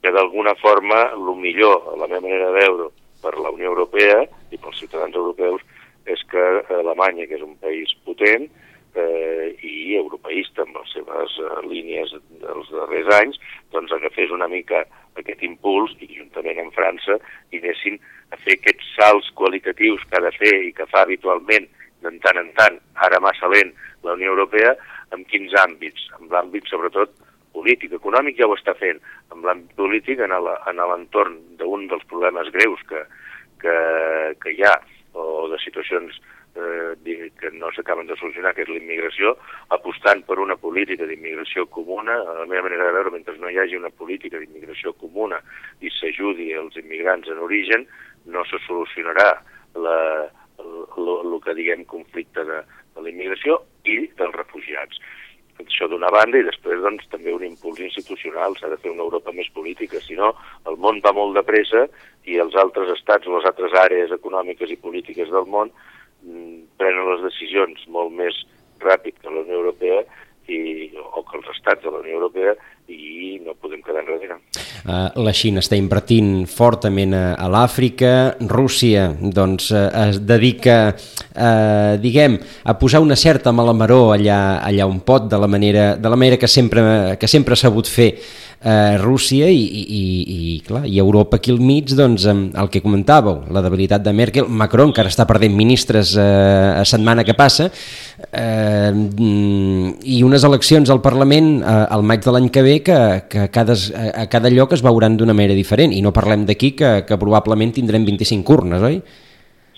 que 0.02 0.12
d'alguna 0.12 0.54
forma, 0.60 1.00
el 1.14 1.32
millor, 1.40 1.90
a 1.92 1.96
la 2.00 2.08
meva 2.10 2.22
manera 2.26 2.50
de 2.50 2.60
veure, 2.60 2.90
per 3.22 3.34
la 3.40 3.50
Unió 3.50 3.72
Europea 3.72 4.22
i 4.52 4.58
pels 4.58 4.78
ciutadans 4.78 5.16
europeus, 5.16 5.64
és 6.06 6.22
que 6.30 6.44
Alemanya, 6.70 7.26
que 7.26 7.38
és 7.38 7.42
un 7.42 7.56
país 7.62 7.90
potent 8.06 8.46
eh, 8.46 9.48
i 9.66 9.96
europeista 9.98 10.62
amb 10.62 10.78
les 10.78 10.92
seves 10.94 11.38
eh, 11.42 11.56
línies 11.66 12.12
dels 12.42 12.70
darrers 12.72 13.10
anys, 13.18 13.40
doncs 13.74 13.94
agafés 13.96 14.30
una 14.34 14.48
mica 14.52 14.84
aquest 15.18 15.42
impuls 15.48 15.96
i 16.04 16.10
juntament 16.12 16.60
amb 16.62 16.76
França 16.76 17.18
i 17.50 17.60
anessin 17.62 17.98
a 18.30 18.38
fer 18.44 18.58
aquests 18.58 18.92
salts 18.98 19.32
qualitatius 19.38 20.04
que 20.06 20.18
ha 20.18 20.24
de 20.24 20.32
fer 20.36 20.54
i 20.68 20.72
que 20.76 20.88
fa 20.92 21.04
habitualment 21.04 21.68
de 22.04 22.12
tant 22.22 22.38
en 22.38 22.50
tant, 22.58 22.76
ara 23.08 23.20
massa 23.24 23.48
lent, 23.50 23.72
la 24.04 24.14
Unió 24.14 24.34
Europea, 24.34 24.74
en 25.14 25.24
quins 25.30 25.54
àmbits? 25.62 26.06
En 26.20 26.28
l'àmbit, 26.30 26.66
sobretot, 26.70 27.12
polític, 27.56 27.96
econòmic 27.98 28.38
ja 28.38 28.48
ho 28.48 28.56
està 28.56 28.76
fent, 28.78 29.00
en 29.32 29.42
l'àmbit 29.46 29.72
polític 29.80 30.20
en 30.20 30.36
l'entorn 30.36 31.40
d'un 31.60 31.88
dels 31.90 32.04
problemes 32.12 32.52
greus 32.54 32.82
que, 32.90 33.02
que, 33.62 33.76
que 34.42 34.54
hi 34.54 34.64
ha, 34.68 34.76
o 35.16 35.46
de 35.48 35.58
situacions 35.64 36.20
eh, 36.56 37.30
que 37.40 37.50
no 37.52 37.70
s'acaben 37.72 38.06
de 38.06 38.16
solucionar, 38.16 38.54
que 38.54 38.64
és 38.64 38.70
la 38.70 38.80
immigració, 38.80 39.34
apostant 39.76 40.22
per 40.28 40.38
una 40.42 40.56
política 40.60 41.08
d'immigració 41.08 41.66
comuna. 41.72 42.16
A 42.20 42.38
la 42.42 42.48
meva 42.48 42.66
manera 42.68 42.88
de 42.88 42.96
veure, 42.96 43.14
mentre 43.14 43.36
no 43.40 43.52
hi 43.52 43.60
hagi 43.60 43.78
una 43.80 43.92
política 43.92 44.40
d'immigració 44.40 44.94
comuna 45.00 45.40
i 45.80 45.92
s'ajudi 45.92 46.52
els 46.56 46.76
immigrants 46.80 47.28
en 47.32 47.42
origen, 47.44 47.86
no 48.32 48.44
se 48.50 48.60
solucionarà 48.66 49.30
la, 49.76 49.98
el 50.58 51.38
que 51.44 51.54
diguem 51.54 51.84
conflicte 51.88 52.44
de, 52.44 52.62
de 52.96 53.04
la 53.04 53.12
immigració 53.12 53.60
i 53.84 54.02
dels 54.18 54.34
refugiats. 54.34 55.00
Això 55.62 55.88
d'una 55.88 56.10
banda 56.12 56.38
i 56.38 56.44
després 56.44 56.82
doncs, 56.84 57.06
també 57.12 57.32
un 57.32 57.44
impuls 57.46 57.80
institucional, 57.80 58.56
s'ha 58.58 58.68
de 58.72 58.78
fer 58.82 58.92
una 58.92 59.04
Europa 59.06 59.32
més 59.32 59.48
política, 59.54 60.00
si 60.04 60.18
no 60.18 60.34
el 60.68 60.76
món 60.76 61.00
va 61.04 61.14
molt 61.16 61.36
de 61.38 61.44
pressa 61.48 61.86
i 62.28 62.36
els 62.42 62.56
altres 62.60 62.92
estats 62.96 63.28
les 63.30 63.48
altres 63.48 63.76
àrees 63.86 64.12
econòmiques 64.12 64.70
i 64.70 64.80
polítiques 64.82 65.32
del 65.32 65.48
món 65.48 65.72
mm, 65.72 66.76
prenen 66.80 67.10
les 67.12 67.24
decisions 67.30 67.86
molt 67.88 68.12
més 68.12 68.42
ràpid 68.84 69.16
que 69.22 69.32
la 69.32 69.44
Unió 69.46 69.62
Europea 69.62 70.02
i, 70.52 70.58
o 70.94 71.24
que 71.24 71.38
els 71.40 71.48
estats 71.56 71.82
de 71.82 71.90
la 71.90 72.02
Unió 72.04 72.20
Europea 72.20 72.54
i 72.88 73.38
no 73.44 73.54
podem 73.58 73.82
quedar 73.82 74.04
enrere. 74.04 74.38
Uh, 74.86 75.10
la 75.26 75.32
Xina 75.34 75.58
està 75.58 75.74
invertint 75.74 76.44
fortament 76.46 77.14
a, 77.16 77.48
l'Àfrica, 77.50 78.36
Rússia 78.46 79.08
doncs, 79.18 79.72
uh, 79.74 79.88
es 80.06 80.20
dedica 80.22 80.76
uh, 80.92 81.96
diguem, 81.98 82.38
a 82.62 82.76
posar 82.78 83.02
una 83.02 83.18
certa 83.18 83.50
malamaró 83.50 84.12
allà, 84.14 84.60
allà 84.62 84.86
on 84.86 85.00
pot 85.02 85.26
de 85.30 85.40
la 85.42 85.50
manera, 85.50 85.88
de 85.98 86.12
la 86.12 86.18
manera 86.18 86.38
que 86.38 86.46
sempre, 86.46 87.16
que 87.18 87.30
sempre 87.30 87.58
ha 87.58 87.64
sabut 87.64 87.90
fer 87.90 88.12
eh, 88.66 88.98
Rússia 88.98 89.46
i, 89.46 89.62
i, 89.62 90.02
i, 90.26 90.60
clar, 90.66 90.82
i 90.90 90.98
Europa 90.98 91.38
aquí 91.38 91.52
al 91.54 91.60
mig, 91.62 91.92
doncs, 91.94 92.26
el 92.26 92.70
que 92.72 92.82
comentàveu, 92.82 93.44
la 93.54 93.62
debilitat 93.64 94.02
de 94.02 94.14
Merkel, 94.16 94.48
Macron 94.50 94.90
encara 94.90 95.12
està 95.12 95.26
perdent 95.28 95.54
ministres 95.54 96.16
eh, 96.18 96.24
a 96.80 96.84
setmana 96.88 97.24
que 97.26 97.36
passa, 97.38 97.68
eh, 97.70 98.90
i 98.90 100.18
unes 100.26 100.46
eleccions 100.48 100.90
al 100.90 101.02
Parlament 101.04 101.52
eh, 101.60 101.76
al 101.94 102.02
maig 102.06 102.24
de 102.26 102.34
l'any 102.34 102.50
que 102.50 102.64
ve 102.66 102.80
que, 102.86 102.98
que 103.30 103.44
a, 103.46 103.52
cada, 103.54 103.76
a 104.10 104.26
cada 104.32 104.50
lloc 104.50 104.74
es 104.74 104.82
veuran 104.82 105.18
d'una 105.20 105.36
manera 105.36 105.54
diferent, 105.54 105.94
i 105.94 106.02
no 106.02 106.14
parlem 106.16 106.48
d'aquí 106.48 106.74
que, 106.78 106.96
que 107.06 107.20
probablement 107.20 107.76
tindrem 107.76 108.08
25 108.08 108.58
urnes, 108.58 108.82
oi? 108.82 108.98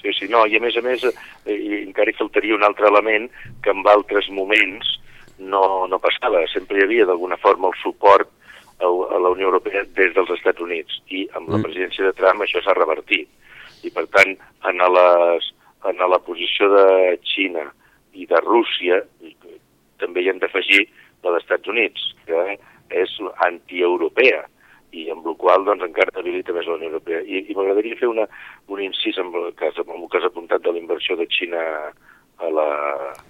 Sí, 0.01 0.15
sí, 0.15 0.31
no, 0.33 0.47
i 0.49 0.57
a 0.57 0.63
més 0.63 0.79
a 0.79 0.85
més 0.87 1.05
eh, 1.05 1.59
encara 1.83 2.09
hi 2.09 2.17
faltaria 2.17 2.57
un 2.57 2.65
altre 2.65 2.89
element 2.89 3.29
que 3.61 3.75
en 3.75 3.85
altres 3.91 4.31
moments 4.33 4.97
no, 5.39 5.85
no 5.91 6.01
passava, 6.01 6.41
sempre 6.49 6.79
hi 6.79 6.87
havia 6.87 7.07
d'alguna 7.07 7.37
forma 7.43 7.69
el 7.69 7.77
suport 7.83 8.31
a 8.81 9.19
la 9.19 9.31
Unió 9.35 9.49
Europea 9.51 9.85
des 9.97 10.15
dels 10.15 10.31
Estats 10.37 10.63
Units 10.63 11.01
i 11.11 11.27
amb 11.35 11.49
la 11.49 11.59
mm. 11.59 11.67
presidència 11.67 12.07
de 12.07 12.15
Trump 12.19 12.45
això 12.45 12.63
s'ha 12.63 12.77
revertit. 12.79 13.29
I 13.87 13.91
per 13.95 14.07
tant, 14.15 14.35
en, 14.71 14.85
les, 14.95 15.51
en 15.91 16.05
la 16.13 16.21
posició 16.27 16.71
de 16.73 16.87
Xina 17.27 17.67
i 18.15 18.27
de 18.27 18.41
Rússia 18.43 19.03
també 19.99 20.23
hi 20.23 20.31
hem 20.31 20.39
d'afegir 20.43 20.85
la 21.25 21.33
dels 21.33 21.43
Estats 21.43 21.71
Units, 21.71 22.07
que 22.27 22.59
és 22.95 23.15
antieuropea 23.47 24.45
i 24.97 25.09
amb 25.13 25.27
la 25.27 25.35
qual 25.37 25.67
doncs, 25.67 25.85
encara 25.85 26.15
debilita 26.17 26.55
més 26.57 26.67
la 26.67 26.79
Unió 26.79 26.89
Europea. 26.93 27.21
I, 27.21 27.45
i 27.51 27.57
m'agradaria 27.57 27.99
fer 28.01 28.09
una, 28.09 28.25
un 28.73 28.83
incís 28.83 29.19
amb 29.21 29.35
el 29.37 29.51
cas, 29.59 29.77
amb 29.83 29.93
el 29.99 30.07
cas 30.13 30.25
apuntat 30.25 30.65
de 30.65 30.73
la 30.73 30.81
inversió 30.81 31.19
de 31.19 31.27
Xina 31.29 31.61
a 32.39 32.51
la 32.55 32.69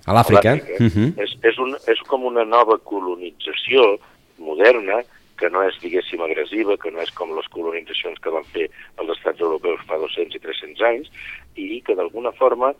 a 0.06 0.14
l'Àfrica. 0.14 0.54
Uh 0.78 0.84
mhm. 0.84 0.92
-huh. 0.94 1.22
és, 1.24 1.34
és, 1.42 1.58
un, 1.58 1.74
és 1.88 2.00
com 2.06 2.24
una 2.24 2.44
nova 2.44 2.78
colonització 2.78 3.98
moderna 4.38 5.02
que 5.38 5.50
no 5.54 5.62
és, 5.66 5.76
diguéssim, 5.82 6.22
agressiva, 6.24 6.76
que 6.82 6.90
no 6.94 7.02
és 7.04 7.12
com 7.18 7.34
les 7.36 7.48
colonitzacions 7.54 8.18
que 8.22 8.32
van 8.34 8.46
fer 8.54 8.68
els 8.98 9.12
estats 9.16 9.44
europeus 9.44 9.84
fa 9.88 10.00
200 10.02 10.36
i 10.36 10.42
300 10.44 10.86
anys, 10.90 11.12
i 11.56 11.80
que 11.86 11.96
d'alguna 11.98 12.34
forma 12.38 12.72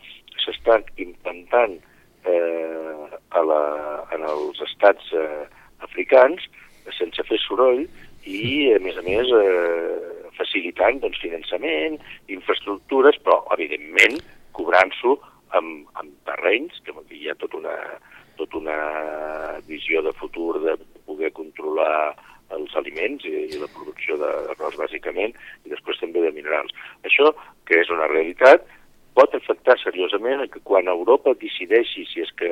s'estan 0.44 0.84
intentant 0.96 1.78
eh, 2.26 3.18
a 3.30 3.44
la, 3.44 3.62
en 4.14 4.26
els 4.28 4.60
estats 4.66 5.12
eh, 5.14 5.46
africans 5.86 6.44
sense 6.96 7.22
fer 7.28 7.38
soroll 7.42 7.84
i, 8.28 8.72
a 8.74 8.78
més 8.84 8.96
a 8.98 9.04
més, 9.04 9.30
eh, 9.32 10.28
facilitant 10.38 11.00
doncs, 11.02 11.20
finançament, 11.22 11.98
infraestructures, 12.32 13.18
però, 13.24 13.40
evidentment, 13.56 14.18
cobrant-s'ho 14.56 15.16
amb, 15.56 15.88
amb 16.00 16.14
terrenys, 16.28 16.80
que 16.84 16.94
hi 17.16 17.28
ha 17.30 17.36
tot 17.40 17.54
una, 17.58 17.74
tot 18.40 18.54
una 18.58 18.78
visió 19.68 20.02
de 20.04 20.12
futur 20.20 20.58
de 20.64 20.76
poder 21.06 21.32
controlar 21.36 22.14
els 22.56 22.74
aliments 22.80 23.24
i, 23.28 23.34
i 23.52 23.60
la 23.60 23.68
producció 23.74 24.16
d'arròs 24.20 24.78
bàsicament 24.80 25.34
i 25.64 25.72
després 25.72 26.00
també 26.00 26.24
de 26.24 26.32
minerals. 26.36 26.74
Això, 27.08 27.32
que 27.68 27.80
és 27.82 27.90
una 27.92 28.08
realitat, 28.10 28.64
pot 29.18 29.34
afectar 29.34 29.74
seriosament 29.82 30.44
que 30.52 30.62
quan 30.64 30.88
Europa 30.88 31.34
decideixi 31.40 32.06
si 32.06 32.22
és 32.22 32.30
que 32.38 32.48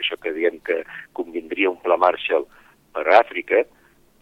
això 0.00 0.16
que 0.22 0.32
diem 0.36 0.58
que 0.64 0.80
convindria 1.18 1.70
un 1.70 1.78
pla 1.84 1.98
Marshall 2.00 2.46
per 2.94 3.04
a 3.06 3.20
Àfrica, 3.20 3.64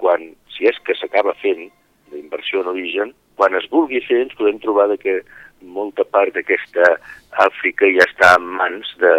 quan, 0.03 0.33
si 0.55 0.67
és 0.71 0.79
que 0.85 0.97
s'acaba 0.99 1.37
fent 1.43 1.69
d'inversió 2.13 2.65
en 2.65 2.73
origen, 2.75 3.15
quan 3.39 3.55
es 3.55 3.69
vulgui 3.71 4.01
fer 4.07 4.25
ens 4.25 4.35
podem 4.39 4.59
trobar 4.63 4.89
de 4.91 4.99
que 4.99 5.21
molta 5.63 6.05
part 6.05 6.35
d'aquesta 6.35 6.97
Àfrica 7.47 7.89
ja 7.95 8.07
està 8.07 8.35
en 8.39 8.47
mans 8.59 8.91
de, 9.03 9.15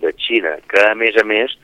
de 0.00 0.12
Xina, 0.24 0.56
que 0.72 0.84
a 0.88 0.94
més 0.96 1.16
a 1.20 1.24
més 1.28 1.56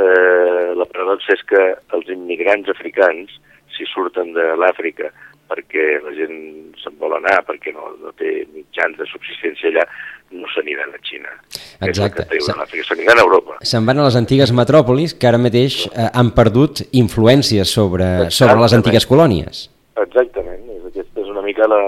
eh, 0.00 0.70
la 0.78 0.86
paradoxa 0.90 1.36
és 1.36 1.42
que 1.48 1.64
els 1.96 2.12
immigrants 2.12 2.70
africans, 2.72 3.32
si 3.76 3.86
surten 3.88 4.32
de 4.36 4.52
l'Àfrica 4.60 5.10
perquè 5.50 5.98
la 6.04 6.12
gent 6.14 6.36
se'n 6.78 6.94
vol 7.00 7.16
anar, 7.16 7.40
perquè 7.48 7.72
no, 7.74 7.90
no 7.98 8.12
té 8.18 8.44
mitjans 8.54 8.96
de 9.00 9.06
subsistència 9.10 9.72
allà, 9.72 9.86
no 10.30 10.46
s'aniran 10.52 10.94
a 10.94 11.00
Xina. 11.02 11.32
Exacte. 11.88 12.26
S'aniran 12.86 13.18
a 13.18 13.24
Europa. 13.24 13.58
Se'n 13.66 13.88
van 13.88 13.98
a 13.98 14.06
les 14.06 14.18
antigues 14.20 14.52
metròpolis 14.54 15.16
que 15.18 15.30
ara 15.30 15.40
mateix 15.42 15.82
eh, 15.90 16.06
han 16.06 16.30
perdut 16.36 16.84
influències 17.02 17.74
sobre, 17.78 18.30
sobre 18.30 18.58
les 18.62 18.76
antigues 18.78 19.08
colònies. 19.10 19.66
Exactament. 19.98 20.62
Aquesta 20.90 21.22
és 21.22 21.30
una 21.30 21.42
mica 21.42 21.66
la, 21.70 21.80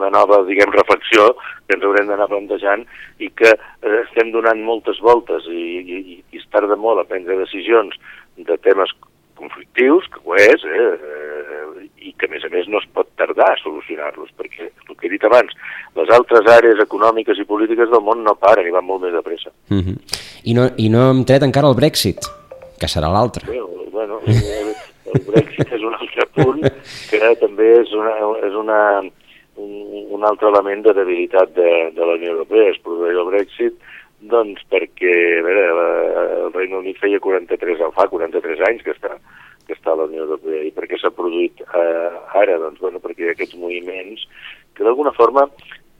una, 0.00 0.10
nova, 0.14 0.40
diguem, 0.48 0.72
reflexió 0.74 1.34
que 1.68 1.76
ens 1.76 1.84
haurem 1.84 2.08
d'anar 2.10 2.30
plantejant 2.32 2.86
i 3.20 3.30
que 3.36 3.52
eh, 3.52 4.00
estem 4.06 4.32
donant 4.34 4.64
moltes 4.64 4.98
voltes 5.04 5.46
i, 5.52 5.66
i, 5.80 6.18
i 6.32 6.40
es 6.40 6.48
tarda 6.50 6.78
molt 6.80 7.02
a 7.02 7.08
prendre 7.08 7.38
decisions 7.44 7.96
de 8.40 8.56
temes 8.64 8.92
conflictius, 9.40 10.08
que 10.12 10.20
ho 10.24 10.36
és, 10.36 10.64
eh, 10.64 11.86
i 12.04 12.12
que 12.18 12.28
a 12.28 12.32
més 12.32 12.44
a 12.44 12.50
més 12.52 12.68
no 12.68 12.80
es 12.80 12.88
pot 12.96 13.08
tardar 13.20 13.48
a 13.52 13.60
solucionar-los, 13.62 14.32
perquè 14.36 14.68
el 14.68 14.96
que 14.96 15.08
he 15.08 15.12
dit 15.14 15.24
abans, 15.24 15.54
les 15.96 16.12
altres 16.16 16.48
àrees 16.52 16.82
econòmiques 16.84 17.40
i 17.40 17.48
polítiques 17.48 17.90
del 17.92 18.04
món 18.04 18.24
no 18.26 18.36
paren 18.40 18.68
i 18.68 18.74
van 18.74 18.86
molt 18.88 19.06
més 19.06 19.16
de 19.16 19.24
pressa. 19.24 19.52
Mm 19.68 19.80
-hmm. 19.80 19.96
I, 20.44 20.54
no, 20.54 20.68
I 20.76 20.88
no 20.88 21.10
hem 21.10 21.24
tret 21.24 21.42
encara 21.42 21.68
el 21.68 21.78
Brexit, 21.80 22.20
que 22.80 22.88
serà 22.88 23.08
l'altre. 23.12 23.46
Bueno, 23.46 23.68
bueno, 23.90 24.20
el, 24.26 24.74
el 25.14 25.20
Brexit 25.26 25.72
és 25.72 25.82
un 25.82 25.94
altre 25.94 26.26
punt 26.36 26.60
que 27.10 27.34
també 27.40 27.68
és, 27.80 27.92
una, 27.92 28.14
és 28.48 28.54
una, 28.54 28.80
un, 29.60 30.06
un 30.16 30.26
altre 30.28 30.48
element 30.50 30.84
de 30.86 30.94
debilitat 30.96 31.54
de, 31.56 31.70
de 31.96 32.06
la 32.06 32.16
Unió 32.18 32.34
Europea. 32.36 32.70
Es 32.72 32.80
produeix 32.84 33.18
el 33.18 33.30
Brexit 33.30 33.80
doncs 34.32 34.64
perquè, 34.72 35.12
a 35.38 35.44
veure, 35.46 35.66
el 36.44 36.52
Regne 36.52 36.80
Unit 36.82 36.98
feia 37.00 37.20
43, 37.24 37.84
fa 37.96 38.08
43 38.10 38.64
anys 38.68 38.84
que 38.84 38.92
està, 38.92 39.14
que 39.66 39.76
està 39.76 39.94
a 39.94 40.00
la 40.02 40.08
Unió 40.10 40.26
Europea. 40.26 40.64
I 40.66 40.72
per 40.76 40.88
què 40.90 40.98
s'ha 41.00 41.12
produït 41.14 41.62
eh, 41.64 42.10
ara? 42.42 42.58
Doncs, 42.60 42.82
bueno, 42.84 43.00
perquè 43.00 43.24
hi 43.24 43.30
ha 43.30 43.36
aquests 43.36 43.56
moviments 43.60 44.26
que 44.76 44.84
d'alguna 44.84 45.14
forma 45.16 45.46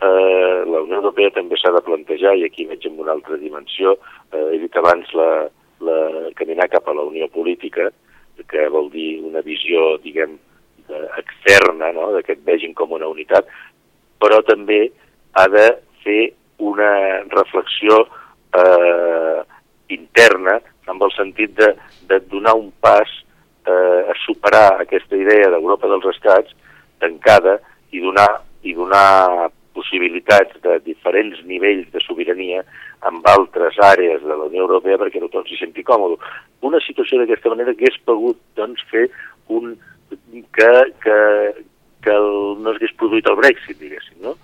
eh, 0.01 0.61
la 0.67 0.83
Unió 0.85 1.01
Europea 1.01 1.33
també 1.37 1.59
s'ha 1.61 1.73
de 1.77 1.85
plantejar, 1.87 2.37
i 2.37 2.45
aquí 2.49 2.67
veig 2.69 2.85
en 2.89 3.01
una 3.01 3.17
altra 3.17 3.41
dimensió, 3.41 3.97
eh, 4.33 4.47
he 4.55 4.61
dit 4.63 4.77
abans 4.77 5.09
la, 5.17 5.31
la, 5.85 5.99
caminar 6.37 6.71
cap 6.73 6.89
a 6.89 6.97
la 6.97 7.09
Unió 7.09 7.29
Política, 7.33 7.91
que 8.49 8.69
vol 8.73 8.89
dir 8.93 9.21
una 9.25 9.43
visió, 9.45 9.99
diguem, 10.05 10.39
externa, 11.21 11.93
no?, 11.97 12.11
que 12.27 12.37
et 12.37 12.45
vegin 12.47 12.75
com 12.75 12.93
una 12.97 13.09
unitat, 13.11 13.49
però 14.21 14.41
també 14.47 14.87
ha 15.39 15.47
de 15.49 15.67
fer 16.05 16.33
una 16.61 16.91
reflexió 17.31 18.03
eh, 18.57 19.41
interna 19.95 20.59
amb 20.91 21.03
el 21.07 21.13
sentit 21.15 21.55
de, 21.59 21.73
de 22.09 22.21
donar 22.33 22.57
un 22.59 22.71
pas 22.83 23.09
eh, 23.67 24.03
a 24.11 24.17
superar 24.25 24.81
aquesta 24.81 25.17
idea 25.17 25.51
d'Europa 25.53 25.89
dels 25.91 26.11
estats 26.15 26.55
tancada 27.01 27.59
i 27.95 28.03
donar, 28.03 28.29
i 28.63 28.75
donar 28.77 29.51
possibilitats 29.75 30.59
de 30.65 30.79
diferents 30.85 31.41
nivells 31.49 31.89
de 31.95 32.03
sobirania 32.05 32.65
amb 33.07 33.25
altres 33.31 33.79
àrees 33.81 34.23
de 34.23 34.35
la 34.35 34.49
Unió 34.51 34.67
Europea 34.67 34.99
perquè 35.01 35.23
tothom 35.23 35.47
s'hi 35.49 35.61
senti 35.61 35.85
còmode. 35.87 36.19
Una 36.67 36.81
situació 36.85 37.21
d'aquesta 37.21 37.53
manera 37.53 37.75
que 37.75 37.87
hagués 37.87 38.01
pogut 38.05 38.41
doncs, 38.59 38.83
fer 38.91 39.07
un, 39.49 39.73
que, 40.57 40.71
que, 41.05 41.19
que 42.05 42.15
el, 42.15 42.31
no 42.63 42.75
s'hagués 42.75 42.97
produït 43.01 43.29
el 43.31 43.39
Brexit, 43.41 43.79
diguéssim, 43.81 44.21
no? 44.25 44.37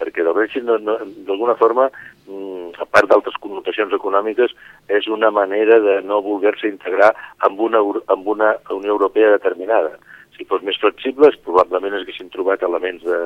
perquè 0.00 0.24
el 0.24 0.32
Brexit 0.32 0.64
no, 0.64 0.78
no, 0.80 0.96
d'alguna 1.28 1.56
forma, 1.60 1.90
mm, 2.24 2.80
a 2.80 2.86
part 2.88 3.10
d'altres 3.10 3.36
connotacions 3.44 3.92
econòmiques, 3.92 4.54
és 4.88 5.08
una 5.12 5.30
manera 5.30 5.76
de 5.84 5.98
no 6.06 6.22
voler-se 6.24 6.70
integrar 6.72 7.12
amb 7.46 7.60
una, 7.60 7.82
amb 8.14 8.30
una 8.34 8.54
Unió 8.76 8.96
Europea 8.96 9.34
determinada. 9.36 9.98
Si 10.36 10.48
fos 10.48 10.64
més 10.64 10.80
flexibles, 10.80 11.36
probablement 11.44 11.98
es 11.98 12.06
haguessin 12.06 12.32
trobat 12.32 12.64
elements 12.64 13.04
de, 13.04 13.20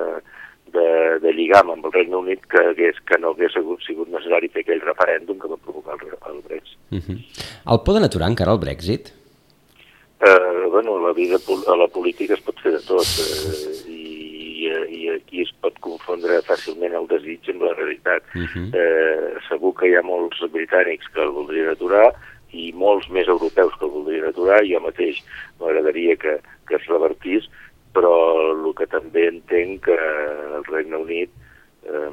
de, 0.75 0.87
de 1.23 1.35
lligam 1.37 1.71
amb 1.71 1.87
el 1.87 1.95
Regne 1.95 2.19
Unit 2.19 2.47
que, 2.51 2.63
hagués, 2.73 2.99
que 3.07 3.21
no 3.23 3.35
hagués 3.35 3.55
sigut, 3.55 3.83
sigut 3.87 4.11
necessari 4.11 4.51
fer 4.51 4.65
aquell 4.65 4.83
referèndum 4.83 5.39
que 5.39 5.51
va 5.53 5.61
provocar 5.61 6.01
el, 6.01 6.17
el 6.33 6.41
Brexit. 6.49 6.79
Uh 6.91 6.99
-huh. 6.99 7.19
El 7.73 7.85
poden 7.87 8.05
aturar 8.05 8.31
encara 8.31 8.53
el 8.53 8.59
Brexit? 8.59 9.15
Eh, 10.21 10.69
bueno, 10.71 10.99
la 10.99 11.13
vida, 11.13 11.37
a 11.67 11.77
la 11.77 11.89
política 11.89 12.35
es 12.35 12.45
pot 12.47 12.61
fer 12.63 12.73
de 12.77 12.83
tot 12.87 13.05
eh, 13.21 13.91
i 13.91 14.05
i 14.65 15.09
aquí 15.13 15.43
es 15.43 15.51
pot 15.61 15.77
confondre 15.85 16.41
fàcilment 16.47 16.95
el 16.97 17.09
desig 17.11 17.51
amb 17.53 17.67
la 17.67 17.75
realitat. 17.75 18.23
Uh 18.35 18.47
-huh. 18.49 18.67
eh, 18.81 19.41
segur 19.49 19.75
que 19.75 19.89
hi 19.89 19.97
ha 19.97 20.03
molts 20.03 20.41
britànics 20.57 21.11
que 21.13 21.21
el 21.23 21.31
voldrien 21.31 21.69
aturar 21.69 22.13
i 22.53 22.73
molts 22.73 23.09
més 23.11 23.29
europeus 23.29 23.75
que 23.79 23.85
el 23.85 23.91
voldrien 23.91 24.25
aturar, 24.25 24.63
jo 24.65 24.81
mateix 24.81 25.23
m'agradaria 25.61 26.17
que, 26.17 26.39
que 26.67 26.77
es 26.77 26.87
revertís, 26.87 27.51
però 27.95 28.15
el 28.53 28.75
que 28.75 28.87
també 28.87 29.29
entenc 29.29 29.85
que 29.85 29.99
el 30.57 30.65
Regne 30.65 30.97
Unit 30.97 31.31
eh, 31.85 32.13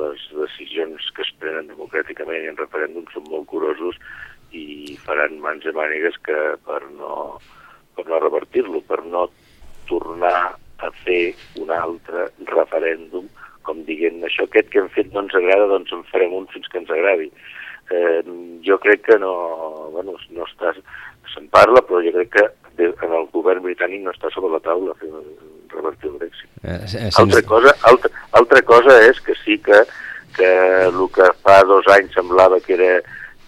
les 0.00 0.20
decisions 0.32 1.10
que 1.14 1.22
es 1.22 1.32
prenen 1.38 1.68
democràticament 1.68 2.48
en 2.48 2.56
referèndum 2.56 3.04
són 3.12 3.24
molt 3.30 3.46
curosos 3.46 3.96
faran 5.06 5.38
mans 5.42 5.66
i 5.66 5.74
mànigues 5.76 6.16
que 6.26 6.38
per 6.66 6.80
no, 6.96 7.38
per 7.96 8.06
no 8.08 8.20
revertir-lo, 8.22 8.82
per 8.88 9.02
no 9.04 9.28
tornar 9.90 10.54
a 10.80 10.90
fer 11.04 11.34
un 11.60 11.72
altre 11.74 12.28
referèndum, 12.48 13.26
com 13.66 13.82
dient 13.88 14.22
això 14.24 14.46
aquest 14.46 14.70
que 14.72 14.80
hem 14.80 14.88
fet 14.94 15.10
no 15.12 15.24
ens 15.24 15.36
agrada, 15.36 15.68
doncs 15.72 15.92
en 15.92 16.06
farem 16.12 16.32
un 16.36 16.48
fins 16.54 16.68
que 16.72 16.80
ens 16.80 16.92
agradi. 16.94 17.28
Eh, 17.90 18.22
jo 18.64 18.78
crec 18.80 19.02
que 19.08 19.18
no, 19.18 19.34
bueno, 19.92 20.14
no 20.36 20.46
està, 20.46 20.72
se'n 21.34 21.48
parla, 21.52 21.82
però 21.86 22.00
jo 22.04 22.14
crec 22.16 22.32
que 22.36 22.46
en 22.88 23.12
el 23.12 23.26
govern 23.34 23.64
britànic 23.64 24.04
no 24.04 24.14
està 24.14 24.30
sobre 24.32 24.54
la 24.54 24.62
taula 24.64 24.96
fer 25.00 25.10
revertir 25.74 26.10
el 26.10 26.18
Brexit. 26.22 26.48
Eh, 26.62 26.78
eh, 26.98 27.10
altra, 27.20 27.42
cosa, 27.50 27.74
altra, 27.90 28.10
altra 28.40 28.62
cosa 28.68 28.96
és 29.06 29.20
que 29.26 29.36
sí 29.44 29.58
que, 29.66 29.82
que 30.36 30.50
el 30.86 31.02
que 31.14 31.28
fa 31.44 31.60
dos 31.68 31.88
anys 31.92 32.14
semblava 32.16 32.60
que 32.64 32.76
era, 32.78 32.92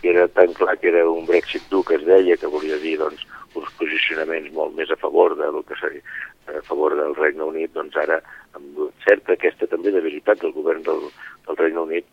que 0.02 0.10
era 0.10 0.26
tan 0.28 0.52
clar 0.58 0.76
que 0.78 0.90
era 0.90 1.08
un 1.08 1.26
Brexit 1.26 1.68
dur 1.70 1.84
que 1.86 1.94
es 1.94 2.04
deia, 2.04 2.36
que 2.36 2.50
volia 2.50 2.76
dir 2.82 2.96
doncs, 2.98 3.22
uns 3.54 3.70
posicionaments 3.78 4.50
molt 4.56 4.74
més 4.74 4.90
a 4.90 4.98
favor 4.98 5.36
de 5.38 5.48
lo 5.54 5.62
que 5.62 5.78
seria, 5.78 6.02
a 6.50 6.62
favor 6.66 6.96
del 6.98 7.14
Regne 7.14 7.46
Unit, 7.46 7.72
doncs 7.76 7.96
ara 8.02 8.18
amb 8.58 8.80
certa 9.06 9.36
aquesta 9.36 9.68
també 9.70 9.92
debilitat 9.94 10.42
del 10.42 10.54
govern 10.56 10.82
del, 10.86 11.06
del 11.46 11.60
Regne 11.60 11.84
Unit 11.86 12.08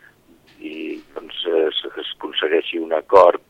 i 0.59 0.99
doncs 1.15 1.41
es, 1.65 1.81
es 1.89 2.13
aconsegueixi 2.17 2.81
un 2.83 2.93
acord 2.93 3.41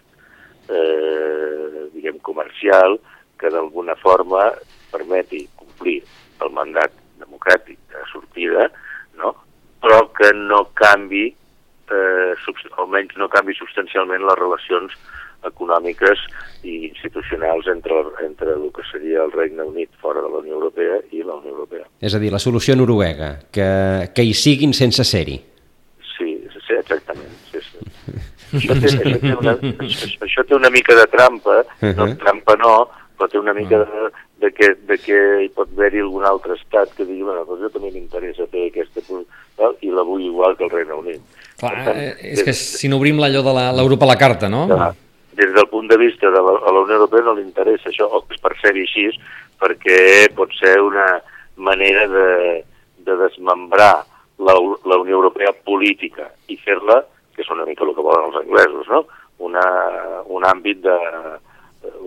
eh, 0.69 1.89
diguem 1.95 2.19
comercial 2.23 2.99
que 3.39 3.51
d'alguna 3.51 3.95
forma 3.99 4.51
permeti 4.91 5.43
complir 5.57 5.99
el 6.43 6.53
mandat 6.55 6.93
democràtic 7.19 7.79
de 7.91 8.05
sortida, 8.11 8.69
no? 9.17 9.33
però 9.81 10.03
que 10.15 10.31
no 10.35 10.65
canvi, 10.77 11.29
eh, 11.91 12.35
almenys 12.77 13.17
no 13.17 13.29
canvi 13.29 13.55
substancialment 13.57 14.25
les 14.25 14.39
relacions 14.39 14.95
econòmiques 15.47 16.19
i 16.67 16.89
institucionals 16.89 17.67
entre, 17.71 18.01
entre 18.25 18.55
el 18.55 18.67
que 18.75 18.83
seria 18.91 19.23
el 19.23 19.31
Regne 19.31 19.63
Unit 19.63 19.91
fora 20.01 20.21
de 20.21 20.29
la 20.29 20.41
Unió 20.43 20.57
Europea 20.57 20.99
i 21.11 21.23
la 21.23 21.37
Unió 21.39 21.53
Europea. 21.53 21.85
És 22.01 22.15
a 22.15 22.19
dir, 22.19 22.31
la 22.33 22.41
solució 22.43 22.75
noruega, 22.75 23.35
que, 23.51 23.69
que 24.15 24.25
hi 24.25 24.33
siguin 24.35 24.75
sense 24.75 25.05
ser-hi. 25.07 25.39
Sí, 26.17 26.35
sí, 26.57 26.75
exactament. 26.75 27.31
Sí, 27.51 27.63
sí. 27.63 27.85
Això, 28.49 28.75
té, 28.75 28.89
això, 28.89 29.19
té 29.21 29.35
una, 29.37 29.55
això, 29.85 30.09
això 30.25 30.47
té 30.49 30.57
una 30.57 30.71
mica 30.73 30.95
de 30.97 31.05
trampa, 31.07 31.61
uh 31.61 31.85
-huh. 31.85 31.95
no, 31.95 32.07
trampa 32.17 32.55
no, 32.59 32.75
però 33.17 33.29
té 33.29 33.39
una 33.39 33.53
mica 33.53 33.83
de, 33.83 34.09
de 34.39 34.51
que, 34.51 34.75
de 34.87 34.97
que 34.97 35.17
hi 35.43 35.49
pot 35.49 35.69
haver-hi 35.75 35.99
algun 35.99 36.25
altre 36.25 36.55
estat 36.55 36.93
que 36.95 37.05
digui, 37.05 37.23
bueno, 37.23 37.45
doncs 37.45 37.61
jo 37.61 37.69
també 37.69 37.91
m'interessa 37.91 38.47
fer 38.47 38.67
aquesta 38.67 39.01
i 39.81 39.91
la 39.91 40.03
vull 40.07 40.23
igual 40.23 40.55
que 40.57 40.63
el 40.63 40.71
Regne 40.71 40.93
Unit. 40.93 41.21
Clar, 41.59 41.75
tant, 41.85 41.99
eh, 41.99 42.15
és 42.33 42.43
que 42.45 42.55
si 42.55 42.87
no 42.87 42.99
obrim 43.01 43.19
l'allò 43.19 43.43
de 43.43 43.53
l'Europa 43.75 44.07
a 44.07 44.11
la 44.13 44.19
carta, 44.19 44.49
no? 44.51 44.65
Clar, 44.69 44.93
des 45.39 45.51
del 45.55 45.67
punt 45.71 45.89
de 45.91 45.97
vista 45.99 46.31
de 46.31 46.41
la, 46.45 46.55
a 46.55 46.73
la 46.73 46.83
Unió 46.85 46.99
Europea 46.99 47.25
no 47.27 47.35
li 47.35 47.43
interessa 47.43 47.91
això, 47.91 48.07
o 48.07 48.23
es 48.31 48.41
percebi 48.43 48.85
així, 48.87 49.09
perquè 49.59 49.99
pot 50.35 50.53
ser 50.59 50.77
una 50.81 51.07
manera 51.59 52.07
de, 52.07 52.29
de 53.05 53.15
desmembrar 53.25 53.93
la, 54.39 54.55
la 54.87 54.99
Unió 55.03 55.19
Europea 55.19 55.51
política 55.67 56.29
i 56.47 56.57
fer-la, 56.63 57.01
que 57.35 57.43
és 57.43 57.51
una 57.51 57.67
mica 57.67 57.83
el 57.83 57.93
que 57.95 58.05
volen 58.05 58.31
els 58.31 58.39
anglesos, 58.43 58.87
no? 58.91 59.03
una, 59.43 59.63
un 60.27 60.47
àmbit 60.47 60.81
de, 60.83 60.97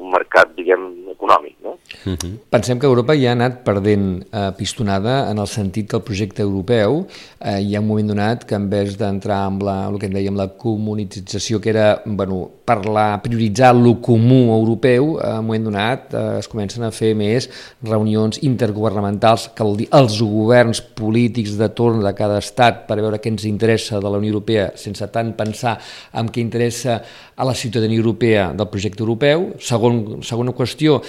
un 0.03 0.11
mercat, 0.13 0.51
diguem, 0.57 1.03
econòmic. 1.13 1.57
No? 1.63 1.79
Uh 2.05 2.13
-huh. 2.13 2.39
Pensem 2.51 2.79
que 2.79 2.87
Europa 2.87 3.15
ja 3.15 3.29
ha 3.31 3.33
anat 3.33 3.65
perdent 3.65 4.27
eh, 4.33 4.51
pistonada 4.57 5.31
en 5.31 5.39
el 5.39 5.47
sentit 5.47 5.89
que 5.89 5.97
el 5.97 6.03
projecte 6.03 6.43
europeu 6.43 7.07
eh, 7.41 7.61
hi 7.61 7.77
ha 7.77 7.81
un 7.81 7.87
moment 7.87 8.09
donat 8.09 8.45
que 8.45 8.55
en 8.55 8.69
vez 8.69 8.97
d'entrar 8.99 9.47
amb 9.47 9.63
la, 9.63 9.89
el 9.89 9.99
que 9.99 10.07
en 10.07 10.13
dèiem 10.13 10.37
la 10.37 10.49
comunització, 10.49 11.61
que 11.61 11.71
era 11.71 12.03
bueno, 12.05 12.51
parlar, 12.65 13.23
prioritzar 13.23 13.75
lo 13.75 14.01
comú 14.01 14.53
europeu, 14.55 15.19
eh, 15.19 15.27
en 15.27 15.39
un 15.39 15.47
moment 15.47 15.65
donat 15.65 16.15
eh, 16.15 16.39
es 16.39 16.49
comencen 16.49 16.83
a 16.83 16.91
fer 16.91 17.15
més 17.15 17.49
reunions 17.83 18.39
intergovernamentals, 18.43 19.51
que 19.55 19.65
vol 19.65 19.77
dir 19.77 19.89
els 19.93 20.21
governs 20.21 20.81
polítics 20.81 21.57
de 21.57 21.69
torn 21.69 22.03
de 22.03 22.15
cada 22.15 22.39
estat 22.39 22.87
per 22.87 23.01
veure 23.01 23.19
què 23.19 23.29
ens 23.29 23.45
interessa 23.45 24.01
de 24.01 24.11
la 24.11 24.19
Unió 24.19 24.33
Europea 24.33 24.73
sense 24.77 25.07
tant 25.13 25.33
pensar 25.37 25.79
en 26.13 26.29
què 26.29 26.41
interessa 26.41 27.03
a 27.43 27.45
la 27.45 27.55
ciutadania 27.59 27.99
europea 27.99 28.53
del 28.55 28.71
projecte 28.71 29.03
europeu. 29.03 29.49
Segon, 29.59 30.21
segona 30.23 30.55
qüestió, 30.55 31.01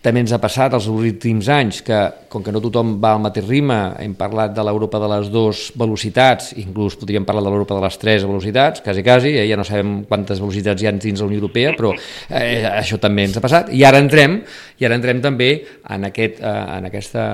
també 0.00 0.22
ens 0.22 0.32
ha 0.32 0.38
passat 0.40 0.72
els 0.72 0.86
últims 0.88 1.48
anys 1.52 1.82
que, 1.84 1.96
com 2.32 2.44
que 2.44 2.52
no 2.54 2.62
tothom 2.64 2.94
va 3.02 3.10
al 3.12 3.20
mateix 3.20 3.44
ritme, 3.44 3.76
hem 4.00 4.14
parlat 4.16 4.54
de 4.56 4.62
l'Europa 4.64 5.00
de 5.02 5.10
les 5.12 5.28
dues 5.32 5.66
velocitats, 5.76 6.54
inclús 6.62 6.96
podríem 6.96 7.26
parlar 7.28 7.42
de 7.44 7.52
l'Europa 7.52 7.76
de 7.76 7.82
les 7.84 7.98
tres 8.00 8.24
velocitats, 8.24 8.80
quasi, 8.86 9.04
quasi, 9.04 9.34
eh? 9.36 9.44
ja 9.50 9.58
no 9.60 9.66
sabem 9.66 9.98
quantes 10.08 10.40
velocitats 10.40 10.80
hi 10.80 10.88
ha 10.88 10.94
dins 10.94 11.20
la 11.20 11.28
Unió 11.28 11.42
Europea, 11.42 11.74
però 11.76 11.92
eh, 11.92 12.62
això 12.70 12.96
també 13.02 13.26
ens 13.28 13.36
ha 13.36 13.44
passat. 13.44 13.74
I 13.76 13.84
ara 13.84 14.00
entrem, 14.00 14.38
i 14.80 14.88
ara 14.88 14.96
entrem 14.96 15.20
també 15.26 15.50
en, 15.66 16.08
aquest, 16.08 16.40
eh, 16.40 16.56
en 16.78 16.88
aquesta, 16.88 17.26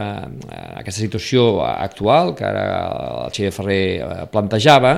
en 0.49 0.83
aquesta 0.83 0.99
situació 1.05 1.49
actual 1.71 2.35
que 2.35 2.51
ara 2.51 2.67
el 3.29 3.37
Xavier 3.37 3.55
Ferrer 3.61 3.83
eh, 4.01 4.21
plantejava, 4.33 4.97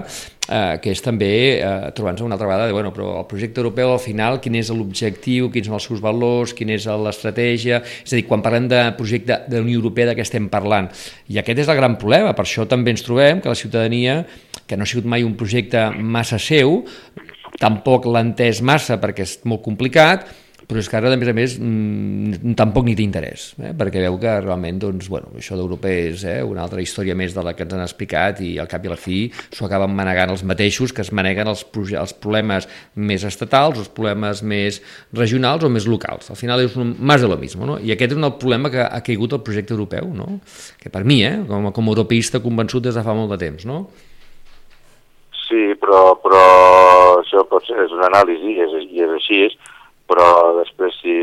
eh, 0.48 0.78
que 0.82 0.92
és 0.94 1.02
també 1.04 1.30
eh, 1.58 1.90
trobar-nos 1.96 2.24
una 2.24 2.36
altra 2.38 2.48
vegada 2.48 2.66
de, 2.68 2.74
bueno, 2.76 2.92
però 2.94 3.12
el 3.20 3.28
projecte 3.30 3.62
europeu 3.62 3.92
al 3.92 4.02
final 4.02 4.40
quin 4.42 4.56
és 4.58 4.72
l'objectiu, 4.74 5.50
quins 5.52 5.68
són 5.68 5.78
els 5.78 5.88
seus 5.90 6.02
valors, 6.04 6.54
quina 6.56 6.74
és 6.76 6.88
l'estratègia, 6.88 7.82
és 7.84 8.12
a 8.12 8.16
dir, 8.16 8.24
quan 8.28 8.42
parlem 8.44 8.68
de 8.70 8.82
projecte 8.98 9.42
de 9.48 9.62
Unió 9.64 9.78
Europea 9.82 10.10
de 10.10 10.16
què 10.18 10.26
estem 10.26 10.48
parlant. 10.52 10.90
I 11.28 11.40
aquest 11.42 11.64
és 11.64 11.70
el 11.70 11.78
gran 11.80 11.98
problema, 12.00 12.34
per 12.36 12.46
això 12.46 12.66
també 12.68 12.94
ens 12.94 13.04
trobem 13.06 13.42
que 13.44 13.52
la 13.52 13.58
ciutadania, 13.58 14.22
que 14.66 14.76
no 14.76 14.84
ha 14.84 14.90
sigut 14.90 15.08
mai 15.08 15.24
un 15.26 15.36
projecte 15.38 15.88
massa 16.00 16.40
seu, 16.42 16.82
tampoc 17.58 18.06
l'ha 18.06 18.24
entès 18.26 18.60
massa 18.62 18.98
perquè 19.00 19.24
és 19.26 19.38
molt 19.48 19.64
complicat, 19.64 20.28
però 20.68 20.82
és 20.82 20.88
que 20.90 20.98
ara, 20.98 21.08
a 21.08 21.16
més 21.16 21.28
a 21.30 21.32
més, 21.32 21.54
mmm, 21.56 22.52
tampoc 22.58 22.84
ni 22.84 22.92
té 22.92 23.00
interès, 23.00 23.54
eh? 23.56 23.70
perquè 23.76 24.02
veu 24.04 24.18
que 24.20 24.34
realment 24.42 24.76
doncs, 24.82 25.06
bueno, 25.08 25.30
això 25.40 25.56
d'Europa 25.56 25.88
és 25.88 26.24
eh, 26.28 26.42
una 26.44 26.60
altra 26.66 26.82
història 26.84 27.14
més 27.16 27.32
de 27.32 27.44
la 27.44 27.54
que 27.56 27.64
ens 27.64 27.72
han 27.72 27.80
explicat 27.80 28.42
i 28.44 28.50
al 28.60 28.68
cap 28.68 28.84
i 28.84 28.90
a 28.90 28.92
la 28.92 28.98
fi 29.00 29.20
s'ho 29.32 29.64
acaben 29.64 29.94
manegant 29.96 30.34
els 30.34 30.44
mateixos 30.44 30.92
que 30.92 31.00
es 31.06 31.10
maneguen 31.16 31.48
els, 31.48 31.64
els 31.72 32.12
problemes 32.20 32.68
més 32.94 33.24
estatals, 33.24 33.80
els 33.80 33.88
problemes 33.88 34.42
més 34.44 34.82
regionals 35.16 35.64
o 35.64 35.72
més 35.72 35.88
locals. 35.88 36.28
Al 36.28 36.36
final 36.36 36.60
és 36.66 36.76
un 36.76 36.92
més 37.00 37.24
de 37.24 37.32
lo 37.32 37.40
mismo, 37.40 37.64
no? 37.64 37.78
I 37.80 37.96
aquest 37.96 38.12
és 38.12 38.20
un 38.20 38.28
problema 38.36 38.68
que 38.68 38.84
ha 38.84 39.00
caigut 39.06 39.38
el 39.38 39.42
projecte 39.46 39.72
europeu, 39.72 40.12
no? 40.12 40.42
que 40.76 40.92
per 40.92 41.00
mi, 41.08 41.22
eh, 41.24 41.38
com, 41.48 41.72
com 41.72 41.88
a 41.88 41.96
europeista 41.96 42.42
convençut 42.44 42.84
des 42.84 43.00
de 43.00 43.06
fa 43.08 43.16
molt 43.16 43.32
de 43.32 43.40
temps, 43.40 43.64
no? 43.64 43.86
Sí, 45.48 45.72
però, 45.80 46.12
però 46.20 46.44
això 47.22 47.40
pot 47.48 47.64
ser, 47.64 47.80
és 47.86 47.96
una 47.96 48.10
anàlisi 48.12 48.52
i 48.52 48.60
és, 48.66 48.78
i 48.84 49.04
és 49.06 49.16
així, 49.16 49.42
és, 49.48 49.56
però 50.08 50.28
després 50.58 50.96
si, 51.02 51.20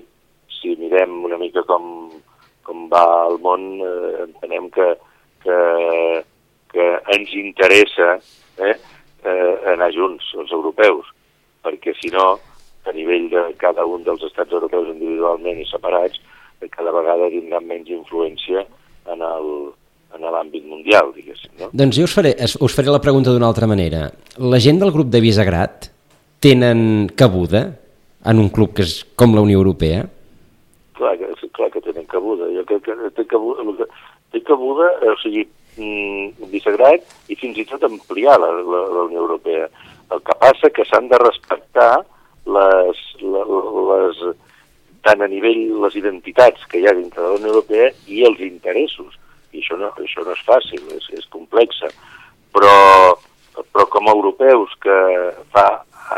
si 0.60 0.76
mirem 0.80 1.24
una 1.28 1.40
mica 1.42 1.66
com, 1.68 2.10
com 2.66 2.88
va 2.92 3.06
el 3.28 3.40
món, 3.44 3.68
eh, 3.82 4.26
entenem 4.28 4.70
que, 4.74 4.90
que, 5.44 5.60
que 6.74 6.90
ens 7.18 7.34
interessa 7.42 8.16
eh, 8.62 8.76
eh, 9.26 9.54
anar 9.74 9.92
junts, 9.96 10.32
els 10.38 10.54
europeus, 10.54 11.10
perquè 11.66 11.96
si 12.00 12.14
no, 12.14 12.36
a 12.86 12.94
nivell 12.94 13.30
de 13.32 13.48
cada 13.62 13.86
un 13.90 14.06
dels 14.06 14.24
estats 14.28 14.54
europeus 14.54 14.92
individualment 14.94 15.62
i 15.62 15.70
separats, 15.70 16.22
cada 16.74 16.94
vegada 16.94 17.30
tindran 17.30 17.66
menys 17.70 17.92
influència 17.94 18.64
en 19.12 19.22
el, 19.22 19.50
en 20.16 20.26
l'àmbit 20.34 20.66
mundial, 20.70 21.12
diguéssim. 21.16 21.52
No? 21.60 21.70
Doncs 21.74 22.00
jo 22.00 22.08
us 22.08 22.14
faré, 22.16 22.34
us 22.42 22.78
faré 22.78 22.94
la 22.94 23.02
pregunta 23.04 23.34
d'una 23.34 23.50
altra 23.50 23.70
manera. 23.70 24.08
La 24.42 24.62
gent 24.62 24.80
del 24.82 24.94
grup 24.96 25.12
de 25.14 25.22
Visegrad 25.22 25.90
tenen 26.42 27.10
cabuda 27.18 27.68
en 28.26 28.40
un 28.42 28.50
club 28.50 28.74
que 28.78 28.86
és 28.86 29.00
com 29.20 29.36
la 29.36 29.44
Unió 29.46 29.60
Europea? 29.62 30.06
Clar 30.98 31.14
que, 31.20 31.30
clar 31.54 31.70
que 31.74 31.84
tenen 31.86 32.08
cabuda. 32.10 32.50
Jo 32.56 32.64
crec 32.70 32.88
que 32.88 33.12
té 33.18 33.26
cabuda, 33.30 33.88
té 34.34 34.42
cabuda 34.48 34.90
o 35.12 35.16
sigui, 35.22 35.46
mm, 35.78 36.50
Visegrad 36.54 37.06
i 37.30 37.38
fins 37.40 37.60
i 37.62 37.68
tot 37.70 37.86
ampliar 37.86 38.40
la, 38.42 38.50
la, 38.62 38.82
la 38.98 39.06
Unió 39.10 39.22
Europea. 39.26 39.70
El 40.14 40.24
que 40.26 40.38
passa 40.42 40.72
que 40.74 40.86
s'han 40.90 41.10
de 41.12 41.20
respectar 41.22 41.94
les, 42.46 43.04
les, 43.22 43.54
les, 43.92 44.26
tant 45.06 45.22
a 45.22 45.30
nivell 45.30 45.62
les 45.84 45.98
identitats 46.02 46.66
que 46.70 46.82
hi 46.82 46.90
ha 46.90 46.98
dintre 46.98 47.22
de 47.22 47.30
la 47.30 47.40
Unió 47.40 47.54
Europea 47.54 47.92
i 48.08 48.26
els 48.26 48.42
interessos. 48.42 49.18
I 49.54 49.62
això 49.62 49.78
no, 49.80 49.92
això 50.02 50.26
no 50.26 50.34
és 50.34 50.46
fàcil, 50.48 50.82
és, 50.98 51.10
és 51.16 51.30
complexa. 51.34 51.92
Però, 52.56 52.76
però 53.62 53.86
com 53.92 54.10
a 54.10 54.16
europeus 54.16 54.74
que 54.84 54.96
fa 55.54 55.68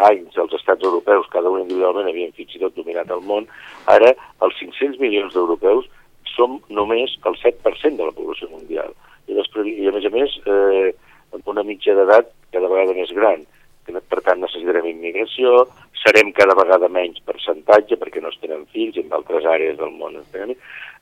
anys 0.08 0.38
els 0.38 0.54
estats 0.58 0.86
europeus, 0.86 1.30
cada 1.34 1.50
un 1.50 1.64
individualment, 1.64 2.10
havien 2.10 2.34
fins 2.38 2.56
i 2.56 2.62
tot 2.62 2.76
dominat 2.78 3.12
el 3.14 3.24
món, 3.26 3.48
ara 3.94 4.14
els 4.46 4.60
500 4.62 5.00
milions 5.02 5.34
d'europeus 5.34 5.90
som 6.36 6.60
només 6.70 7.18
el 7.26 7.38
7% 7.42 7.98
de 7.98 8.08
la 8.08 8.16
població 8.16 8.50
mundial. 8.54 8.94
I, 9.28 9.36
després, 9.36 9.68
i 9.68 9.90
a 9.90 9.94
més 9.96 10.06
a 10.08 10.14
més, 10.14 10.36
eh, 10.46 10.94
amb 11.36 11.54
una 11.54 11.66
mitja 11.68 11.96
d'edat 11.98 12.30
cada 12.54 12.70
vegada 12.72 12.96
més 12.98 13.12
gran. 13.16 13.46
Per 13.88 14.20
tant, 14.20 14.42
necessitarem 14.44 14.86
immigració, 14.90 15.64
serem 16.02 16.34
cada 16.36 16.56
vegada 16.60 16.90
menys 16.92 17.22
percentatge 17.26 17.98
perquè 18.00 18.22
no 18.22 18.32
es 18.34 18.40
tenen 18.42 18.66
fills 18.74 19.00
en 19.00 19.08
d'altres 19.12 19.48
àrees 19.48 19.78
del 19.80 19.94
món 19.96 20.20
tenen, 20.34 20.54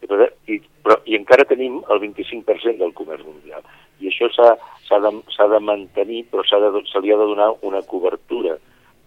i, 0.05 0.53
i, 0.53 0.59
però, 0.85 0.99
i 1.09 1.17
encara 1.17 1.47
tenim 1.49 1.81
el 1.89 2.01
25% 2.03 2.77
del 2.81 2.93
comerç 2.97 3.25
mundial. 3.25 3.65
I 3.99 4.11
això 4.11 4.29
s'ha 4.35 4.99
de, 5.01 5.11
de 5.55 5.59
mantenir, 5.63 6.25
però 6.29 6.45
se 6.45 6.59
li 7.01 7.11
ha 7.11 7.19
de 7.19 7.29
donar 7.33 7.51
una 7.65 7.81
cobertura 7.89 8.57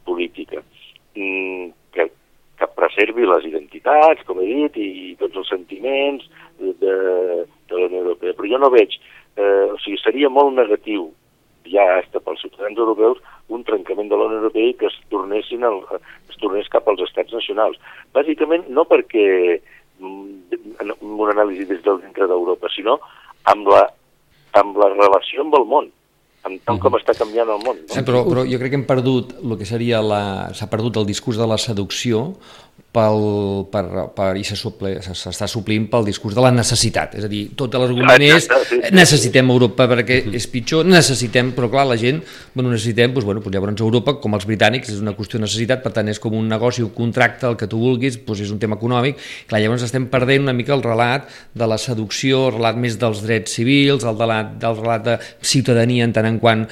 política 0.08 0.62
mm, 1.14 1.70
que, 1.94 2.08
que 2.58 2.68
preservi 2.78 3.28
les 3.28 3.46
identitats, 3.52 4.24
com 4.26 4.40
he 4.42 4.48
dit, 4.48 4.80
i, 4.82 5.14
tots 5.20 5.36
els 5.42 5.52
sentiments 5.52 6.26
de, 6.58 6.74
de, 6.82 6.96
de 7.70 7.78
la 7.78 7.86
Unió 7.86 8.02
Europea. 8.04 8.34
Però 8.38 8.50
jo 8.50 8.60
no 8.64 8.72
veig, 8.74 8.96
eh, 9.36 9.66
o 9.68 9.78
sigui, 9.84 10.00
seria 10.02 10.32
molt 10.32 10.56
negatiu 10.56 11.10
ja 11.68 11.84
hasta 11.98 12.22
pels 12.24 12.40
ciutadans 12.40 12.78
europeus 12.80 13.18
un 13.52 13.64
trencament 13.64 14.08
de 14.08 14.16
la 14.16 14.28
Unió 14.28 14.38
Europea 14.40 14.70
i 14.70 14.76
que 14.80 14.88
es 14.88 14.96
tornessin 15.12 15.66
el, 15.68 15.82
es 16.28 16.40
tornés 16.40 16.70
cap 16.72 16.88
als 16.88 17.04
estats 17.04 17.34
nacionals. 17.36 17.76
Bàsicament 18.16 18.66
no 18.72 18.86
perquè 18.88 19.28
mm, 20.00 20.58
en 20.80 20.96
una 21.02 21.34
anàlisi 21.36 21.68
des 21.68 21.84
del 21.84 22.00
dintre 22.04 22.28
d'Europa, 22.30 22.72
sinó 22.72 22.98
amb 23.52 23.68
la, 23.72 23.84
amb 24.58 24.76
la 24.80 24.90
relació 24.94 25.44
amb 25.44 25.56
el 25.60 25.68
món 25.68 25.92
amb 26.48 26.62
tant 26.66 26.80
com 26.82 26.96
està 26.98 27.14
canviant 27.18 27.52
el 27.54 27.60
món. 27.64 27.82
No? 27.84 27.92
Sí, 27.92 28.04
però, 28.06 28.24
però 28.28 28.44
jo 28.48 28.60
crec 28.60 28.74
que 28.74 28.80
hem 28.80 28.86
perdut 28.88 29.36
el 29.42 29.58
que 29.60 29.68
seria 29.68 30.00
la... 30.04 30.22
s'ha 30.56 30.70
perdut 30.72 31.00
el 31.00 31.08
discurs 31.08 31.40
de 31.40 31.48
la 31.48 31.60
seducció 31.60 32.32
pel, 32.98 33.18
per, 33.70 33.84
per, 34.16 34.28
i 34.40 34.44
s'està 34.46 35.46
suplint 35.50 35.86
pel 35.92 36.06
discurs 36.08 36.36
de 36.36 36.42
la 36.42 36.50
necessitat. 36.54 37.14
És 37.20 37.26
a 37.26 37.30
dir, 37.30 37.42
tot 37.58 37.76
l'argument 37.76 38.24
és 38.24 38.48
necessitem 38.94 39.52
Europa 39.52 39.86
perquè 39.90 40.20
és 40.38 40.48
pitjor, 40.50 40.88
necessitem, 40.88 41.52
però 41.56 41.70
clar, 41.72 41.86
la 41.90 41.98
gent, 42.00 42.22
bueno, 42.54 42.72
necessitem, 42.72 43.12
doncs, 43.14 43.28
bueno, 43.28 43.44
doncs 43.44 43.54
llavors 43.54 43.84
Europa, 43.84 44.16
com 44.22 44.36
els 44.38 44.48
britànics, 44.48 44.92
és 44.94 45.02
una 45.04 45.14
qüestió 45.16 45.38
de 45.38 45.46
necessitat, 45.46 45.84
per 45.84 45.92
tant 45.96 46.08
és 46.10 46.20
com 46.22 46.36
un 46.38 46.48
negoci, 46.50 46.84
un 46.86 46.94
contracte, 46.96 47.46
el 47.50 47.58
que 47.60 47.68
tu 47.70 47.80
vulguis, 47.82 48.20
doncs 48.24 48.46
és 48.48 48.52
un 48.54 48.60
tema 48.62 48.80
econòmic, 48.80 49.20
clar, 49.50 49.62
llavors 49.62 49.86
estem 49.86 50.08
perdent 50.10 50.48
una 50.48 50.56
mica 50.56 50.74
el 50.76 50.84
relat 50.86 51.28
de 51.54 51.68
la 51.68 51.78
seducció, 51.80 52.46
el 52.48 52.58
relat 52.58 52.78
més 52.80 52.98
dels 53.00 53.24
drets 53.24 53.58
civils, 53.60 54.06
el 54.08 54.16
relat, 54.16 54.56
del 54.62 54.78
relat 54.80 55.04
de 55.04 55.18
ciutadania 55.42 56.08
en 56.08 56.16
tant 56.16 56.28
en 56.28 56.40
quant 56.42 56.66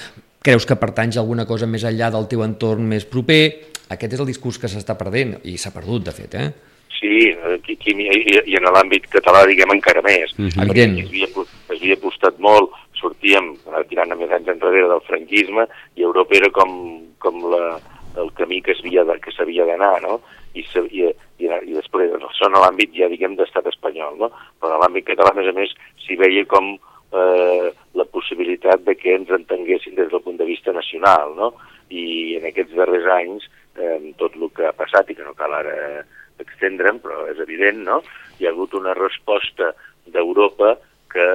creus 0.47 0.67
que 0.69 0.79
pertanys 0.79 1.19
a 1.19 1.25
alguna 1.25 1.47
cosa 1.49 1.67
més 1.67 1.85
enllà 1.89 2.13
del 2.15 2.29
teu 2.31 2.45
entorn 2.47 2.87
més 2.87 3.07
proper, 3.11 3.43
aquest 3.91 4.15
és 4.15 4.23
el 4.23 4.31
discurs 4.31 4.61
que 4.63 4.71
s'està 4.71 4.97
perdent, 4.99 5.37
i 5.45 5.57
s'ha 5.59 5.75
perdut, 5.75 6.07
de 6.07 6.15
fet, 6.15 6.39
eh? 6.39 6.49
Sí, 6.97 7.29
aquí, 7.53 7.77
aquí, 7.77 7.93
i, 8.07 8.39
i 8.53 8.57
en 8.57 8.69
l'àmbit 8.73 9.09
català, 9.13 9.45
diguem, 9.49 9.75
encara 9.75 10.03
més. 10.07 10.33
Mm 10.39 10.49
-hmm. 10.49 10.63
Evident. 10.65 10.99
Es 10.99 11.09
havia, 11.11 11.27
es 11.27 11.81
havia 11.81 11.99
apostat 11.99 12.39
molt, 12.39 12.71
sortíem, 12.95 13.57
tirant 13.91 14.13
a 14.13 14.17
més 14.17 14.31
anys 14.31 14.49
enrere 14.49 14.89
del 14.89 15.05
franquisme, 15.09 15.67
i 15.97 16.03
Europa 16.03 16.37
era 16.37 16.51
com, 16.51 16.71
com 17.19 17.35
la, 17.53 17.79
el 18.17 18.33
camí 18.33 18.63
que 18.63 18.75
s'havia 18.75 19.67
d'anar, 19.67 20.03
no? 20.03 20.21
I, 20.55 20.65
i, 20.91 21.03
i, 21.39 21.47
i 21.47 21.73
després, 21.75 22.11
això 22.13 22.47
en 22.49 22.57
l'àmbit 22.57 22.95
ja, 22.97 23.09
diguem, 23.09 23.37
d'estat 23.37 23.67
espanyol, 23.67 24.17
no? 24.19 24.31
Però 24.61 24.75
en 24.75 24.81
l'àmbit 24.81 25.05
català, 25.05 25.31
a 25.31 25.39
més 25.39 25.49
a 25.49 25.53
més, 25.53 25.75
s'hi 26.07 26.17
veia 26.17 26.45
com 26.47 26.79
eh, 27.23 27.73
la 27.95 28.05
possibilitat 28.05 28.85
de 28.85 28.97
que 28.97 29.15
ens 29.17 29.31
entenguessin 29.33 29.97
des 29.97 30.11
del 30.13 30.23
punt 30.23 30.39
de 30.41 30.49
vista 30.49 30.73
nacional, 30.73 31.35
no? 31.37 31.53
I 31.91 32.37
en 32.39 32.47
aquests 32.49 32.75
darrers 32.77 33.07
anys 33.19 33.47
eh, 33.77 33.99
tot 34.21 34.37
el 34.37 34.51
que 34.55 34.67
ha 34.67 34.75
passat 34.77 35.11
i 35.11 35.17
que 35.17 35.25
no 35.27 35.35
cal 35.39 35.55
ara 35.55 36.05
extendre'm, 36.43 37.01
però 37.01 37.25
és 37.31 37.41
evident, 37.43 37.83
no? 37.87 38.03
Hi 38.39 38.47
ha 38.47 38.53
hagut 38.53 38.75
una 38.77 38.95
resposta 38.95 39.73
d'Europa 40.13 40.77
que 41.13 41.27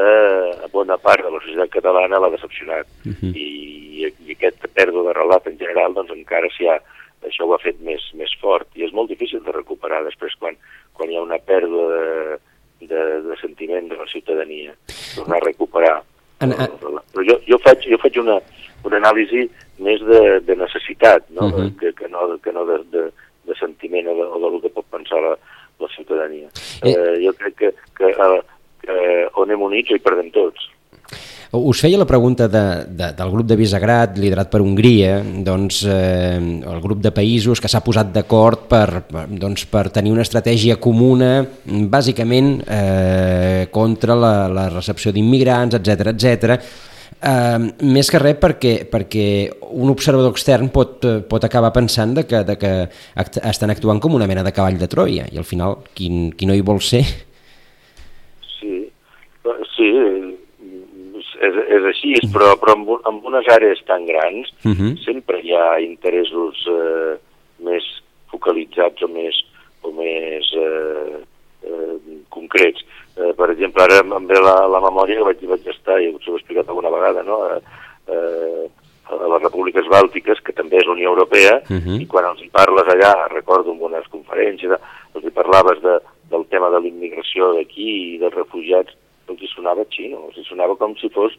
a 0.65 0.69
bona 0.71 0.97
part 1.01 1.25
de 1.25 1.31
la 1.33 1.41
societat 1.41 1.71
catalana 1.73 2.19
l'ha 2.21 2.33
decepcionat. 2.35 2.87
Uh 3.05 3.09
mhm. 3.09 3.17
-huh. 3.21 3.33
I, 3.35 4.13
I 4.27 4.31
aquesta 4.31 4.67
pèrdua 4.67 5.07
de 5.07 5.13
relat 5.13 5.47
en 5.47 5.57
general, 5.57 5.93
doncs 5.93 6.11
encara 6.11 6.47
s'hi 6.49 6.67
ha, 6.67 6.77
això 7.23 7.45
ho 7.45 7.53
ha 7.53 7.63
fet 7.63 7.79
més, 7.81 8.01
més 8.13 8.31
fort. 8.41 8.67
I 8.75 8.83
és 8.85 8.93
molt 8.93 9.09
difícil 9.09 9.43
de 9.43 9.51
recuperar 9.51 10.03
després 10.03 10.35
quan, 10.39 10.55
quan 10.93 11.09
hi 11.09 11.17
ha 11.17 11.21
una 11.21 11.39
pèrdua 11.39 11.85
de, 11.93 12.39
de, 12.87 13.21
de 13.21 13.37
sentiment 13.41 13.89
de 13.89 13.97
la 13.97 14.07
ciutadania, 14.07 14.75
tornar 15.15 15.37
a 15.37 15.45
recuperar. 15.45 16.01
En, 16.39 16.51
en... 16.53 16.77
Però 17.13 17.25
jo, 17.27 17.37
jo, 17.47 17.59
faig, 17.61 17.85
jo 17.89 17.99
faig 18.01 18.17
una, 18.21 18.39
una 18.87 18.97
anàlisi 19.01 19.45
més 19.81 20.01
de, 20.05 20.39
de 20.45 20.55
necessitat, 20.57 21.27
no? 21.29 21.47
Uh 21.47 21.51
mhm. 21.51 21.67
-huh. 21.67 21.79
que, 21.79 21.93
que 21.93 22.07
no, 22.09 22.37
que 22.43 22.51
no 22.51 22.65
de, 22.65 22.77
de, 22.91 23.11
de 23.45 23.55
sentiment 23.55 24.07
o 24.07 24.15
de, 24.15 24.25
o 24.25 24.37
del 24.39 24.61
que 24.61 24.69
pot 24.69 24.85
pensar 24.91 25.21
la, 25.21 25.37
la 25.79 25.87
ciutadania. 25.95 26.49
Eh... 26.83 26.93
Eh, 26.93 27.25
jo 27.25 27.33
crec 27.33 27.55
que, 27.55 27.73
que, 27.97 28.09
eh, 28.09 28.41
que 28.81 29.27
on 29.33 29.51
hem 29.51 29.61
units 29.61 29.91
hi 29.91 29.99
perdem 29.99 30.31
tots. 30.31 30.69
Us 31.51 31.81
feia 31.83 31.97
la 31.99 32.07
pregunta 32.07 32.47
de, 32.47 32.63
de, 32.87 33.09
del 33.11 33.31
grup 33.33 33.47
de 33.49 33.57
Visegrad, 33.59 34.15
liderat 34.23 34.47
per 34.47 34.61
Hongria, 34.63 35.17
doncs, 35.43 35.81
eh, 35.83 36.37
el 36.39 36.79
grup 36.79 37.01
de 37.03 37.11
països 37.11 37.59
que 37.59 37.67
s'ha 37.67 37.81
posat 37.83 38.13
d'acord 38.15 38.69
per, 38.71 39.01
doncs, 39.27 39.65
per 39.67 39.89
tenir 39.91 40.13
una 40.15 40.23
estratègia 40.23 40.77
comuna, 40.79 41.41
bàsicament 41.91 42.53
eh, 42.63 43.67
contra 43.73 44.15
la, 44.15 44.31
la 44.47 44.69
recepció 44.71 45.11
d'immigrants, 45.11 45.75
etc 45.75 46.13
etc. 46.13 46.55
Uh, 47.21 47.67
més 47.85 48.07
que 48.09 48.17
res 48.17 48.39
perquè, 48.41 48.71
perquè 48.89 49.25
un 49.77 49.91
observador 49.91 50.31
extern 50.33 50.71
pot, 50.73 51.03
pot 51.29 51.43
acabar 51.45 51.69
pensant 51.75 52.15
de 52.17 52.23
que, 52.25 52.39
de 52.47 52.55
que 52.57 52.71
act 53.21 53.37
estan 53.45 53.69
actuant 53.69 54.01
com 54.01 54.15
una 54.17 54.25
mena 54.25 54.41
de 54.41 54.55
cavall 54.55 54.79
de 54.79 54.87
Troia 54.89 55.27
i 55.29 55.37
al 55.37 55.45
final 55.45 55.83
qui, 55.93 56.09
qui 56.33 56.49
no 56.49 56.55
hi 56.57 56.63
vol 56.65 56.81
ser 56.81 57.03
Sí, 58.55 58.73
sí 59.75 59.91
és, 61.47 61.57
és 61.77 61.87
així, 61.91 62.13
però, 62.33 62.53
però 62.61 62.75
amb, 62.77 62.91
amb 63.09 63.25
unes 63.31 63.47
àrees 63.53 63.81
tan 63.87 64.05
grans 64.05 64.51
uh 64.63 64.71
-huh. 64.71 64.93
sempre 65.05 65.41
hi 65.41 65.53
ha 65.55 65.79
interessos 65.79 66.65
eh, 66.67 67.17
més 67.59 67.83
focalitzats 68.31 69.03
o 69.03 69.07
més, 69.07 69.35
o 69.81 69.91
més 69.91 70.45
eh, 70.55 71.17
eh, 71.67 71.95
concrets. 72.29 72.83
Eh, 73.17 73.33
per 73.37 73.49
exemple, 73.51 73.83
ara 73.83 73.99
em 74.01 74.27
ve 74.27 74.39
la, 74.39 74.67
la 74.67 74.79
memòria 74.79 75.17
que 75.17 75.29
vaig, 75.29 75.41
vaig 75.55 75.67
estar, 75.67 75.99
i 76.01 76.09
us 76.13 76.27
ho 76.27 76.33
he 76.33 76.39
explicat 76.39 76.69
alguna 76.69 76.89
vegada, 76.89 77.23
no? 77.23 77.43
Eh, 77.49 77.59
eh, 78.07 78.69
a 79.11 79.27
les 79.27 79.41
repúbliques 79.43 79.87
bàltiques, 79.91 80.39
que 80.39 80.53
també 80.53 80.77
és 80.77 80.87
Unió 80.87 81.09
Europea, 81.09 81.61
uh 81.67 81.77
-huh. 81.83 82.01
i 82.01 82.07
quan 82.07 82.25
els 82.25 82.41
hi 82.41 82.49
parles 82.49 82.87
allà, 82.87 83.27
recordo 83.27 83.71
en 83.71 83.81
unes 83.81 84.07
conferències, 84.07 84.71
els 85.15 85.25
hi 85.25 85.31
parlaves 85.31 85.81
de, 85.81 85.99
del 86.29 86.45
tema 86.47 86.69
de 86.69 86.79
l'immigració 86.79 87.53
d'aquí 87.53 88.15
i 88.15 88.17
dels 88.17 88.33
refugiats, 88.33 88.95
els 89.31 89.41
hi 89.41 89.49
sonava 89.53 89.87
xino, 89.93 90.27
els 90.29 90.37
hi 90.37 90.45
sonava 90.47 90.77
com 90.79 90.93
si 90.99 91.09
fos, 91.15 91.33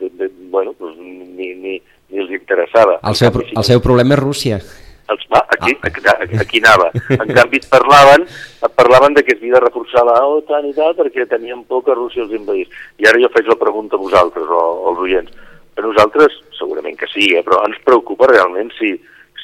de, 0.00 0.10
de, 0.10 0.30
bueno, 0.50 0.72
pues, 0.78 0.96
ni, 0.98 1.54
ni, 1.54 1.76
ni 2.08 2.18
els 2.22 2.32
interessava. 2.32 2.98
El 3.02 3.16
seu, 3.18 3.32
el 3.32 3.64
seu 3.64 3.82
problema 3.84 4.16
és 4.16 4.22
Rússia. 4.22 4.60
Els, 5.06 5.22
va, 5.30 5.44
aquí, 5.54 5.76
ah. 5.76 5.90
aquí, 6.22 6.38
aquí 6.42 6.60
anava. 6.64 6.90
En 7.14 7.30
canvi, 7.30 7.60
parlaven, 7.70 8.26
parlaven 8.74 9.14
de 9.14 9.22
que 9.22 9.36
es 9.36 9.40
havia 9.40 9.54
de 9.54 9.64
reforçar 9.68 10.02
la 10.06 10.18
OTAN 10.26 10.66
i 10.70 10.74
tal, 10.74 10.96
perquè 10.98 11.28
tenien 11.30 11.62
por 11.68 11.84
que 11.86 11.94
Rússia 11.94 12.24
els 12.24 12.34
invadís. 12.34 12.72
I 12.98 13.06
ara 13.06 13.20
jo 13.22 13.30
faig 13.34 13.46
la 13.50 13.58
pregunta 13.60 13.96
a 13.96 14.02
vosaltres, 14.02 14.48
o, 14.50 14.64
als 14.90 15.04
oients. 15.06 15.44
A 15.76 15.84
nosaltres, 15.84 16.34
segurament 16.58 16.98
que 16.98 17.08
sí, 17.12 17.30
eh, 17.36 17.44
però 17.46 17.62
ens 17.68 17.78
preocupa 17.86 18.30
realment 18.32 18.72
si, 18.80 18.96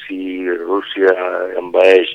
si 0.03 0.19
Rússia 0.65 1.13
envaeix, 1.61 2.11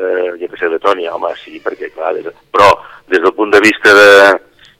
eh, 0.00 0.34
ja 0.40 0.50
que 0.50 0.58
sé, 0.58 0.70
Letònia, 0.72 1.14
home, 1.14 1.30
sí, 1.44 1.62
perquè, 1.62 1.92
clar, 1.94 2.16
des 2.16 2.26
de, 2.26 2.34
però 2.50 2.72
des 3.12 3.22
del 3.22 3.34
punt 3.36 3.54
de 3.54 3.62
vista 3.62 3.94
de, 3.94 4.10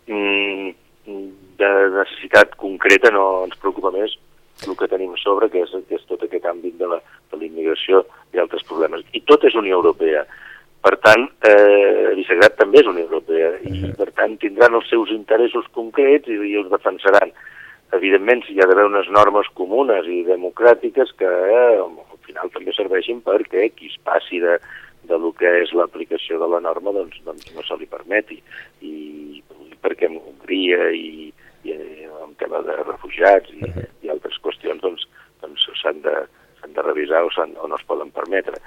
de 0.08 1.70
necessitat 1.94 2.56
concreta 2.56 3.12
no 3.14 3.44
ens 3.46 3.58
preocupa 3.60 3.92
més 3.94 4.16
el 4.66 4.74
que 4.76 4.88
tenim 4.90 5.12
a 5.14 5.20
sobre, 5.20 5.48
que 5.52 5.62
és, 5.62 5.72
que 5.88 5.98
és 5.98 6.04
tot 6.10 6.22
aquest 6.24 6.46
àmbit 6.50 6.74
de 6.80 6.88
la, 6.90 6.98
de 7.30 7.38
la 7.38 7.46
immigració 7.46 8.02
i 8.34 8.40
altres 8.42 8.64
problemes. 8.66 9.04
I 9.14 9.22
tot 9.28 9.44
és 9.46 9.54
Unió 9.58 9.78
Europea. 9.78 10.24
Per 10.82 10.94
tant, 11.02 11.28
eh, 11.46 12.14
Visegrad 12.18 12.56
també 12.58 12.82
és 12.82 12.90
Unió 12.90 13.06
Europea 13.06 13.52
i, 13.66 13.92
per 13.98 14.10
tant, 14.18 14.34
tindran 14.42 14.74
els 14.78 14.90
seus 14.90 15.12
interessos 15.14 15.66
concrets 15.74 16.30
i, 16.30 16.38
i 16.50 16.56
els 16.58 16.70
defensaran. 16.72 17.34
Evidentment, 17.96 18.42
si 18.44 18.54
hi 18.54 18.60
ha 18.62 18.68
d'haver 18.68 18.88
unes 18.88 19.08
normes 19.14 19.48
comunes 19.58 20.06
i 20.10 20.24
democràtiques 20.26 21.14
que 21.18 21.28
eh, 21.28 21.78
al 21.78 22.20
final 22.26 22.50
també 22.54 22.74
serveixin 22.76 23.22
perquè 23.26 23.70
qui 23.74 23.92
es 23.92 23.98
passi 24.04 24.42
de, 24.42 24.58
de 25.08 25.18
lo 25.18 25.32
que 25.38 25.50
és 25.62 25.72
l'aplicació 25.72 26.38
de 26.42 26.50
la 26.52 26.60
norma 26.60 26.92
doncs, 26.94 27.22
doncs 27.26 27.54
no 27.54 27.64
se 27.66 27.78
li 27.80 27.88
permeti. 27.90 28.42
I 28.82 28.94
perquè 29.82 30.10
Hongria 30.10 30.90
i, 30.94 31.32
i 31.64 31.76
en 31.76 32.34
tema 32.40 32.62
de 32.66 32.76
refugiats 32.82 33.50
i, 33.54 33.62
uh 33.62 33.70
-huh. 33.74 33.86
i 34.02 34.10
altres 34.14 34.38
qüestions 34.42 34.82
doncs 34.82 35.08
doncs 35.40 35.68
s'han 35.80 36.02
de, 36.02 36.16
de 36.66 36.82
revisar 36.82 37.22
o, 37.24 37.30
o 37.62 37.68
no 37.68 37.76
es 37.76 37.86
poden 37.86 38.10
permetre. 38.10 38.58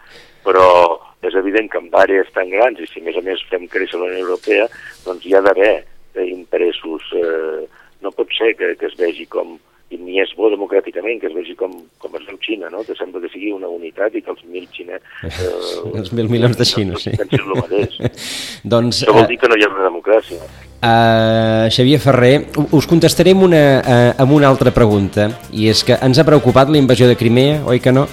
Però 0.43 0.99
és 1.21 1.35
evident 1.35 1.69
que 1.71 1.77
en 1.77 1.89
àrees 1.91 2.31
tan 2.33 2.49
grans 2.49 2.79
i 2.79 2.87
si 2.87 2.99
a 2.99 3.03
més 3.03 3.17
a 3.17 3.21
més 3.21 3.43
fem 3.49 3.67
créixer 3.67 3.99
la 3.99 4.09
Unió 4.09 4.25
Europea 4.25 4.67
doncs 5.05 5.25
hi 5.25 5.35
ha 5.35 5.41
d'haver 5.41 5.85
interessos 6.15 7.01
eh, 7.13 7.67
no 8.01 8.11
pot 8.11 8.31
ser 8.37 8.55
que, 8.57 8.75
que 8.75 8.85
es 8.85 8.97
vegi 8.99 9.25
com 9.25 9.59
i 9.91 9.99
ni 9.99 10.21
és 10.23 10.31
bo 10.37 10.49
democràticament 10.51 11.19
que 11.21 11.27
es 11.29 11.35
vegi 11.35 11.55
com, 11.59 11.73
com 12.01 12.15
es 12.19 12.25
veu 12.29 12.39
Xina, 12.43 12.71
no? 12.71 12.83
que 12.87 12.95
sembla 12.97 13.21
que 13.23 13.31
sigui 13.33 13.51
una 13.55 13.69
unitat 13.71 14.15
i 14.15 14.23
que 14.23 14.31
els 14.33 14.43
mil 14.47 14.67
xinès... 14.71 15.03
Eh, 15.41 15.97
els 15.97 16.11
mil 16.15 16.27
milions 16.29 16.57
de 16.57 16.65
xinos, 16.67 17.05
sí. 17.05 17.13
doncs, 18.73 19.03
Això 19.03 19.15
vol 19.15 19.29
dir 19.29 19.37
que 19.41 19.49
no 19.49 19.57
hi 19.57 19.65
ha 19.65 19.69
una 19.71 19.87
democràcia. 19.87 20.39
Uh, 20.81 21.69
Xavier 21.69 21.99
Ferrer, 22.01 22.33
us 22.73 22.87
contestaré 22.89 23.35
amb 23.35 23.45
una, 23.45 23.61
uh, 23.79 24.21
amb 24.21 24.33
una 24.33 24.49
altra 24.49 24.73
pregunta, 24.73 25.27
i 25.53 25.67
és 25.71 25.83
que 25.85 25.97
ens 26.01 26.17
ha 26.17 26.25
preocupat 26.27 26.71
la 26.73 26.79
invasió 26.81 27.09
de 27.09 27.17
Crimea, 27.19 27.61
oi 27.69 27.81
que 27.83 27.93
no? 27.93 28.07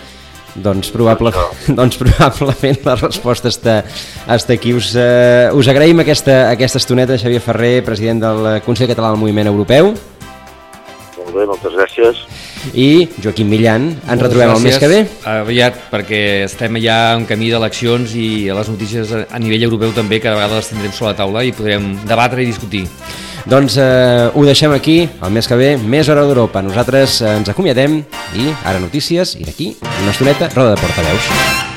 Doncs, 0.59 0.91
probable, 0.93 1.33
doncs 1.79 1.99
probablement 2.01 2.85
la 2.85 2.99
resposta 3.01 3.53
està, 3.53 3.81
està 4.29 4.57
aquí. 4.57 4.75
Us, 4.77 4.93
uh, 4.97 5.49
us 5.57 5.71
agraïm 5.73 6.05
aquesta, 6.05 6.47
aquesta 6.53 6.83
estoneta, 6.83 7.19
Xavier 7.21 7.43
Ferrer, 7.45 7.75
president 7.87 8.25
del 8.27 8.53
Consell 8.67 8.91
Català 8.91 9.15
del 9.15 9.23
Moviment 9.23 9.51
Europeu. 9.53 9.95
Molt 11.29 11.43
bé, 11.43 11.45
moltes 11.45 11.75
gràcies. 11.77 12.21
I 12.73 13.05
Joaquim 13.21 13.51
Millan, 13.53 13.91
ens 14.09 14.23
retrobem 14.23 14.55
el 14.55 14.63
mes 14.65 14.79
que 14.81 14.89
ve. 14.89 15.03
Aviat, 15.29 15.77
perquè 15.93 16.21
estem 16.47 16.81
ja 16.81 16.97
en 17.19 17.27
camí 17.29 17.51
d'eleccions 17.53 18.17
i 18.17 18.49
les 18.49 18.73
notícies 18.73 19.13
a 19.13 19.43
nivell 19.43 19.69
europeu 19.69 19.93
també, 19.93 20.23
cada 20.25 20.41
vegada 20.41 20.63
les 20.63 20.73
tindrem 20.73 20.97
sobre 20.97 21.13
la 21.13 21.21
taula 21.21 21.45
i 21.45 21.53
podrem 21.53 21.93
debatre 22.09 22.41
i 22.41 22.49
discutir. 22.49 22.87
Doncs 23.49 23.77
eh, 23.77 24.33
ho 24.33 24.49
deixem 24.49 24.73
aquí, 24.73 25.03
el 25.05 25.37
mes 25.37 25.49
que 25.49 25.61
ve, 25.61 25.71
més 25.77 26.09
hora 26.09 26.25
d'Europa. 26.25 26.65
Nosaltres 26.65 27.21
eh, 27.21 27.37
ens 27.37 27.53
acomiadem 27.53 28.03
i 28.41 28.53
ara 28.65 28.81
notícies 28.81 29.37
i 29.37 29.45
d'aquí 29.45 29.75
una 29.85 30.13
estoneta, 30.17 30.49
roda 30.57 30.77
de 30.77 30.85
portaveus. 30.85 31.68